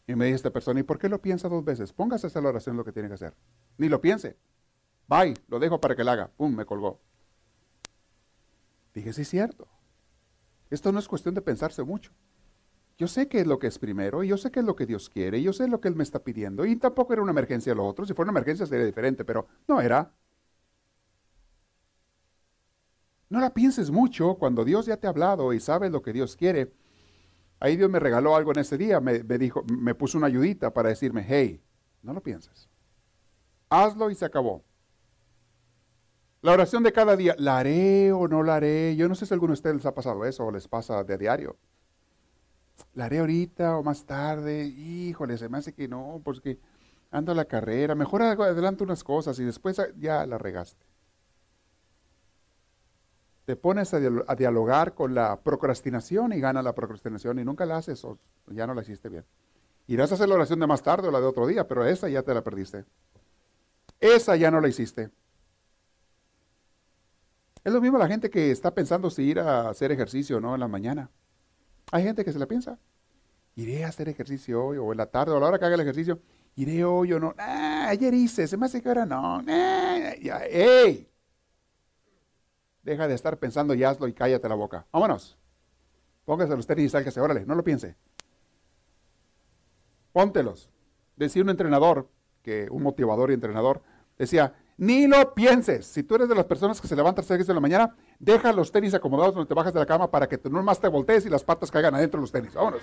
Y 0.07 0.15
me 0.15 0.25
dice 0.25 0.35
esta 0.35 0.51
persona, 0.51 0.81
¿y 0.81 0.83
por 0.83 0.99
qué 0.99 1.07
lo 1.07 1.21
piensa 1.21 1.47
dos 1.47 1.63
veces? 1.63 1.93
Póngase 1.93 2.27
a 2.27 2.29
hacer 2.29 2.43
la 2.43 2.49
oración 2.49 2.75
lo 2.75 2.83
que 2.83 2.91
tiene 2.91 3.07
que 3.07 3.13
hacer. 3.13 3.33
Ni 3.77 3.87
lo 3.87 4.01
piense. 4.01 4.37
Bye, 5.07 5.35
lo 5.47 5.57
dejo 5.59 5.79
para 5.79 5.95
que 5.95 6.03
la 6.03 6.11
haga. 6.11 6.27
Pum, 6.35 6.53
me 6.53 6.65
colgó. 6.65 6.99
Dije, 8.93 9.13
sí 9.13 9.21
es 9.21 9.29
cierto. 9.29 9.69
Esto 10.69 10.91
no 10.91 10.99
es 10.99 11.07
cuestión 11.07 11.33
de 11.33 11.41
pensarse 11.41 11.83
mucho. 11.83 12.11
Yo 13.01 13.07
sé 13.07 13.27
qué 13.27 13.39
es 13.39 13.47
lo 13.47 13.57
que 13.57 13.65
es 13.65 13.79
primero, 13.79 14.23
y 14.23 14.27
yo 14.27 14.37
sé 14.37 14.51
qué 14.51 14.59
es 14.59 14.65
lo 14.67 14.75
que 14.75 14.85
Dios 14.85 15.09
quiere, 15.09 15.39
y 15.39 15.41
yo 15.41 15.53
sé 15.53 15.67
lo 15.67 15.81
que 15.81 15.87
Él 15.87 15.95
me 15.95 16.03
está 16.03 16.23
pidiendo, 16.23 16.67
y 16.67 16.75
tampoco 16.75 17.13
era 17.13 17.23
una 17.23 17.31
emergencia 17.31 17.73
lo 17.73 17.83
otro. 17.83 18.05
Si 18.05 18.13
fuera 18.13 18.29
una 18.29 18.37
emergencia 18.37 18.67
sería 18.67 18.85
diferente, 18.85 19.25
pero 19.25 19.47
no 19.67 19.81
era. 19.81 20.13
No 23.29 23.39
la 23.39 23.55
pienses 23.55 23.89
mucho 23.89 24.35
cuando 24.35 24.63
Dios 24.63 24.85
ya 24.85 24.97
te 24.97 25.07
ha 25.07 25.09
hablado 25.09 25.51
y 25.51 25.59
sabes 25.59 25.91
lo 25.91 26.03
que 26.03 26.13
Dios 26.13 26.35
quiere. 26.35 26.71
Ahí 27.59 27.75
Dios 27.75 27.89
me 27.89 27.99
regaló 27.99 28.35
algo 28.35 28.51
en 28.51 28.59
ese 28.59 28.77
día, 28.77 28.99
me, 28.99 29.23
me 29.23 29.39
dijo, 29.39 29.63
me 29.63 29.95
puso 29.95 30.19
una 30.19 30.27
ayudita 30.27 30.71
para 30.71 30.89
decirme, 30.89 31.25
hey, 31.27 31.59
no 32.03 32.13
lo 32.13 32.21
pienses. 32.21 32.69
Hazlo 33.69 34.11
y 34.11 34.15
se 34.15 34.25
acabó. 34.25 34.63
La 36.43 36.51
oración 36.51 36.83
de 36.83 36.93
cada 36.93 37.15
día, 37.15 37.33
¿la 37.39 37.57
haré 37.57 38.11
o 38.11 38.27
no 38.27 38.43
la 38.43 38.57
haré? 38.57 38.95
Yo 38.95 39.09
no 39.09 39.15
sé 39.15 39.25
si 39.25 39.33
a 39.33 39.35
alguno 39.35 39.53
de 39.53 39.55
ustedes 39.55 39.77
les 39.77 39.85
ha 39.87 39.95
pasado 39.95 40.23
eso 40.23 40.45
o 40.45 40.51
les 40.51 40.67
pasa 40.67 41.03
de 41.03 41.17
diario. 41.17 41.57
¿La 42.93 43.05
haré 43.05 43.19
ahorita 43.19 43.77
o 43.77 43.83
más 43.83 44.05
tarde? 44.05 44.65
Híjole, 44.65 45.37
se 45.37 45.49
me 45.49 45.57
hace 45.57 45.73
que 45.73 45.87
no, 45.87 46.21
porque 46.23 46.59
ando 47.11 47.31
a 47.31 47.35
la 47.35 47.45
carrera. 47.45 47.95
Mejor 47.95 48.21
adelante 48.21 48.83
unas 48.83 49.03
cosas 49.03 49.39
y 49.39 49.43
después 49.43 49.81
ya 49.97 50.25
la 50.25 50.37
regaste. 50.37 50.85
Te 53.45 53.55
pones 53.55 53.93
a, 53.93 53.99
dialogar 54.35 54.93
con 54.93 55.13
la 55.13 55.39
procrastinación 55.41 56.31
y 56.33 56.39
gana 56.39 56.61
la 56.61 56.73
procrastinación 56.73 57.39
y 57.39 57.43
nunca 57.43 57.65
la 57.65 57.77
haces 57.77 58.03
o 58.05 58.17
ya 58.47 58.67
no 58.67 58.73
la 58.73 58.81
hiciste 58.81 59.09
bien. 59.09 59.25
Irás 59.87 60.11
a 60.11 60.15
hacer 60.15 60.29
la 60.29 60.35
oración 60.35 60.59
de 60.59 60.67
más 60.67 60.83
tarde 60.83 61.07
o 61.07 61.11
la 61.11 61.19
de 61.19 61.25
otro 61.25 61.47
día, 61.47 61.67
pero 61.67 61.85
esa 61.85 62.07
ya 62.07 62.21
te 62.23 62.33
la 62.33 62.43
perdiste. 62.43 62.85
Esa 63.99 64.35
ya 64.35 64.49
no 64.51 64.61
la 64.61 64.67
hiciste. 64.67 65.09
Es 67.63 67.73
lo 67.73 67.81
mismo 67.81 67.97
la 67.97 68.07
gente 68.07 68.29
que 68.29 68.51
está 68.51 68.73
pensando 68.73 69.09
si 69.09 69.23
ir 69.23 69.39
a 69.39 69.69
hacer 69.69 69.91
ejercicio 69.91 70.37
o 70.37 70.39
no 70.39 70.53
en 70.53 70.59
la 70.59 70.67
mañana. 70.67 71.09
Hay 71.91 72.03
gente 72.03 72.23
que 72.23 72.31
se 72.31 72.39
la 72.39 72.47
piensa. 72.47 72.79
Iré 73.55 73.83
a 73.83 73.89
hacer 73.89 74.07
ejercicio 74.07 74.65
hoy 74.65 74.77
o 74.77 74.91
en 74.91 74.97
la 74.97 75.07
tarde 75.07 75.33
o 75.33 75.37
a 75.37 75.39
la 75.39 75.47
hora 75.47 75.59
que 75.59 75.65
haga 75.65 75.75
el 75.75 75.81
ejercicio. 75.81 76.19
Iré 76.55 76.83
hoy 76.83 77.13
o 77.13 77.19
no. 77.19 77.35
ayer 77.37 78.13
hice, 78.13 78.47
se 78.47 78.57
me 78.57 78.65
hace 78.65 78.81
que 78.81 78.89
ahora 78.89 79.05
no. 79.05 79.41
¡Ey! 79.47 81.07
Deja 82.83 83.07
de 83.07 83.13
estar 83.13 83.37
pensando 83.37 83.73
y 83.73 83.83
hazlo 83.83 84.07
y 84.07 84.13
cállate 84.13 84.49
la 84.49 84.55
boca. 84.55 84.85
Vámonos. 84.91 85.37
Póngase 86.25 86.55
los 86.55 86.65
tenis 86.65 86.85
y 86.85 86.89
sálgase, 86.89 87.19
órale, 87.19 87.45
no 87.45 87.55
lo 87.55 87.63
piense. 87.63 87.95
póntelos. 90.13 90.69
Decía 91.15 91.43
un 91.43 91.49
entrenador, 91.49 92.09
que 92.41 92.67
un 92.71 92.83
motivador 92.83 93.31
y 93.31 93.33
entrenador, 93.35 93.81
decía, 94.17 94.55
ni 94.81 95.05
lo 95.05 95.35
pienses. 95.35 95.85
Si 95.85 96.01
tú 96.01 96.15
eres 96.15 96.27
de 96.27 96.33
las 96.33 96.45
personas 96.45 96.81
que 96.81 96.87
se 96.87 96.95
levantan 96.95 97.19
a 97.19 97.29
las 97.29 97.37
6 97.37 97.45
de 97.45 97.53
la 97.53 97.59
mañana, 97.59 97.95
deja 98.17 98.51
los 98.51 98.71
tenis 98.71 98.95
acomodados 98.95 99.35
donde 99.35 99.47
te 99.47 99.53
bajas 99.53 99.71
de 99.71 99.79
la 99.79 99.85
cama 99.85 100.09
para 100.09 100.27
que 100.27 100.39
tú 100.39 100.49
no 100.49 100.63
más 100.63 100.79
te 100.79 100.87
voltees 100.87 101.23
y 101.23 101.29
las 101.29 101.43
patas 101.43 101.69
caigan 101.69 101.93
adentro 101.93 102.17
de 102.17 102.23
los 102.23 102.31
tenis. 102.31 102.55
Vámonos. 102.55 102.81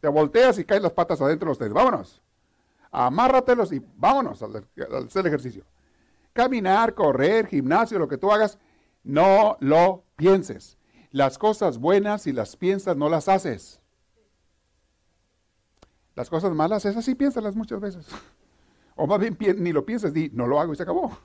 Te 0.00 0.08
volteas 0.08 0.58
y 0.58 0.64
caen 0.64 0.82
las 0.82 0.92
patas 0.92 1.20
adentro 1.20 1.48
de 1.48 1.50
los 1.50 1.58
tenis. 1.58 1.74
Vámonos. 1.74 2.22
Amárratelos 2.90 3.72
y 3.72 3.82
vámonos 3.94 4.42
a 4.42 4.46
hacer 4.46 5.20
el 5.20 5.26
ejercicio. 5.26 5.64
Caminar, 6.32 6.94
correr, 6.94 7.46
gimnasio, 7.46 7.98
lo 7.98 8.08
que 8.08 8.16
tú 8.16 8.32
hagas, 8.32 8.58
no 9.04 9.58
lo 9.60 10.02
pienses. 10.16 10.78
Las 11.10 11.36
cosas 11.36 11.76
buenas, 11.76 12.22
si 12.22 12.32
las 12.32 12.56
piensas, 12.56 12.96
no 12.96 13.10
las 13.10 13.28
haces. 13.28 13.82
Las 16.14 16.30
cosas 16.30 16.54
malas, 16.54 16.86
esas 16.86 17.04
sí 17.04 17.14
piénsalas 17.14 17.54
muchas 17.54 17.80
veces. 17.80 18.06
O 18.96 19.06
más 19.06 19.20
bien 19.20 19.36
ni 19.58 19.72
lo 19.72 19.84
pienses, 19.86 20.12
di, 20.12 20.30
no 20.32 20.46
lo 20.46 20.60
hago 20.60 20.72
y 20.72 20.76
se 20.76 20.82
acabó. 20.82 21.16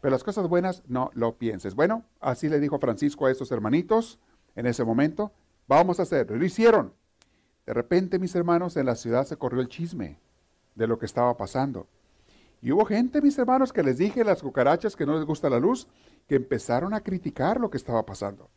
Pero 0.00 0.10
las 0.10 0.24
cosas 0.24 0.48
buenas, 0.48 0.82
no 0.86 1.10
lo 1.14 1.36
pienses. 1.36 1.74
Bueno, 1.74 2.04
así 2.20 2.48
le 2.48 2.58
dijo 2.58 2.78
Francisco 2.78 3.26
a 3.26 3.30
estos 3.30 3.50
hermanitos 3.52 4.18
en 4.56 4.66
ese 4.66 4.84
momento. 4.84 5.32
Vamos 5.68 6.00
a 6.00 6.02
hacerlo. 6.02 6.36
Y 6.36 6.38
lo 6.40 6.44
hicieron. 6.44 6.94
De 7.66 7.74
repente, 7.74 8.18
mis 8.18 8.34
hermanos, 8.34 8.76
en 8.76 8.86
la 8.86 8.96
ciudad 8.96 9.26
se 9.26 9.36
corrió 9.36 9.60
el 9.60 9.68
chisme 9.68 10.18
de 10.74 10.86
lo 10.86 10.98
que 10.98 11.06
estaba 11.06 11.36
pasando. 11.36 11.86
Y 12.62 12.72
hubo 12.72 12.84
gente, 12.84 13.22
mis 13.22 13.38
hermanos, 13.38 13.72
que 13.72 13.82
les 13.82 13.98
dije, 13.98 14.24
las 14.24 14.42
cucarachas 14.42 14.96
que 14.96 15.06
no 15.06 15.16
les 15.16 15.24
gusta 15.24 15.48
la 15.48 15.60
luz, 15.60 15.86
que 16.26 16.36
empezaron 16.36 16.94
a 16.94 17.00
criticar 17.00 17.60
lo 17.60 17.70
que 17.70 17.76
estaba 17.76 18.04
pasando. 18.04 18.50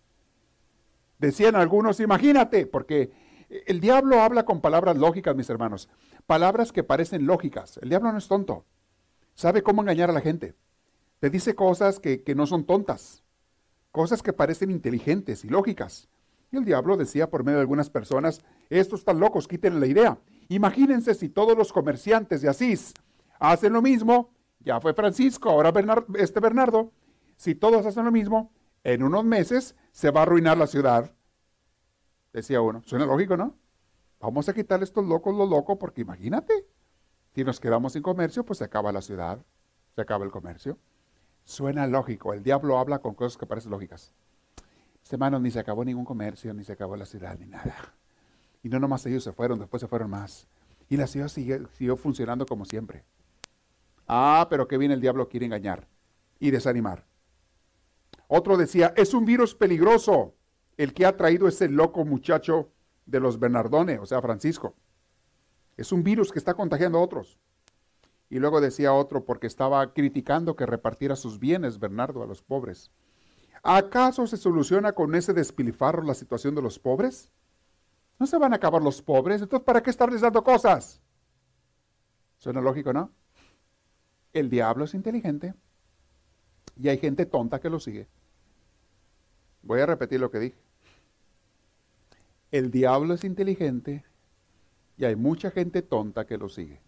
Decían 1.20 1.56
algunos, 1.56 2.00
imagínate, 2.00 2.66
porque 2.66 3.12
el 3.50 3.80
diablo 3.80 4.22
habla 4.22 4.46
con 4.46 4.62
palabras 4.62 4.98
lógicas, 4.98 5.36
mis 5.36 5.50
hermanos, 5.50 5.90
palabras 6.26 6.72
que 6.72 6.84
parecen 6.84 7.26
lógicas. 7.26 7.78
El 7.82 7.90
diablo 7.90 8.12
no 8.12 8.18
es 8.18 8.28
tonto, 8.28 8.66
sabe 9.34 9.64
cómo 9.64 9.82
engañar 9.82 10.10
a 10.10 10.14
la 10.14 10.22
gente. 10.22 10.56
Te 11.20 11.30
dice 11.30 11.56
cosas 11.56 12.00
que, 12.00 12.22
no 12.36 12.46
son 12.48 12.66
tontas, 12.66 13.24
cosas 13.92 14.22
que 14.22 14.34
parecen 14.34 14.72
inteligentes 14.72 15.46
y 15.46 15.50
lógicas. 15.50 16.10
Y 16.52 16.58
el 16.58 16.66
diablo 16.66 16.98
decía 16.98 17.30
por 17.30 17.44
medio 17.44 17.58
de 17.58 17.62
algunas 17.62 17.90
personas, 17.90 18.42
estos 18.70 19.00
están 19.00 19.20
locos, 19.20 19.48
quiten 19.48 19.80
la 19.80 19.88
idea. 19.88 20.18
Imagínense 20.50 21.16
si 21.16 21.30
todos 21.30 21.58
los 21.58 21.72
comerciantes 21.72 22.42
de 22.42 22.50
Asís 22.50 22.94
hacen 23.40 23.74
lo 23.74 23.82
mismo, 23.82 24.34
ya 24.60 24.80
fue 24.80 24.94
Francisco, 24.94 25.50
ahora 25.50 25.74
este 26.16 26.40
Bernardo, 26.40 26.92
si 27.38 27.56
todos 27.56 27.86
hacen 27.86 28.06
lo 28.06 28.12
mismo, 28.12 28.52
en 28.84 29.02
unos 29.02 29.24
meses 29.24 29.76
se 29.92 30.12
va 30.12 30.22
a 30.22 30.24
arruinar 30.24 30.58
la 30.58 30.68
ciudad 30.68 31.14
decía 32.34 32.62
uno. 32.62 32.82
Suena 32.86 33.06
lógico, 33.06 33.38
¿no? 33.38 33.56
Vamos 34.20 34.50
a 34.50 34.54
quitarle 34.54 34.86
estos 34.86 35.06
locos 35.06 35.36
lo 35.36 35.46
loco 35.46 35.78
porque 35.78 36.02
imagínate, 36.02 36.66
si 37.36 37.44
nos 37.44 37.60
quedamos 37.60 37.94
sin 37.94 38.02
comercio, 38.02 38.46
pues 38.46 38.60
se 38.60 38.66
acaba 38.66 38.92
la 38.92 39.02
ciudad, 39.02 39.40
se 39.96 40.02
acaba 40.02 40.26
el 40.26 40.32
comercio. 40.32 40.78
Suena 41.44 41.86
lógico, 41.88 42.34
el 42.34 42.42
diablo 42.42 42.80
habla 42.80 43.00
con 43.00 43.16
cosas 43.16 43.38
que 43.38 43.46
parecen 43.46 43.72
lógicas. 43.72 44.14
hermanos, 45.12 45.42
ni 45.42 45.52
se 45.52 45.60
acabó 45.60 45.84
ningún 45.84 46.06
comercio, 46.06 46.54
ni 46.54 46.64
se 46.64 46.74
acabó 46.74 46.96
la 46.96 47.06
ciudad, 47.06 47.38
ni 47.38 47.46
nada. 47.46 47.76
Y 48.64 48.70
no 48.70 48.80
nomás 48.80 49.06
ellos 49.06 49.24
se 49.24 49.34
fueron, 49.34 49.60
después 49.60 49.82
se 49.82 49.88
fueron 49.88 50.10
más. 50.10 50.48
Y 50.88 50.96
la 50.96 51.08
ciudad 51.08 51.28
siguió 51.28 51.98
funcionando 51.98 52.46
como 52.46 52.66
siempre. 52.66 53.04
Ah, 54.08 54.48
pero 54.50 54.68
que 54.68 54.78
viene 54.78 54.94
el 54.94 55.02
diablo 55.02 55.28
quiere 55.28 55.46
engañar 55.46 55.88
y 56.40 56.52
desanimar. 56.52 57.06
Otro 58.28 58.56
decía, 58.58 58.94
es 58.96 59.14
un 59.14 59.26
virus 59.26 59.54
peligroso 59.54 60.34
el 60.78 60.94
que 60.94 61.06
ha 61.06 61.18
traído 61.18 61.48
ese 61.48 61.70
loco 61.70 62.06
muchacho 62.06 62.70
de 63.06 63.20
los 63.20 63.40
Bernardones, 63.40 64.00
o 64.00 64.06
sea, 64.06 64.22
Francisco. 64.22 64.76
Es 65.78 65.92
un 65.92 66.04
virus 66.04 66.32
que 66.32 66.40
está 66.40 66.54
contagiando 66.54 66.98
a 66.98 67.02
otros. 67.02 67.40
Y 68.30 68.40
luego 68.40 68.62
decía 68.62 68.94
otro, 68.94 69.26
porque 69.26 69.48
estaba 69.48 69.94
criticando 69.94 70.56
que 70.56 70.66
repartiera 70.66 71.16
sus 71.16 71.40
bienes 71.40 71.80
Bernardo 71.80 72.24
a 72.24 72.26
los 72.26 72.42
pobres. 72.42 72.92
¿Acaso 73.62 74.28
se 74.28 74.38
soluciona 74.38 74.92
con 74.92 75.16
ese 75.16 75.34
despilfarro 75.34 76.04
la 76.04 76.16
situación 76.16 76.56
de 76.56 76.62
los 76.62 76.80
pobres? 76.80 77.32
¿No 78.20 78.28
se 78.28 78.38
van 78.38 78.54
a 78.54 78.58
acabar 78.58 78.82
los 78.82 79.02
pobres? 79.02 79.42
Entonces, 79.42 79.66
¿para 79.66 79.82
qué 79.82 79.90
estarles 79.90 80.22
dando 80.22 80.44
cosas? 80.44 81.02
Suena 82.38 82.62
lógico, 82.62 82.92
¿no? 82.92 83.12
El 84.34 84.50
diablo 84.50 84.86
es 84.86 84.94
inteligente 84.94 85.54
y 86.76 86.90
hay 86.90 86.98
gente 86.98 87.26
tonta 87.26 87.60
que 87.60 87.70
lo 87.70 87.80
sigue. 87.80 88.08
Voy 89.62 89.80
a 89.80 89.86
repetir 89.86 90.20
lo 90.20 90.30
que 90.30 90.40
dije. 90.40 90.63
El 92.54 92.70
diablo 92.70 93.16
es 93.16 93.24
inteligente 93.24 94.06
y 94.96 95.06
hay 95.06 95.16
mucha 95.16 95.50
gente 95.50 95.82
tonta 95.82 96.28
que 96.28 96.38
lo 96.38 96.50
sigue, 96.50 96.80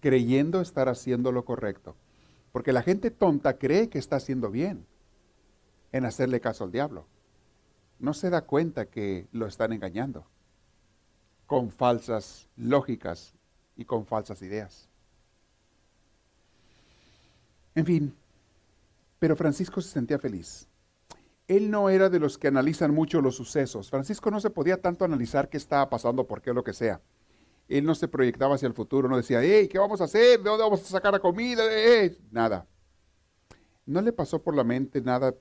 creyendo 0.00 0.60
estar 0.60 0.88
haciendo 0.88 1.30
lo 1.30 1.44
correcto. 1.44 1.94
Porque 2.50 2.72
la 2.72 2.82
gente 2.82 3.12
tonta 3.12 3.58
cree 3.58 3.88
que 3.88 4.00
está 4.00 4.16
haciendo 4.16 4.50
bien 4.50 4.86
en 5.92 6.04
hacerle 6.04 6.40
caso 6.40 6.64
al 6.64 6.72
diablo. 6.72 7.06
No 8.00 8.12
se 8.12 8.28
da 8.28 8.42
cuenta 8.42 8.86
que 8.86 9.28
lo 9.30 9.46
están 9.46 9.72
engañando 9.72 10.26
con 11.46 11.70
falsas 11.70 12.48
lógicas 12.56 13.34
y 13.76 13.84
con 13.84 14.04
falsas 14.04 14.42
ideas. 14.42 14.88
En 17.76 17.86
fin, 17.86 18.16
pero 19.20 19.36
Francisco 19.36 19.80
se 19.80 19.90
sentía 19.90 20.18
feliz 20.18 20.66
él 21.56 21.70
no 21.70 21.90
era 21.90 22.08
de 22.08 22.18
los 22.18 22.38
que 22.38 22.48
analizan 22.48 22.94
mucho 22.94 23.20
los 23.20 23.36
sucesos. 23.36 23.90
Francisco 23.90 24.30
no 24.30 24.40
se 24.40 24.50
podía 24.50 24.80
tanto 24.80 25.04
analizar 25.04 25.48
qué 25.48 25.56
estaba 25.56 25.88
pasando, 25.90 26.26
por 26.26 26.40
qué, 26.40 26.52
lo 26.52 26.64
que 26.64 26.72
sea. 26.72 27.00
Él 27.68 27.84
no 27.84 27.94
se 27.94 28.08
proyectaba 28.08 28.54
hacia 28.54 28.66
el 28.68 28.74
futuro, 28.74 29.08
no 29.08 29.16
decía, 29.16 29.40
hey, 29.42 29.68
¿qué 29.68 29.78
vamos 29.78 30.00
a 30.00 30.04
hacer? 30.04 30.42
¿De 30.42 30.48
dónde 30.48 30.64
vamos 30.64 30.80
a 30.82 30.84
sacar 30.84 31.12
la 31.12 31.20
comida? 31.20 31.62
Nada. 32.30 32.66
No 33.86 34.00
le 34.00 34.12
pasó 34.12 34.42
por 34.42 34.54
la 34.54 34.64
mente 34.64 35.00
nada 35.00 35.34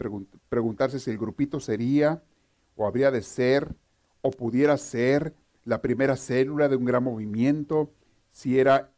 preguntarse 0.49 0.99
si 0.99 1.11
el 1.11 1.17
grupito 1.17 1.59
sería, 1.59 2.23
o 2.75 2.85
habría 2.85 3.11
de 3.11 3.21
ser, 3.21 3.75
o 4.21 4.31
pudiera 4.31 4.77
ser 4.77 5.35
la 5.63 5.81
primera 5.81 6.15
célula 6.15 6.67
de 6.67 6.75
un 6.75 6.85
gran 6.85 7.03
movimiento, 7.03 7.91
si 8.31 8.59
era, 8.59 8.91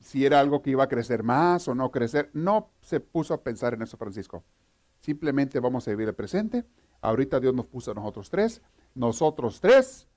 si 0.00 0.26
era 0.26 0.40
algo 0.40 0.62
que 0.62 0.70
iba 0.70 0.84
a 0.84 0.88
crecer 0.88 1.22
más 1.22 1.68
o 1.68 1.74
no 1.74 1.90
crecer. 1.90 2.30
No 2.32 2.70
se 2.80 3.00
puso 3.00 3.34
a 3.34 3.42
pensar 3.42 3.74
en 3.74 3.82
eso 3.82 3.96
Francisco. 3.96 4.44
Simplemente 5.02 5.60
vamos 5.60 5.86
a 5.86 5.90
vivir 5.90 6.08
el 6.08 6.14
presente. 6.14 6.64
Ahorita 7.02 7.38
Dios 7.38 7.54
nos 7.54 7.66
puso 7.66 7.90
a 7.90 7.94
nosotros 7.94 8.30
tres. 8.30 8.62
Nosotros 8.94 9.60
tres, 9.60 10.08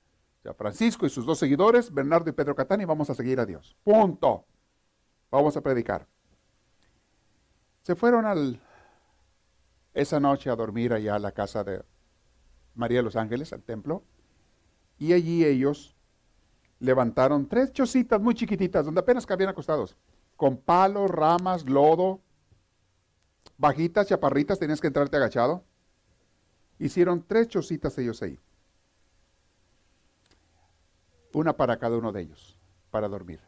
sea, 0.46 0.54
Francisco 0.54 1.06
y 1.06 1.10
sus 1.10 1.26
dos 1.26 1.38
seguidores, 1.38 1.92
Bernardo 1.92 2.30
y 2.30 2.32
Pedro 2.32 2.54
Catani, 2.54 2.84
vamos 2.84 3.10
a 3.10 3.14
seguir 3.14 3.40
a 3.40 3.46
Dios. 3.46 3.76
Punto. 3.82 4.46
Vamos 5.30 5.56
a 5.56 5.60
predicar. 5.60 6.06
Se 7.82 7.94
fueron 7.94 8.24
al, 8.26 8.60
esa 9.92 10.20
noche 10.20 10.50
a 10.50 10.56
dormir 10.56 10.92
allá 10.92 11.16
a 11.16 11.18
la 11.18 11.32
casa 11.32 11.64
de 11.64 11.84
María 12.74 12.98
de 12.98 13.02
los 13.02 13.16
Ángeles, 13.16 13.52
al 13.52 13.62
templo. 13.62 14.04
Y 14.98 15.12
allí 15.12 15.44
ellos 15.44 15.96
levantaron 16.78 17.48
tres 17.48 17.72
chocitas 17.72 18.20
muy 18.20 18.34
chiquititas, 18.34 18.84
donde 18.84 19.00
apenas 19.00 19.26
cabían 19.26 19.50
acostados, 19.50 19.96
con 20.36 20.56
palos, 20.56 21.10
ramas, 21.10 21.68
lodo, 21.68 22.20
bajitas, 23.58 24.06
chaparritas, 24.06 24.58
tenías 24.58 24.80
que 24.80 24.86
entrarte 24.86 25.16
agachado. 25.16 25.64
Hicieron 26.78 27.24
tres 27.26 27.48
chocitas 27.48 27.96
ellos 27.98 28.22
ahí. 28.22 28.38
Una 31.32 31.56
para 31.56 31.78
cada 31.78 31.96
uno 31.96 32.12
de 32.12 32.22
ellos, 32.22 32.58
para 32.90 33.08
dormir. 33.08 33.40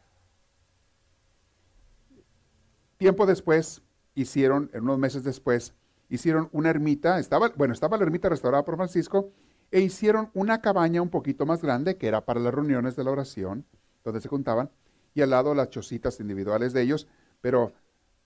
Tiempo 2.97 3.25
después, 3.25 3.81
hicieron, 4.13 4.69
en 4.73 4.83
unos 4.83 4.99
meses 4.99 5.23
después, 5.23 5.73
hicieron 6.09 6.49
una 6.51 6.69
ermita, 6.69 7.19
estaba, 7.19 7.49
bueno, 7.55 7.73
estaba 7.73 7.97
la 7.97 8.03
ermita 8.03 8.29
restaurada 8.29 8.65
por 8.65 8.75
Francisco, 8.75 9.31
e 9.71 9.79
hicieron 9.79 10.31
una 10.33 10.61
cabaña 10.61 11.01
un 11.01 11.09
poquito 11.09 11.45
más 11.45 11.61
grande, 11.61 11.97
que 11.97 12.07
era 12.07 12.25
para 12.25 12.39
las 12.39 12.53
reuniones 12.53 12.95
de 12.95 13.03
la 13.03 13.11
oración, 13.11 13.65
donde 14.03 14.21
se 14.21 14.27
juntaban, 14.27 14.71
y 15.13 15.21
al 15.21 15.29
lado 15.29 15.53
las 15.53 15.69
chocitas 15.69 16.19
individuales 16.19 16.73
de 16.73 16.81
ellos, 16.81 17.07
pero 17.41 17.73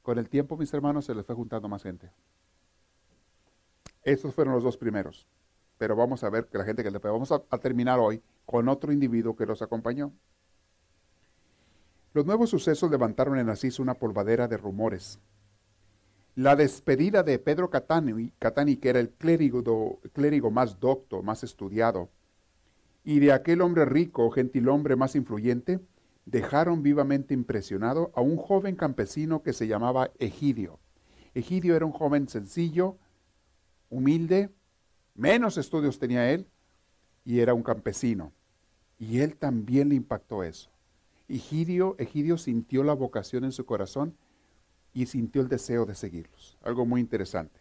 con 0.03 0.19
el 0.19 0.29
tiempo, 0.29 0.57
mis 0.57 0.73
hermanos, 0.73 1.05
se 1.05 1.15
les 1.15 1.25
fue 1.25 1.33
juntando 1.33 1.67
más 1.67 1.81
gente. 1.81 2.11
Estos 4.03 4.35
fueron 4.35 4.53
los 4.53 4.63
dos 4.63 4.77
primeros. 4.77 5.25
Pero 5.77 5.95
vamos 5.95 6.23
a 6.23 6.29
ver 6.29 6.45
que 6.47 6.57
la 6.57 6.65
gente 6.65 6.83
que 6.83 6.91
le 6.91 6.99
vamos 6.99 7.31
a, 7.31 7.39
terminar 7.57 7.99
hoy 7.99 8.21
con 8.45 8.67
otro 8.67 8.91
individuo 8.91 9.35
que 9.35 9.45
los 9.45 9.61
acompañó. 9.61 10.11
Los 12.13 12.25
nuevos 12.25 12.49
sucesos 12.49 12.91
levantaron 12.91 13.39
en 13.39 13.49
Asís 13.49 13.79
una 13.79 13.95
polvadera 13.95 14.47
de 14.47 14.57
rumores. 14.57 15.19
La 16.35 16.55
despedida 16.55 17.23
de 17.23 17.39
Pedro 17.39 17.69
Catani, 17.69 18.31
que 18.77 18.89
era 18.89 18.99
el 18.99 19.09
clérigo, 19.09 19.99
clérigo 20.11 20.51
más 20.51 20.79
docto, 20.79 21.23
más 21.23 21.43
estudiado, 21.43 22.09
y 23.03 23.19
de 23.19 23.31
aquel 23.31 23.61
hombre 23.61 23.85
rico, 23.85 24.29
gentil 24.31 24.69
hombre 24.69 24.95
más 24.95 25.15
influyente, 25.15 25.79
dejaron 26.25 26.83
vivamente 26.83 27.33
impresionado 27.33 28.11
a 28.15 28.21
un 28.21 28.37
joven 28.37 28.75
campesino 28.75 29.43
que 29.43 29.53
se 29.53 29.67
llamaba 29.67 30.11
Egidio. 30.19 30.79
Egidio 31.33 31.75
era 31.75 31.85
un 31.85 31.91
joven 31.91 32.27
sencillo, 32.27 32.97
humilde, 33.89 34.49
menos 35.15 35.57
estudios 35.57 35.99
tenía 35.99 36.31
él, 36.31 36.47
y 37.25 37.39
era 37.39 37.53
un 37.53 37.63
campesino. 37.63 38.31
Y 38.99 39.19
él 39.19 39.35
también 39.35 39.89
le 39.89 39.95
impactó 39.95 40.43
eso. 40.43 40.69
Egidio, 41.27 41.95
Egidio 41.97 42.37
sintió 42.37 42.83
la 42.83 42.93
vocación 42.93 43.43
en 43.43 43.51
su 43.51 43.65
corazón 43.65 44.15
y 44.93 45.07
sintió 45.07 45.41
el 45.41 45.47
deseo 45.47 45.85
de 45.85 45.95
seguirlos. 45.95 46.57
Algo 46.61 46.85
muy 46.85 47.01
interesante. 47.01 47.59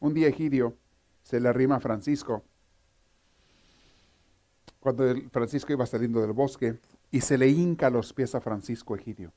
Un 0.00 0.14
día 0.14 0.28
Egidio 0.28 0.76
se 1.22 1.40
le 1.40 1.48
arrima 1.48 1.76
a 1.76 1.80
Francisco 1.80 2.44
cuando 4.80 5.04
Francisco 5.30 5.72
iba 5.72 5.86
saliendo 5.86 6.20
del 6.20 6.32
bosque 6.32 6.78
y 7.10 7.20
se 7.20 7.38
le 7.38 7.48
hinca 7.48 7.90
los 7.90 8.12
pies 8.12 8.34
a 8.34 8.40
Francisco 8.40 8.94
Egidio. 8.94 9.32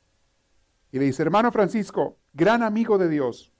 Y 0.92 1.00
le 1.00 1.06
dice, 1.06 1.22
hermano 1.22 1.52
Francisco, 1.52 2.18
gran 2.34 2.64
amigo 2.64 2.98
de 2.98 3.08
Dios, 3.08 3.54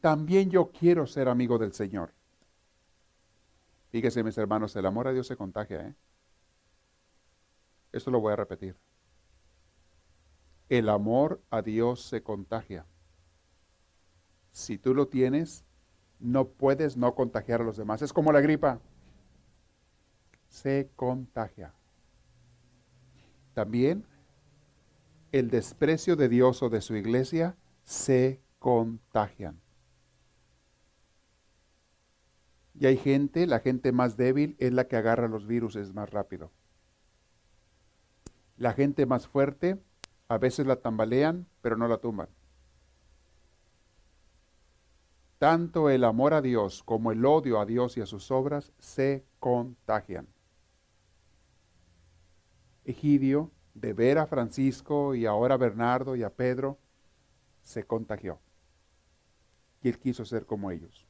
también 0.00 0.50
yo 0.50 0.70
quiero 0.70 1.06
ser 1.06 1.28
amigo 1.28 1.58
del 1.58 1.72
Señor. 1.72 2.12
Fíjese, 3.90 4.22
mis 4.22 4.38
hermanos, 4.38 4.76
el 4.76 4.86
amor 4.86 5.08
a 5.08 5.12
Dios 5.12 5.26
se 5.26 5.36
contagia. 5.36 5.80
¿eh? 5.80 5.94
Esto 7.92 8.10
lo 8.10 8.20
voy 8.20 8.32
a 8.32 8.36
repetir. 8.36 8.76
El 10.68 10.88
amor 10.88 11.40
a 11.50 11.62
Dios 11.62 12.02
se 12.02 12.22
contagia. 12.22 12.86
Si 14.52 14.78
tú 14.78 14.94
lo 14.94 15.08
tienes, 15.08 15.64
no 16.20 16.48
puedes 16.48 16.96
no 16.96 17.14
contagiar 17.14 17.62
a 17.62 17.64
los 17.64 17.76
demás. 17.76 18.02
Es 18.02 18.12
como 18.12 18.32
la 18.32 18.40
gripa. 18.40 18.80
Se 20.48 20.90
contagia. 20.94 21.72
También 23.58 24.04
el 25.32 25.50
desprecio 25.50 26.14
de 26.14 26.28
Dios 26.28 26.62
o 26.62 26.68
de 26.68 26.80
su 26.80 26.94
iglesia 26.94 27.56
se 27.82 28.40
contagian. 28.60 29.60
Y 32.78 32.86
hay 32.86 32.96
gente, 32.96 33.48
la 33.48 33.58
gente 33.58 33.90
más 33.90 34.16
débil 34.16 34.54
es 34.60 34.72
la 34.72 34.86
que 34.86 34.94
agarra 34.94 35.26
los 35.26 35.48
virus 35.48 35.76
más 35.92 36.08
rápido. 36.08 36.52
La 38.58 38.74
gente 38.74 39.06
más 39.06 39.26
fuerte 39.26 39.82
a 40.28 40.38
veces 40.38 40.64
la 40.64 40.76
tambalean, 40.76 41.48
pero 41.60 41.76
no 41.76 41.88
la 41.88 41.98
tumban. 41.98 42.28
Tanto 45.38 45.90
el 45.90 46.04
amor 46.04 46.32
a 46.32 46.42
Dios 46.42 46.84
como 46.84 47.10
el 47.10 47.26
odio 47.26 47.58
a 47.58 47.66
Dios 47.66 47.96
y 47.96 48.02
a 48.02 48.06
sus 48.06 48.30
obras 48.30 48.72
se 48.78 49.24
contagian. 49.40 50.28
Egidio, 52.90 53.50
de 53.74 53.92
ver 53.92 54.18
a 54.18 54.26
Francisco 54.26 55.14
y 55.14 55.26
ahora 55.26 55.54
a 55.54 55.58
Bernardo 55.58 56.16
y 56.16 56.22
a 56.22 56.30
Pedro, 56.30 56.78
se 57.62 57.84
contagió. 57.84 58.40
Y 59.82 59.88
él 59.88 59.98
quiso 59.98 60.24
ser 60.24 60.46
como 60.46 60.70
ellos 60.70 61.08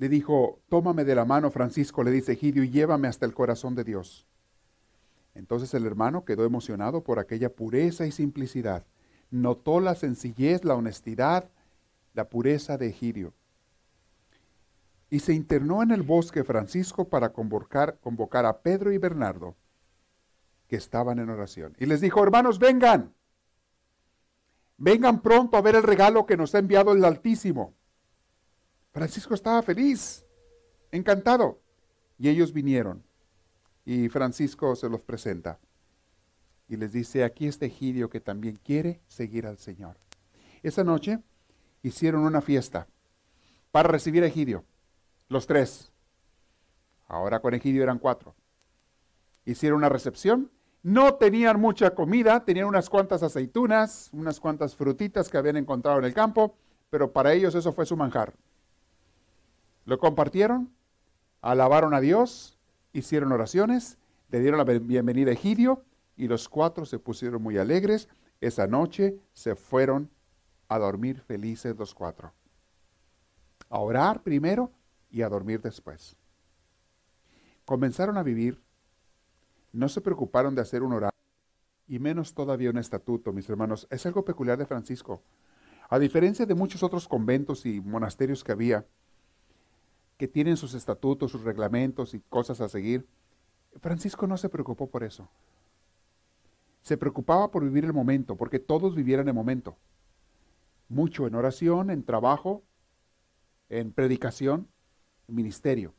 le 0.00 0.08
dijo, 0.08 0.62
tómame 0.70 1.04
de 1.04 1.14
la 1.14 1.26
mano, 1.26 1.50
Francisco, 1.50 2.02
le 2.02 2.10
dice 2.10 2.32
Egidio, 2.32 2.64
y 2.64 2.70
llévame 2.70 3.06
hasta 3.06 3.26
el 3.26 3.34
corazón 3.34 3.74
de 3.74 3.84
Dios. 3.84 4.26
Entonces 5.34 5.74
el 5.74 5.84
hermano 5.84 6.24
quedó 6.24 6.46
emocionado 6.46 7.04
por 7.04 7.18
aquella 7.18 7.54
pureza 7.54 8.06
y 8.06 8.10
simplicidad. 8.10 8.86
Notó 9.30 9.78
la 9.78 9.94
sencillez, 9.94 10.64
la 10.64 10.74
honestidad, 10.74 11.50
la 12.14 12.30
pureza 12.30 12.78
de 12.78 12.86
Egidio. 12.86 13.34
Y 15.10 15.18
se 15.18 15.34
internó 15.34 15.82
en 15.82 15.90
el 15.90 16.02
bosque 16.02 16.44
Francisco 16.44 17.08
para 17.08 17.32
convocar, 17.32 17.98
a 18.46 18.62
Pedro 18.62 18.92
y 18.92 18.98
Bernardo, 18.98 19.56
que 20.68 20.76
estaban 20.76 21.18
en 21.18 21.28
oración. 21.28 21.76
Y 21.78 21.86
les 21.86 22.00
dijo, 22.00 22.22
hermanos, 22.22 22.60
vengan, 22.60 23.12
vengan 24.76 25.20
pronto 25.20 25.56
a 25.56 25.62
ver 25.62 25.74
el 25.74 25.82
regalo 25.82 26.26
que 26.26 26.36
nos 26.36 26.54
ha 26.54 26.58
enviado 26.58 26.92
el 26.92 27.04
Altísimo. 27.04 27.74
Francisco 28.92 29.34
estaba 29.34 29.62
feliz, 29.62 30.24
encantado. 30.92 31.60
Y 32.18 32.28
ellos 32.28 32.52
vinieron. 32.52 33.02
Y 33.84 34.08
Francisco 34.08 34.76
se 34.76 34.88
los 34.88 35.02
presenta. 35.02 35.58
Y 36.68 36.76
les 36.76 36.92
dice, 36.92 37.24
aquí 37.24 37.48
está 37.48 37.66
Egidio 37.66 38.10
que 38.10 38.20
también 38.20 38.60
quiere 38.62 39.00
seguir 39.08 39.46
al 39.46 39.58
Señor. 39.58 39.98
Esa 40.62 40.84
noche 40.84 41.18
hicieron 41.82 42.22
una 42.22 42.40
fiesta 42.40 42.86
para 43.72 43.88
recibir 43.88 44.22
a 44.22 44.26
Egidio. 44.26 44.64
Los 45.30 45.46
tres. 45.46 45.92
Ahora 47.06 47.40
con 47.40 47.54
Egidio 47.54 47.84
eran 47.84 48.00
cuatro. 48.00 48.34
Hicieron 49.44 49.78
una 49.78 49.88
recepción. 49.88 50.50
No 50.82 51.14
tenían 51.14 51.60
mucha 51.60 51.94
comida, 51.94 52.44
tenían 52.44 52.66
unas 52.66 52.90
cuantas 52.90 53.22
aceitunas, 53.22 54.10
unas 54.12 54.40
cuantas 54.40 54.74
frutitas 54.74 55.28
que 55.28 55.38
habían 55.38 55.56
encontrado 55.56 56.00
en 56.00 56.04
el 56.04 56.14
campo, 56.14 56.56
pero 56.90 57.12
para 57.12 57.32
ellos 57.32 57.54
eso 57.54 57.72
fue 57.72 57.86
su 57.86 57.96
manjar. 57.96 58.34
Lo 59.84 60.00
compartieron, 60.00 60.72
alabaron 61.42 61.94
a 61.94 62.00
Dios, 62.00 62.58
hicieron 62.92 63.30
oraciones, 63.30 63.98
le 64.30 64.40
dieron 64.40 64.58
la 64.58 64.64
bienvenida 64.64 65.30
a 65.30 65.34
Egidio 65.34 65.84
y 66.16 66.26
los 66.26 66.48
cuatro 66.48 66.84
se 66.84 66.98
pusieron 66.98 67.40
muy 67.40 67.56
alegres. 67.56 68.08
Esa 68.40 68.66
noche 68.66 69.20
se 69.32 69.54
fueron 69.54 70.10
a 70.68 70.78
dormir 70.80 71.20
felices 71.20 71.76
los 71.76 71.94
cuatro. 71.94 72.32
A 73.68 73.78
orar 73.78 74.22
primero 74.22 74.72
y 75.10 75.22
a 75.22 75.28
dormir 75.28 75.60
después. 75.60 76.16
Comenzaron 77.64 78.16
a 78.16 78.22
vivir, 78.22 78.60
no 79.72 79.88
se 79.88 80.00
preocuparon 80.00 80.54
de 80.54 80.62
hacer 80.62 80.82
un 80.82 80.92
orar 80.92 81.12
y 81.86 81.98
menos 81.98 82.34
todavía 82.34 82.70
un 82.70 82.78
estatuto, 82.78 83.32
mis 83.32 83.48
hermanos. 83.48 83.88
Es 83.90 84.06
algo 84.06 84.24
peculiar 84.24 84.56
de 84.56 84.66
Francisco. 84.66 85.22
A 85.88 85.98
diferencia 85.98 86.46
de 86.46 86.54
muchos 86.54 86.84
otros 86.84 87.08
conventos 87.08 87.66
y 87.66 87.80
monasterios 87.80 88.44
que 88.44 88.52
había, 88.52 88.86
que 90.16 90.28
tienen 90.28 90.56
sus 90.56 90.74
estatutos, 90.74 91.32
sus 91.32 91.42
reglamentos 91.42 92.14
y 92.14 92.20
cosas 92.20 92.60
a 92.60 92.68
seguir. 92.68 93.08
Francisco 93.80 94.28
no 94.28 94.36
se 94.36 94.48
preocupó 94.48 94.88
por 94.88 95.02
eso. 95.02 95.28
Se 96.82 96.96
preocupaba 96.96 97.50
por 97.50 97.64
vivir 97.64 97.84
el 97.84 97.92
momento, 97.92 98.36
porque 98.36 98.60
todos 98.60 98.94
vivieran 98.94 99.26
el 99.26 99.34
momento. 99.34 99.76
Mucho 100.88 101.26
en 101.26 101.34
oración, 101.34 101.90
en 101.90 102.04
trabajo, 102.04 102.62
en 103.68 103.92
predicación, 103.92 104.68
ministerio. 105.30 105.94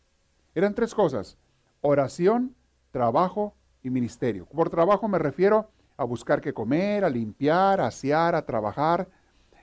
Eran 0.54 0.76
tres 0.76 0.94
cosas, 0.94 1.38
oración, 1.82 2.56
trabajo 2.92 3.56
y 3.84 3.90
ministerio. 3.90 4.46
Por 4.46 4.70
trabajo 4.70 5.08
me 5.08 5.20
refiero 5.20 5.70
a 5.98 6.04
buscar 6.04 6.42
qué 6.42 6.54
comer, 6.54 7.06
a 7.06 7.10
limpiar, 7.10 7.80
a 7.80 7.88
asear, 7.88 8.36
a 8.36 8.46
trabajar. 8.46 9.10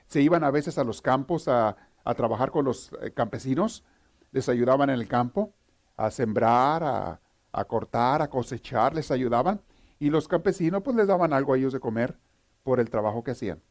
Se 0.07 0.21
iban 0.21 0.43
a 0.43 0.51
veces 0.51 0.77
a 0.77 0.83
los 0.83 1.01
campos 1.01 1.47
a, 1.47 1.75
a 2.03 2.15
trabajar 2.15 2.51
con 2.51 2.65
los 2.65 2.91
eh, 3.01 3.11
campesinos 3.11 3.83
les 4.31 4.49
ayudaban 4.49 4.89
en 4.89 4.99
el 4.99 5.07
campo 5.07 5.53
a 5.97 6.11
sembrar, 6.11 6.83
a, 7.51 7.65
cortar, 7.65 8.21
a 8.21 8.29
cosechar, 8.29 8.93
les 8.93 9.11
ayudaban. 9.11 9.61
Y 9.99 10.09
los 10.09 10.27
campesinos 10.27 10.81
pues 10.83 10.95
les 10.95 11.07
daban 11.07 11.33
algo 11.33 11.53
a 11.53 11.57
ellos 11.57 11.73
de 11.73 11.79
comer 11.79 12.17
por 12.63 12.79
el 12.79 12.89
trabajo 12.89 13.23
que 13.23 13.31
hacían. 13.31 13.61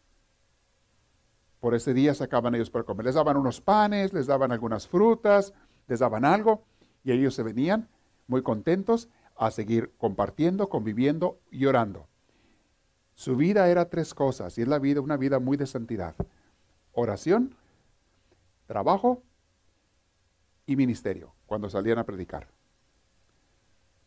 Por 1.60 1.74
ese 1.74 1.94
día 1.94 2.14
sacaban 2.14 2.54
ellos 2.54 2.70
para 2.70 2.84
comer. 2.84 3.06
Les 3.06 3.14
daban 3.14 3.36
unos 3.36 3.60
panes, 3.60 4.12
les 4.12 4.26
daban 4.26 4.52
algunas 4.52 4.86
frutas, 4.86 5.54
les 5.88 5.98
daban 5.98 6.24
algo 6.24 6.62
y 7.02 7.12
ellos 7.12 7.34
se 7.34 7.42
venían 7.42 7.88
muy 8.26 8.42
contentos 8.42 9.08
a 9.36 9.50
seguir 9.50 9.92
compartiendo, 9.98 10.68
conviviendo 10.68 11.40
y 11.50 11.66
orando. 11.66 12.06
Su 13.14 13.36
vida 13.36 13.68
era 13.68 13.88
tres 13.88 14.14
cosas 14.14 14.56
y 14.58 14.62
es 14.62 14.68
la 14.68 14.78
vida, 14.78 15.00
una 15.00 15.16
vida 15.16 15.40
muy 15.40 15.56
de 15.56 15.66
santidad. 15.66 16.14
Oración, 16.92 17.54
trabajo 18.66 19.22
y 20.66 20.76
ministerio 20.76 21.34
cuando 21.46 21.70
salían 21.70 21.98
a 21.98 22.04
predicar. 22.04 22.48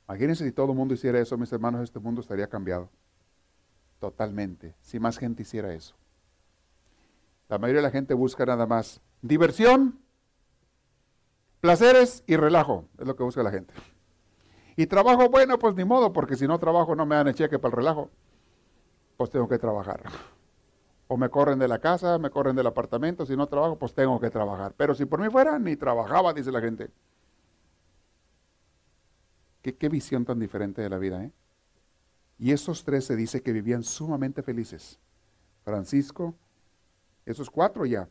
Imagínense 0.07 0.45
si 0.45 0.51
todo 0.51 0.71
el 0.71 0.77
mundo 0.77 0.93
hiciera 0.93 1.19
eso, 1.19 1.37
mis 1.37 1.51
hermanos, 1.51 1.81
este 1.81 1.99
mundo 1.99 2.21
estaría 2.21 2.47
cambiado. 2.47 2.89
Totalmente. 3.99 4.75
Si 4.81 4.99
más 4.99 5.17
gente 5.17 5.43
hiciera 5.43 5.73
eso. 5.73 5.95
La 7.47 7.57
mayoría 7.57 7.81
de 7.81 7.87
la 7.87 7.91
gente 7.91 8.13
busca 8.13 8.45
nada 8.45 8.65
más 8.65 9.01
diversión, 9.21 10.00
placeres 11.61 12.23
y 12.27 12.35
relajo. 12.35 12.85
Es 12.97 13.07
lo 13.07 13.15
que 13.15 13.23
busca 13.23 13.41
la 13.43 13.51
gente. 13.51 13.73
Y 14.75 14.87
trabajo, 14.87 15.29
bueno, 15.29 15.59
pues 15.59 15.75
ni 15.75 15.85
modo, 15.85 16.11
porque 16.11 16.35
si 16.35 16.47
no 16.47 16.59
trabajo 16.59 16.95
no 16.95 17.05
me 17.05 17.15
dan 17.15 17.27
el 17.27 17.35
cheque 17.35 17.59
para 17.59 17.71
el 17.71 17.77
relajo. 17.77 18.09
Pues 19.17 19.29
tengo 19.29 19.47
que 19.47 19.59
trabajar. 19.59 20.03
O 21.07 21.17
me 21.17 21.29
corren 21.29 21.59
de 21.59 21.67
la 21.67 21.79
casa, 21.79 22.17
me 22.17 22.29
corren 22.29 22.55
del 22.55 22.67
apartamento, 22.67 23.25
si 23.25 23.35
no 23.35 23.47
trabajo, 23.47 23.77
pues 23.77 23.93
tengo 23.93 24.19
que 24.19 24.29
trabajar. 24.29 24.73
Pero 24.75 24.95
si 24.95 25.05
por 25.05 25.21
mí 25.21 25.29
fuera, 25.29 25.59
ni 25.59 25.75
trabajaba, 25.75 26.33
dice 26.33 26.51
la 26.51 26.61
gente. 26.61 26.89
Qué, 29.61 29.75
qué 29.75 29.89
visión 29.89 30.25
tan 30.25 30.39
diferente 30.39 30.81
de 30.81 30.89
la 30.89 30.97
vida, 30.97 31.23
¿eh? 31.23 31.31
Y 32.39 32.51
esos 32.51 32.83
tres 32.83 33.05
se 33.05 33.15
dice 33.15 33.43
que 33.43 33.51
vivían 33.51 33.83
sumamente 33.83 34.41
felices. 34.41 34.99
Francisco, 35.63 36.33
esos 37.25 37.51
cuatro 37.51 37.85
ya. 37.85 38.09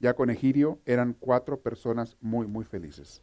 Ya 0.00 0.14
con 0.14 0.30
Egidio 0.30 0.80
eran 0.86 1.14
cuatro 1.18 1.60
personas 1.60 2.16
muy, 2.20 2.46
muy 2.46 2.64
felices. 2.64 3.22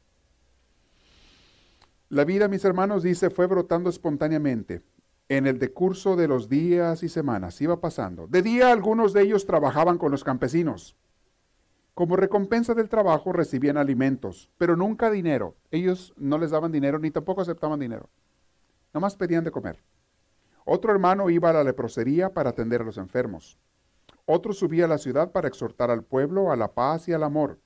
La 2.10 2.24
vida, 2.24 2.48
mis 2.48 2.64
hermanos, 2.64 3.04
dice, 3.04 3.30
fue 3.30 3.48
brotando 3.48 3.90
espontáneamente 3.90 4.82
en 5.30 5.46
el 5.46 5.60
decurso 5.60 6.16
de 6.16 6.28
los 6.28 6.48
días 6.48 7.04
y 7.04 7.10
semanas 7.10 7.60
iba 7.62 7.82
pasando. 7.82 8.28
De 8.28 8.42
día 8.42 8.72
algunos 8.72 9.12
de 9.12 9.24
ellos 9.24 9.46
trabajaban 9.46 9.98
con 9.98 10.12
los 10.12 10.24
campesinos, 10.24 10.96
Como 11.94 12.16
recompensa 12.16 12.76
del 12.76 12.90
trabajo 12.90 13.34
recibían 13.34 13.76
alimentos, 13.76 14.52
pero 14.60 14.76
nunca 14.76 15.10
dinero. 15.10 15.56
Ellos 15.72 16.14
no 16.16 16.38
les 16.38 16.52
daban 16.52 16.72
dinero 16.72 17.00
ni 17.00 17.10
tampoco 17.10 17.42
aceptaban 17.42 17.80
dinero. 17.80 18.08
Nomás 18.94 19.16
pedían 19.16 19.44
de 19.44 19.50
comer. 19.50 19.82
Otro 20.64 20.92
hermano 20.92 21.32
iba 21.32 21.50
a 21.50 21.54
la 21.54 21.64
leprosería 21.64 22.36
para 22.36 22.52
atender 22.52 22.82
a 22.82 22.86
los 22.86 23.00
enfermos. 23.00 23.58
Otro 24.30 24.52
subía 24.52 24.86
a 24.86 24.90
la 24.90 24.98
ciudad 24.98 25.32
para 25.32 25.48
exhortar 25.48 25.90
al 25.90 26.04
pueblo 26.04 26.52
a 26.52 26.58
la 26.58 26.74
paz 26.74 27.08
y 27.08 27.14
al 27.14 27.24
amor. 27.24 27.62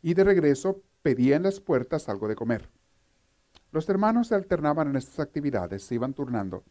Y 0.00 0.14
de 0.14 0.24
regreso 0.24 0.80
pedía 1.02 1.36
en 1.36 1.42
las 1.42 1.60
puertas 1.60 2.08
algo 2.08 2.28
de 2.28 2.34
comer. 2.34 2.70
Los 3.72 3.86
hermanos 3.90 4.28
se 4.28 4.34
alternaban 4.34 4.88
en 4.88 4.96
estas 4.96 5.20
actividades, 5.20 5.82
se 5.82 5.96
iban 5.96 6.14
turnando. 6.14 6.64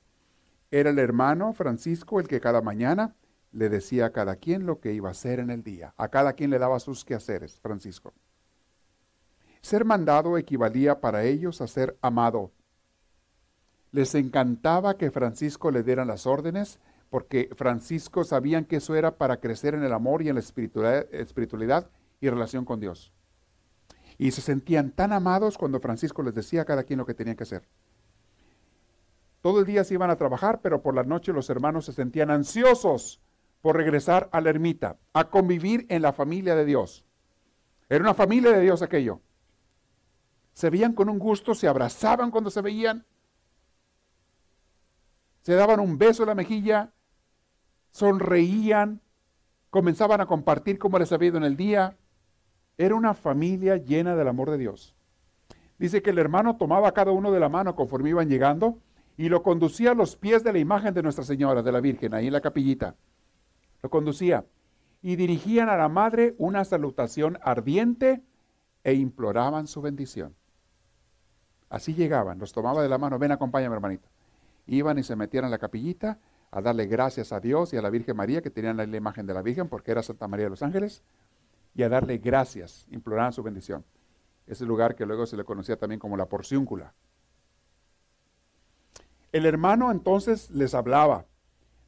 Era 0.71 0.89
el 0.89 0.97
hermano 0.97 1.53
Francisco 1.53 2.19
el 2.19 2.27
que 2.27 2.41
cada 2.41 2.63
mañana 2.63 3.15
le 3.51 3.69
decía 3.69 4.07
a 4.07 4.11
cada 4.11 4.37
quien 4.37 4.65
lo 4.65 4.79
que 4.79 4.93
iba 4.93 5.09
a 5.09 5.11
hacer 5.11 5.39
en 5.39 5.51
el 5.51 5.63
día. 5.63 5.93
A 5.97 6.07
cada 6.07 6.33
quien 6.33 6.49
le 6.49 6.57
daba 6.57 6.79
sus 6.79 7.05
quehaceres, 7.05 7.59
Francisco. 7.59 8.15
Ser 9.61 9.85
mandado 9.85 10.35
equivalía 10.39 10.99
para 10.99 11.23
ellos 11.25 11.61
a 11.61 11.67
ser 11.67 11.95
amado. 12.01 12.51
Les 13.91 14.15
encantaba 14.15 14.97
que 14.97 15.11
Francisco 15.11 15.69
le 15.69 15.83
dieran 15.83 16.07
las 16.07 16.25
órdenes, 16.25 16.79
porque 17.09 17.49
Francisco 17.55 18.23
sabían 18.23 18.65
que 18.65 18.77
eso 18.77 18.95
era 18.95 19.17
para 19.17 19.39
crecer 19.39 19.73
en 19.73 19.83
el 19.83 19.93
amor 19.93 20.21
y 20.21 20.29
en 20.29 20.35
la 20.35 20.41
espiritualidad 20.41 21.89
y 22.19 22.29
relación 22.29 22.65
con 22.65 22.79
Dios. 22.79 23.13
Y 24.17 24.31
se 24.31 24.41
sentían 24.41 24.91
tan 24.91 25.13
amados 25.13 25.57
cuando 25.57 25.79
Francisco 25.79 26.23
les 26.23 26.33
decía 26.33 26.63
a 26.63 26.65
cada 26.65 26.83
quien 26.83 26.99
lo 26.99 27.05
que 27.05 27.13
tenían 27.13 27.37
que 27.37 27.43
hacer. 27.43 27.67
Todo 29.41 29.59
el 29.59 29.65
día 29.65 29.83
se 29.83 29.93
iban 29.93 30.09
a 30.09 30.17
trabajar, 30.17 30.61
pero 30.61 30.81
por 30.81 30.95
la 30.95 31.03
noche 31.03 31.31
los 31.31 31.49
hermanos 31.49 31.85
se 31.85 31.93
sentían 31.93 32.31
ansiosos 32.31 33.21
por 33.61 33.75
regresar 33.75 34.29
a 34.31 34.41
la 34.41 34.49
ermita, 34.49 34.97
a 35.13 35.29
convivir 35.29 35.85
en 35.89 36.01
la 36.01 36.13
familia 36.13 36.55
de 36.55 36.65
Dios. 36.65 37.05
Era 37.89 38.01
una 38.01 38.13
familia 38.13 38.51
de 38.51 38.61
Dios 38.61 38.81
aquello. 38.81 39.21
Se 40.53 40.69
veían 40.69 40.93
con 40.93 41.07
un 41.09 41.19
gusto, 41.19 41.53
se 41.53 41.67
abrazaban 41.67 42.31
cuando 42.31 42.49
se 42.49 42.61
veían, 42.61 43.05
se 45.41 45.53
daban 45.53 45.79
un 45.79 45.97
beso 45.97 46.23
en 46.23 46.29
la 46.29 46.35
mejilla, 46.35 46.91
sonreían, 47.91 49.01
comenzaban 49.69 50.21
a 50.21 50.25
compartir 50.25 50.77
cómo 50.79 50.99
les 50.99 51.11
había 51.11 51.29
ido 51.29 51.37
en 51.37 51.43
el 51.43 51.57
día. 51.57 51.97
Era 52.77 52.95
una 52.95 53.13
familia 53.13 53.77
llena 53.77 54.15
del 54.15 54.27
amor 54.27 54.51
de 54.51 54.57
Dios. 54.57 54.95
Dice 55.79 56.01
que 56.01 56.09
el 56.09 56.19
hermano 56.19 56.57
tomaba 56.57 56.89
a 56.89 56.93
cada 56.93 57.11
uno 57.11 57.31
de 57.31 57.39
la 57.39 57.49
mano 57.49 57.75
conforme 57.75 58.09
iban 58.09 58.29
llegando 58.29 58.79
y 59.17 59.29
lo 59.29 59.43
conducía 59.43 59.91
a 59.91 59.95
los 59.95 60.15
pies 60.15 60.43
de 60.43 60.53
la 60.53 60.59
imagen 60.59 60.93
de 60.93 61.03
Nuestra 61.03 61.23
Señora, 61.23 61.63
de 61.63 61.71
la 61.71 61.81
Virgen, 61.81 62.13
ahí 62.13 62.27
en 62.27 62.33
la 62.33 62.41
capillita. 62.41 62.95
Lo 63.81 63.89
conducía. 63.89 64.45
Y 65.01 65.15
dirigían 65.15 65.69
a 65.69 65.77
la 65.77 65.89
madre 65.89 66.33
una 66.37 66.65
salutación 66.65 67.37
ardiente 67.41 68.23
e 68.83 68.93
imploraban 68.93 69.67
su 69.67 69.81
bendición. 69.81 70.35
Así 71.69 71.93
llegaban, 71.93 72.39
los 72.39 72.53
tomaba 72.53 72.81
de 72.81 72.89
la 72.89 72.97
mano, 72.97 73.19
ven, 73.19 73.31
acompáñame, 73.31 73.75
hermanito. 73.75 74.07
Iban 74.65 74.97
y 74.97 75.03
se 75.03 75.15
metían 75.15 75.45
en 75.45 75.51
la 75.51 75.57
capillita 75.57 76.19
a 76.51 76.61
darle 76.61 76.85
gracias 76.85 77.31
a 77.31 77.39
Dios 77.39 77.73
y 77.73 77.77
a 77.77 77.81
la 77.81 77.89
Virgen 77.89 78.15
María, 78.15 78.41
que 78.41 78.49
tenían 78.49 78.77
la 78.77 78.85
imagen 78.85 79.25
de 79.25 79.33
la 79.33 79.41
Virgen, 79.41 79.67
porque 79.67 79.91
era 79.91 80.01
Santa 80.01 80.27
María 80.27 80.45
de 80.45 80.51
los 80.51 80.63
Ángeles, 80.63 81.03
y 81.75 81.83
a 81.83 81.89
darle 81.89 82.17
gracias, 82.17 82.87
imploraban 82.89 83.33
su 83.33 83.43
bendición. 83.43 83.85
Ese 84.47 84.65
lugar 84.65 84.95
que 84.95 85.05
luego 85.05 85.25
se 85.25 85.37
le 85.37 85.43
conocía 85.43 85.77
también 85.77 85.99
como 85.99 86.17
la 86.17 86.27
porciúncula. 86.27 86.93
El 89.31 89.45
hermano 89.45 89.91
entonces 89.91 90.49
les 90.51 90.73
hablaba, 90.73 91.25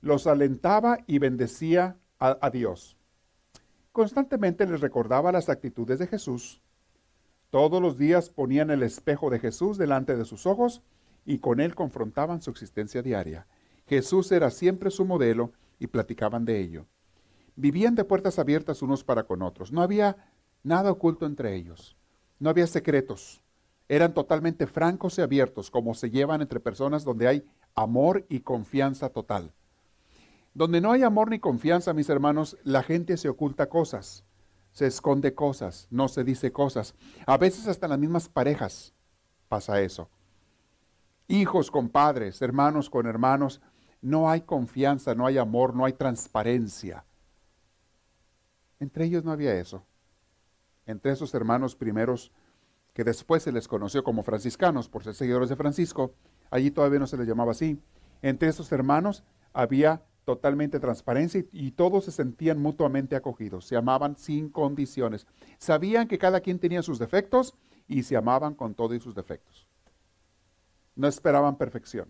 los 0.01 0.27
alentaba 0.27 0.99
y 1.07 1.19
bendecía 1.19 1.97
a, 2.19 2.49
Dios. 2.49 2.97
Constantemente 3.93 4.67
les 4.67 4.81
recordaba 4.81 5.31
las 5.31 5.47
actitudes 5.47 5.99
de 5.99 6.07
Jesús. 6.07 6.61
Todos 7.49 7.81
los 7.81 7.97
días 7.97 8.29
ponían 8.29 8.69
el 8.69 8.83
espejo 8.83 9.29
de 9.29 9.39
Jesús 9.39 9.77
delante 9.77 10.17
de 10.17 10.25
sus 10.25 10.45
ojos 10.45 10.83
y 11.25 11.39
con 11.39 11.61
él 11.61 11.75
confrontaban 11.75 12.41
su 12.41 12.51
existencia 12.51 13.01
diaria. 13.01 13.47
Jesús 13.89 14.31
era 14.31 14.49
siempre 14.51 14.91
su 14.91 15.03
modelo 15.03 15.51
y 15.79 15.87
platicaban 15.87 16.45
de 16.45 16.61
ello. 16.61 16.85
Vivían 17.55 17.95
de 17.95 18.05
puertas 18.05 18.39
abiertas 18.39 18.81
unos 18.81 19.03
para 19.03 19.23
con 19.23 19.41
otros. 19.41 19.71
No 19.73 19.81
había 19.81 20.15
nada 20.63 20.91
oculto 20.91 21.25
entre 21.25 21.55
ellos. 21.55 21.97
No 22.39 22.49
había 22.49 22.67
secretos 22.67 23.41
eran 23.89 24.13
totalmente 24.13 24.67
francos 24.67 25.17
y 25.17 25.21
abiertos, 25.21 25.71
como 25.71 25.95
se 25.95 26.11
llevan 26.11 26.41
entre 26.41 26.59
personas 26.59 27.03
donde 27.03 27.27
hay 27.27 27.43
amor 27.73 28.25
y 28.29 28.41
confianza 28.41 29.09
total. 29.09 29.51
Donde 30.53 30.79
no 30.79 30.91
hay 30.91 31.01
amor 31.01 31.31
ni 31.31 31.39
confianza, 31.39 31.93
mis 31.93 32.09
hermanos, 32.09 32.55
la 32.63 32.83
gente 32.83 33.17
se 33.17 33.29
oculta 33.29 33.67
cosas, 33.67 34.23
se 34.71 34.85
esconde 34.85 35.33
cosas, 35.33 35.87
no 35.89 36.07
se 36.07 36.23
dice 36.23 36.51
cosas. 36.51 36.93
A 37.25 37.37
veces 37.37 37.67
hasta 37.67 37.87
en 37.87 37.91
las 37.91 37.99
mismas 37.99 38.29
parejas 38.29 38.93
pasa 39.47 39.81
eso. 39.81 40.07
Hijos 41.27 41.71
con 41.71 41.89
padres, 41.89 42.41
hermanos 42.43 42.91
con 42.91 43.07
hermanos, 43.07 43.59
no 44.01 44.29
hay 44.29 44.41
confianza, 44.41 45.15
no 45.15 45.25
hay 45.25 45.37
amor, 45.37 45.75
no 45.75 45.85
hay 45.85 45.93
transparencia. 45.93 47.05
Entre 48.79 49.05
ellos 49.05 49.23
no 49.23 49.31
había 49.31 49.55
eso. 49.55 49.83
Entre 50.85 51.11
esos 51.11 51.33
hermanos 51.33 51.75
primeros 51.75 52.31
que 52.93 53.03
después 53.03 53.43
se 53.43 53.51
les 53.51 53.67
conoció 53.67 54.03
como 54.03 54.23
franciscanos 54.23 54.89
por 54.89 55.03
ser 55.03 55.13
seguidores 55.13 55.49
de 55.49 55.55
Francisco, 55.55 56.13
allí 56.49 56.71
todavía 56.71 56.99
no 56.99 57.07
se 57.07 57.17
les 57.17 57.27
llamaba 57.27 57.51
así. 57.51 57.79
Entre 58.21 58.49
esos 58.49 58.71
hermanos 58.71 59.23
había 59.53 60.01
totalmente 60.25 60.79
transparencia 60.79 61.43
y, 61.51 61.71
todos 61.71 62.05
se 62.05 62.11
sentían 62.11 62.59
mutuamente 62.59 63.15
acogidos, 63.15 63.65
se 63.65 63.75
amaban 63.75 64.15
sin 64.15 64.49
condiciones. 64.49 65.25
Sabían 65.57 66.07
que 66.07 66.19
cada 66.19 66.41
quien 66.41 66.59
tenía 66.59 66.83
sus 66.83 66.99
defectos 66.99 67.55
y 67.87 68.03
se 68.03 68.15
amaban 68.15 68.53
con 68.53 68.75
todos 68.75 69.01
sus 69.01 69.15
defectos. 69.15 69.67
No 70.95 71.07
esperaban 71.07 71.57
perfección. 71.57 72.09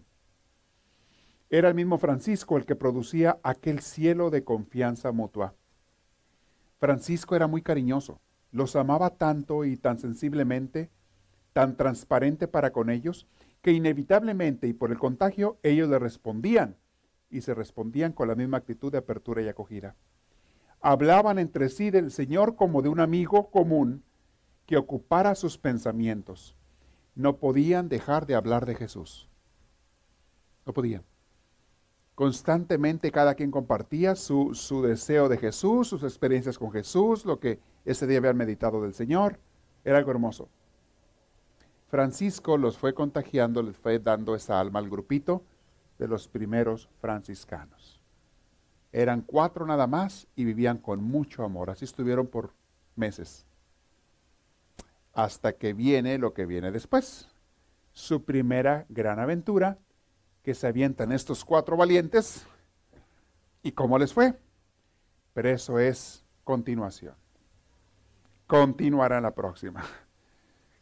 Era 1.50 1.68
el 1.68 1.76
mismo 1.76 1.98
Francisco 1.98 2.58
el 2.58 2.66
que 2.66 2.76
producía 2.76 3.40
aquel 3.44 3.82
cielo 3.82 4.30
de 4.30 4.44
confianza 4.44 5.12
mutua. 5.12 5.56
Francisco 6.78 7.36
era 7.36 7.48
muy 7.48 7.62
cariñoso 7.62 8.22
los 8.52 8.76
amaba 8.76 9.12
tanto 9.12 9.66
y 9.66 9.78
tan 9.78 9.98
sensiblemente, 9.98 10.90
tan 11.54 11.76
transparente 11.76 12.48
para 12.48 12.72
con 12.72 12.90
ellos, 12.90 13.28
que 13.62 13.72
inevitablemente 13.72 14.68
y 14.68 14.74
por 14.74 14.92
el 14.92 14.98
contagio 14.98 15.60
ellos 15.64 15.90
le 15.90 16.00
respondían 16.00 16.78
y 17.30 17.42
se 17.42 17.54
respondían 17.54 18.14
con 18.14 18.28
la 18.28 18.36
misma 18.36 18.58
actitud 18.58 18.92
de 18.92 19.00
apertura 19.00 19.42
y 19.42 19.48
acogida. 19.48 19.96
Hablaban 20.82 21.38
entre 21.40 21.70
sí 21.70 21.92
del 21.92 22.10
Señor 22.12 22.56
como 22.56 22.82
de 22.82 22.90
un 22.90 23.00
amigo 23.00 23.52
común 23.52 24.04
que 24.66 24.78
ocupara 24.78 25.36
sus 25.36 25.58
pensamientos. 25.58 26.56
No 27.16 27.38
podían 27.38 27.90
dejar 27.90 28.26
de 28.26 28.36
hablar 28.36 28.66
de 28.66 28.76
Jesús. 28.76 29.30
No 30.66 30.74
podían. 30.74 31.04
Constantemente 32.20 33.14
cada 33.14 33.34
quien 33.34 33.50
compartía 33.50 34.14
su, 34.14 34.54
su 34.54 34.82
deseo 34.82 35.30
de 35.30 35.38
Jesús, 35.38 35.88
sus 35.88 36.04
experiencias 36.04 36.60
con 36.60 36.70
Jesús, 36.70 37.24
lo 37.24 37.40
que 37.40 37.62
ese 37.86 38.08
día 38.08 38.18
habían 38.18 38.36
meditado 38.36 38.82
del 38.82 38.94
Señor. 38.94 39.40
Era 39.86 40.00
algo 40.00 40.12
hermoso. 40.12 40.50
Francisco 41.88 42.58
los 42.58 42.78
fue 42.78 42.94
contagiando, 42.94 43.64
les 43.64 43.78
fue 43.78 44.00
dando 44.00 44.36
esa 44.36 44.60
alma 44.60 44.80
al 44.80 44.90
grupito 44.90 45.44
de 45.98 46.10
los 46.10 46.28
primeros 46.28 46.90
franciscanos. 47.00 48.02
Eran 48.92 49.22
cuatro 49.22 49.66
nada 49.66 49.88
más 49.88 50.28
y 50.36 50.44
vivían 50.44 50.80
con 50.80 51.02
mucho 51.02 51.46
amor. 51.46 51.70
Así 51.70 51.86
estuvieron 51.86 52.28
por 52.28 52.52
meses. 52.98 53.46
Hasta 55.14 55.54
que 55.54 55.72
viene 55.72 56.18
lo 56.18 56.34
que 56.34 56.46
viene 56.46 56.70
después. 56.70 57.30
Su 57.94 58.26
primera 58.26 58.86
gran 58.90 59.20
aventura, 59.20 59.78
que 60.50 60.56
se 60.56 60.66
avientan 60.66 61.12
estos 61.12 61.46
cuatro 61.46 61.78
valientes. 61.78 62.48
¿Y 63.62 63.74
cómo 63.74 64.00
les 64.00 64.14
fue? 64.14 64.34
Pero 65.34 65.50
eso 65.50 65.78
es 65.78 66.26
continuación 66.44 67.14
continuará 68.50 69.18
en 69.18 69.24
la 69.24 69.36
próxima. 69.36 69.84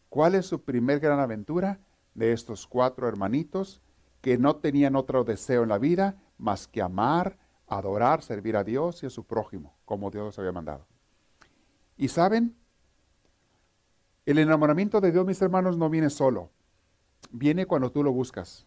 ¿Cuál 0.07 0.35
es 0.35 0.45
su 0.45 0.63
primer 0.63 1.01
gran 1.01 1.19
aventura 1.19 1.81
de 2.13 2.31
estos 2.31 2.65
cuatro 2.65 3.09
hermanitos 3.09 3.81
que 4.21 4.37
no 4.37 4.55
tenían 4.55 4.95
otro 4.95 5.25
deseo 5.25 5.63
en 5.63 5.69
la 5.69 5.77
vida 5.77 6.15
más 6.37 6.65
que 6.65 6.81
amar, 6.81 7.37
adorar, 7.67 8.21
servir 8.21 8.55
a 8.55 8.63
Dios 8.63 9.03
y 9.03 9.07
a 9.07 9.09
su 9.09 9.25
prójimo, 9.25 9.75
como 9.83 10.09
Dios 10.11 10.23
los 10.23 10.39
había 10.39 10.53
mandado? 10.53 10.87
Y 11.97 12.07
saben, 12.07 12.55
el 14.25 14.37
enamoramiento 14.37 15.01
de 15.01 15.11
Dios, 15.11 15.25
mis 15.25 15.41
hermanos, 15.41 15.77
no 15.77 15.89
viene 15.89 16.09
solo, 16.09 16.51
viene 17.31 17.65
cuando 17.65 17.91
tú 17.91 18.01
lo 18.01 18.13
buscas. 18.13 18.65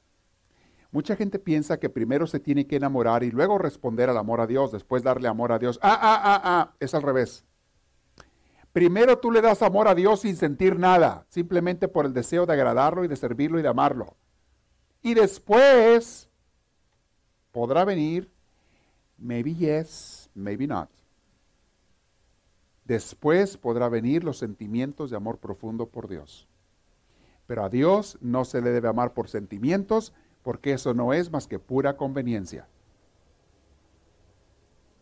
Mucha 0.93 1.15
gente 1.15 1.39
piensa 1.39 1.79
que 1.79 1.89
primero 1.89 2.27
se 2.27 2.41
tiene 2.41 2.67
que 2.67 2.77
enamorar 2.77 3.23
y 3.23 3.31
luego 3.31 3.59
responder 3.59 4.11
al 4.11 4.19
amor 4.19 4.41
a 4.41 4.47
Dios, 4.47 4.73
después 4.73 5.03
darle 5.03 5.29
amor 5.29 5.53
a 5.53 5.59
Dios. 5.59 5.79
Ah, 5.83 5.99
ah, 6.01 6.21
ah, 6.23 6.41
ah, 6.45 6.75
es 6.81 6.95
al 6.95 7.03
revés. 7.03 7.45
Primero 8.73 9.19
tú 9.19 9.31
le 9.31 9.41
das 9.41 9.63
amor 9.63 9.89
a 9.89 9.95
Dios 9.95 10.21
sin 10.21 10.37
sentir 10.37 10.79
nada, 10.79 11.27
simplemente 11.29 11.89
por 11.89 12.07
el 12.07 12.13
deseo 12.13 12.47
de 12.47 12.53
agradarlo 12.53 13.05
y 13.05 13.09
de 13.09 13.17
servirlo 13.17 13.59
y 13.59 13.63
de 13.63 13.69
amarlo. 13.69 14.17
Y 15.03 15.15
después 15.15 16.29
podrá 17.53 17.85
venir, 17.85 18.31
maybe 19.19 19.55
yes, 19.55 20.31
maybe 20.35 20.67
not. 20.67 20.89
Después 22.85 23.57
podrá 23.57 23.89
venir 23.89 24.25
los 24.25 24.39
sentimientos 24.39 25.11
de 25.11 25.17
amor 25.17 25.39
profundo 25.39 25.87
por 25.87 26.09
Dios. 26.09 26.49
Pero 27.47 27.65
a 27.65 27.69
Dios 27.69 28.19
no 28.21 28.45
se 28.45 28.61
le 28.61 28.71
debe 28.71 28.89
amar 28.89 29.15
por 29.15 29.29
sentimientos, 29.29 30.13
porque 30.43 30.73
eso 30.73 30.95
no 30.95 31.13
es 31.13 31.31
más 31.31 31.47
que 31.47 31.59
pura 31.59 31.97
conveniencia. 31.97 32.69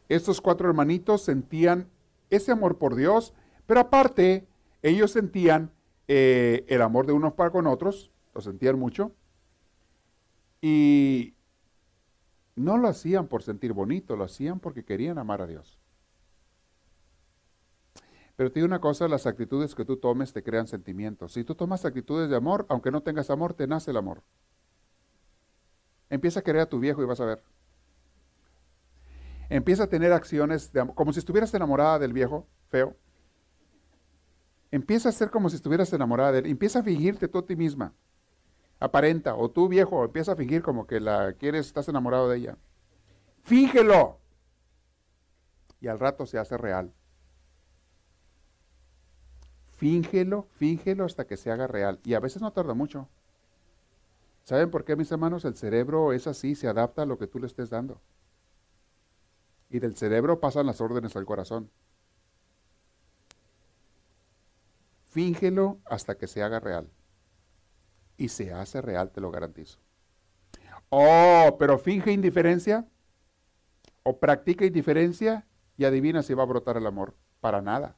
Estos 0.09 0.41
cuatro 0.41 0.69
hermanitos 0.69 1.23
sentían 1.23 1.89
ese 2.31 2.53
amor 2.53 2.79
por 2.79 2.95
Dios, 2.95 3.35
pero 3.67 3.81
aparte 3.81 4.47
ellos 4.83 5.11
sentían 5.11 5.71
eh, 6.07 6.65
el 6.69 6.83
amor 6.83 7.07
de 7.07 7.13
unos 7.13 7.35
para 7.35 7.51
con 7.51 7.67
otros, 7.67 8.11
lo 8.35 8.41
sentían 8.41 8.79
mucho, 8.79 9.13
y 10.61 11.35
no 12.57 12.77
lo 12.79 12.89
hacían 12.89 13.29
por 13.29 13.43
sentir 13.43 13.73
bonito, 13.73 14.17
lo 14.17 14.25
hacían 14.25 14.61
porque 14.61 14.85
querían 14.85 15.19
amar 15.19 15.43
a 15.43 15.47
Dios. 15.47 15.79
Pero 18.37 18.51
te 18.51 18.61
digo 18.61 18.67
una 18.67 18.81
cosa, 18.81 19.09
las 19.09 19.27
actitudes 19.27 19.75
que 19.75 19.85
tú 19.85 19.97
tomes 19.97 20.33
te 20.33 20.45
crean 20.45 20.69
sentimientos. 20.69 21.33
Si 21.33 21.43
tú 21.43 21.55
tomas 21.55 21.85
actitudes 21.85 22.31
de 22.31 22.37
amor, 22.37 22.67
aunque 22.69 22.93
no 22.93 23.03
tengas 23.03 23.31
amor, 23.31 23.53
te 23.53 23.67
nace 23.67 23.91
el 23.91 23.97
amor. 23.97 24.23
Empieza 26.11 26.41
a 26.41 26.43
querer 26.43 26.63
a 26.63 26.69
tu 26.69 26.79
viejo 26.79 27.03
y 27.03 27.07
vas 27.07 27.21
a 27.21 27.27
ver. 27.27 27.43
Empieza 29.51 29.85
a 29.85 29.87
tener 29.89 30.13
acciones 30.13 30.73
de, 30.73 30.87
como 30.95 31.13
si 31.13 31.19
estuvieras 31.19 31.53
enamorada 31.55 31.99
del 31.99 32.13
viejo, 32.13 32.47
feo. 32.69 32.97
Empieza 34.71 35.09
a 35.09 35.13
ser 35.13 35.31
como 35.31 35.49
si 35.49 35.57
estuvieras 35.57 35.93
enamorada 35.93 36.33
de 36.33 36.39
él. 36.41 36.47
Empieza 36.47 36.81
a 36.81 36.83
fingirte 36.83 37.29
tú 37.29 37.39
a 37.39 37.47
ti 37.47 37.57
misma. 37.57 37.95
Aparenta. 38.79 39.35
O 39.35 39.51
tú, 39.51 39.69
viejo, 39.69 40.05
empieza 40.05 40.33
a 40.33 40.37
fingir 40.37 40.63
como 40.63 40.87
que 40.87 41.01
la 41.01 41.33
quieres, 41.33 41.67
estás 41.67 41.89
enamorado 41.89 42.29
de 42.29 42.39
ella. 42.39 42.59
Fíngelo. 43.43 44.19
Y 45.81 45.89
al 45.89 45.99
rato 45.99 46.27
se 46.27 46.39
hace 46.39 46.59
real. 46.59 46.93
Fíngelo, 49.77 50.49
fíngelo 50.57 51.05
hasta 51.05 51.27
que 51.27 51.37
se 51.37 51.51
haga 51.51 51.67
real. 51.67 52.01
Y 52.05 52.15
a 52.15 52.21
veces 52.21 52.43
no 52.43 52.53
tarda 52.53 52.75
mucho. 52.75 53.09
¿Saben 54.49 54.71
por 54.71 54.87
qué, 54.87 54.97
mis 54.97 55.13
hermanos? 55.13 55.45
El 55.45 55.57
cerebro 55.57 56.15
es 56.15 56.27
así, 56.27 56.55
se 56.55 56.69
adapta 56.69 57.03
a 57.03 57.05
lo 57.05 57.19
que 57.19 57.27
tú 57.27 57.39
le 57.39 57.47
estés 57.47 57.69
dando. 57.69 58.01
Y 59.69 59.79
del 59.79 59.95
cerebro 59.95 60.41
pasan 60.41 60.65
las 60.65 60.81
órdenes 60.81 61.15
al 61.17 61.27
corazón. 61.27 61.71
Fíngelo 65.05 65.77
hasta 65.85 66.17
que 66.17 66.27
se 66.27 66.43
haga 66.43 66.61
real. 66.61 66.89
Y 68.17 68.31
se 68.31 68.55
hace 68.55 68.81
real, 68.81 69.11
te 69.11 69.21
lo 69.21 69.31
garantizo. 69.31 69.81
Oh, 70.89 71.57
pero 71.59 71.79
finge 71.79 72.11
indiferencia 72.11 72.87
o 74.03 74.19
practica 74.19 74.65
indiferencia 74.65 75.47
y 75.77 75.85
adivina 75.85 76.23
si 76.23 76.33
va 76.33 76.45
a 76.45 76.47
brotar 76.47 76.79
el 76.79 76.87
amor. 76.87 77.15
Para 77.43 77.61
nada 77.61 77.97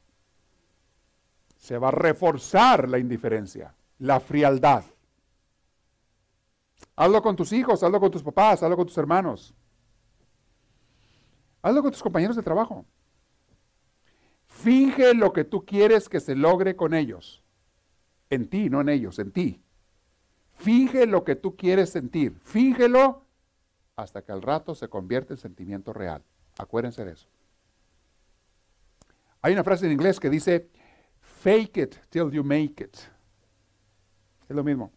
se 1.55 1.77
va 1.77 1.87
a 1.87 1.91
reforzar 1.91 2.89
la 2.89 2.99
indiferencia, 2.99 3.73
la 3.99 4.19
frialdad. 4.19 4.83
Hazlo 7.01 7.23
con 7.23 7.35
tus 7.35 7.51
hijos, 7.51 7.81
hazlo 7.81 7.99
con 7.99 8.11
tus 8.11 8.21
papás, 8.21 8.61
hazlo 8.61 8.77
con 8.77 8.85
tus 8.85 8.95
hermanos. 8.95 9.55
Hazlo 11.63 11.81
con 11.81 11.91
tus 11.91 12.03
compañeros 12.03 12.35
de 12.35 12.43
trabajo. 12.43 12.85
Finge 14.45 15.15
lo 15.15 15.33
que 15.33 15.43
tú 15.43 15.65
quieres 15.65 16.07
que 16.07 16.19
se 16.19 16.35
logre 16.35 16.75
con 16.75 16.93
ellos. 16.93 17.43
En 18.29 18.47
ti, 18.47 18.69
no 18.69 18.81
en 18.81 18.89
ellos, 18.89 19.17
en 19.17 19.31
ti. 19.31 19.63
Finge 20.51 21.07
lo 21.07 21.23
que 21.23 21.35
tú 21.35 21.55
quieres 21.55 21.89
sentir. 21.89 22.39
Fíngelo 22.43 23.25
hasta 23.95 24.21
que 24.21 24.31
al 24.31 24.43
rato 24.43 24.75
se 24.75 24.87
convierte 24.87 25.33
en 25.33 25.39
sentimiento 25.39 25.93
real. 25.93 26.23
Acuérdense 26.59 27.03
de 27.03 27.13
eso. 27.13 27.27
Hay 29.41 29.53
una 29.53 29.63
frase 29.63 29.87
en 29.87 29.93
inglés 29.93 30.19
que 30.19 30.29
dice, 30.29 30.69
Fake 31.19 31.77
it 31.77 31.95
till 32.11 32.29
you 32.29 32.43
make 32.43 32.83
it. 32.83 32.95
Es 34.47 34.55
lo 34.55 34.63
mismo. 34.63 34.91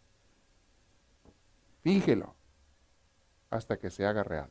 Fíjelo 1.84 2.34
hasta 3.50 3.78
que 3.78 3.90
se 3.90 4.06
haga 4.06 4.24
real. 4.24 4.48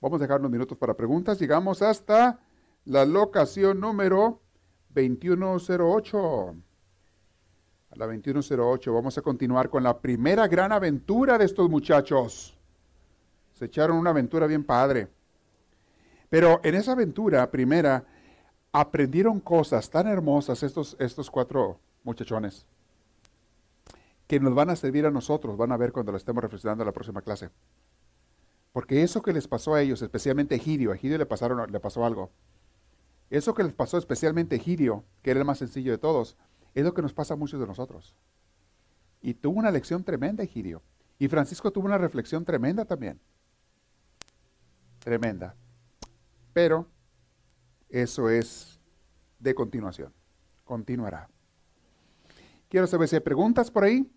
Vamos 0.00 0.20
a 0.20 0.22
dejar 0.22 0.38
unos 0.38 0.52
minutos 0.52 0.78
para 0.78 0.94
preguntas. 0.94 1.38
Llegamos 1.40 1.82
hasta 1.82 2.38
la 2.84 3.04
locación 3.04 3.80
número 3.80 4.40
2108. 4.94 6.54
A 7.90 7.96
la 7.96 8.06
2108 8.06 8.94
vamos 8.94 9.18
a 9.18 9.22
continuar 9.22 9.68
con 9.68 9.82
la 9.82 9.98
primera 9.98 10.46
gran 10.46 10.70
aventura 10.70 11.36
de 11.36 11.46
estos 11.46 11.68
muchachos. 11.68 12.56
Se 13.54 13.64
echaron 13.64 13.96
una 13.96 14.10
aventura 14.10 14.46
bien 14.46 14.62
padre. 14.62 15.08
Pero 16.28 16.60
en 16.62 16.76
esa 16.76 16.92
aventura 16.92 17.50
primera 17.50 18.04
aprendieron 18.70 19.40
cosas 19.40 19.90
tan 19.90 20.06
hermosas 20.06 20.62
estos, 20.62 20.96
estos 21.00 21.28
cuatro 21.28 21.80
muchachones 22.04 22.69
que 24.30 24.38
nos 24.38 24.54
van 24.54 24.70
a 24.70 24.76
servir 24.76 25.06
a 25.06 25.10
nosotros, 25.10 25.56
van 25.56 25.72
a 25.72 25.76
ver 25.76 25.90
cuando 25.90 26.12
lo 26.12 26.16
estemos 26.16 26.40
reflexionando 26.40 26.84
en 26.84 26.86
la 26.86 26.92
próxima 26.92 27.20
clase. 27.20 27.50
Porque 28.70 29.02
eso 29.02 29.22
que 29.22 29.32
les 29.32 29.48
pasó 29.48 29.74
a 29.74 29.82
ellos, 29.82 30.02
especialmente 30.02 30.54
a 30.54 30.58
Egidio, 30.58 30.92
a 30.92 30.94
Egidio 30.94 31.18
le, 31.18 31.26
pasaron, 31.26 31.68
le 31.68 31.80
pasó 31.80 32.04
algo. 32.04 32.30
Eso 33.28 33.54
que 33.54 33.64
les 33.64 33.72
pasó 33.72 33.98
especialmente 33.98 34.54
a 34.54 34.58
Egidio, 34.58 35.02
que 35.22 35.32
era 35.32 35.40
el 35.40 35.46
más 35.46 35.58
sencillo 35.58 35.90
de 35.90 35.98
todos, 35.98 36.36
es 36.76 36.84
lo 36.84 36.94
que 36.94 37.02
nos 37.02 37.12
pasa 37.12 37.34
a 37.34 37.36
muchos 37.36 37.58
de 37.58 37.66
nosotros. 37.66 38.14
Y 39.20 39.34
tuvo 39.34 39.58
una 39.58 39.72
lección 39.72 40.04
tremenda 40.04 40.44
Egidio. 40.44 40.80
Y 41.18 41.26
Francisco 41.26 41.72
tuvo 41.72 41.86
una 41.86 41.98
reflexión 41.98 42.44
tremenda 42.44 42.84
también. 42.84 43.18
Tremenda. 45.00 45.56
Pero 46.52 46.86
eso 47.88 48.30
es 48.30 48.78
de 49.40 49.56
continuación. 49.56 50.12
Continuará. 50.62 51.28
Quiero 52.68 52.86
saber 52.86 53.08
si 53.08 53.16
hay 53.16 53.22
preguntas 53.22 53.72
por 53.72 53.82
ahí. 53.82 54.08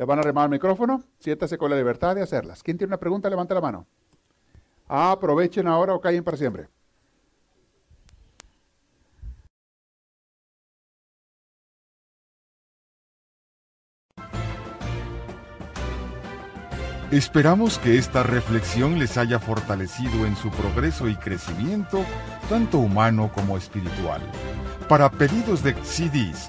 Le 0.00 0.06
van 0.06 0.18
a 0.18 0.22
remar 0.22 0.44
el 0.44 0.50
micrófono. 0.50 1.04
Siéntase 1.18 1.58
con 1.58 1.68
la 1.68 1.76
libertad 1.76 2.14
de 2.14 2.22
hacerlas. 2.22 2.62
¿Quién 2.62 2.78
tiene 2.78 2.88
una 2.88 2.96
pregunta? 2.96 3.28
Levanta 3.28 3.52
la 3.52 3.60
mano. 3.60 3.86
aprovechen 4.88 5.66
ahora 5.66 5.94
o 5.94 6.00
callen 6.00 6.24
para 6.24 6.38
siempre. 6.38 6.68
Esperamos 17.10 17.78
que 17.78 17.98
esta 17.98 18.22
reflexión 18.22 18.98
les 18.98 19.18
haya 19.18 19.38
fortalecido 19.38 20.24
en 20.24 20.34
su 20.34 20.50
progreso 20.50 21.08
y 21.08 21.16
crecimiento, 21.16 22.06
tanto 22.48 22.78
humano 22.78 23.30
como 23.34 23.58
espiritual. 23.58 24.22
Para 24.88 25.10
pedidos 25.10 25.62
de 25.62 25.74
CDs 25.84 26.48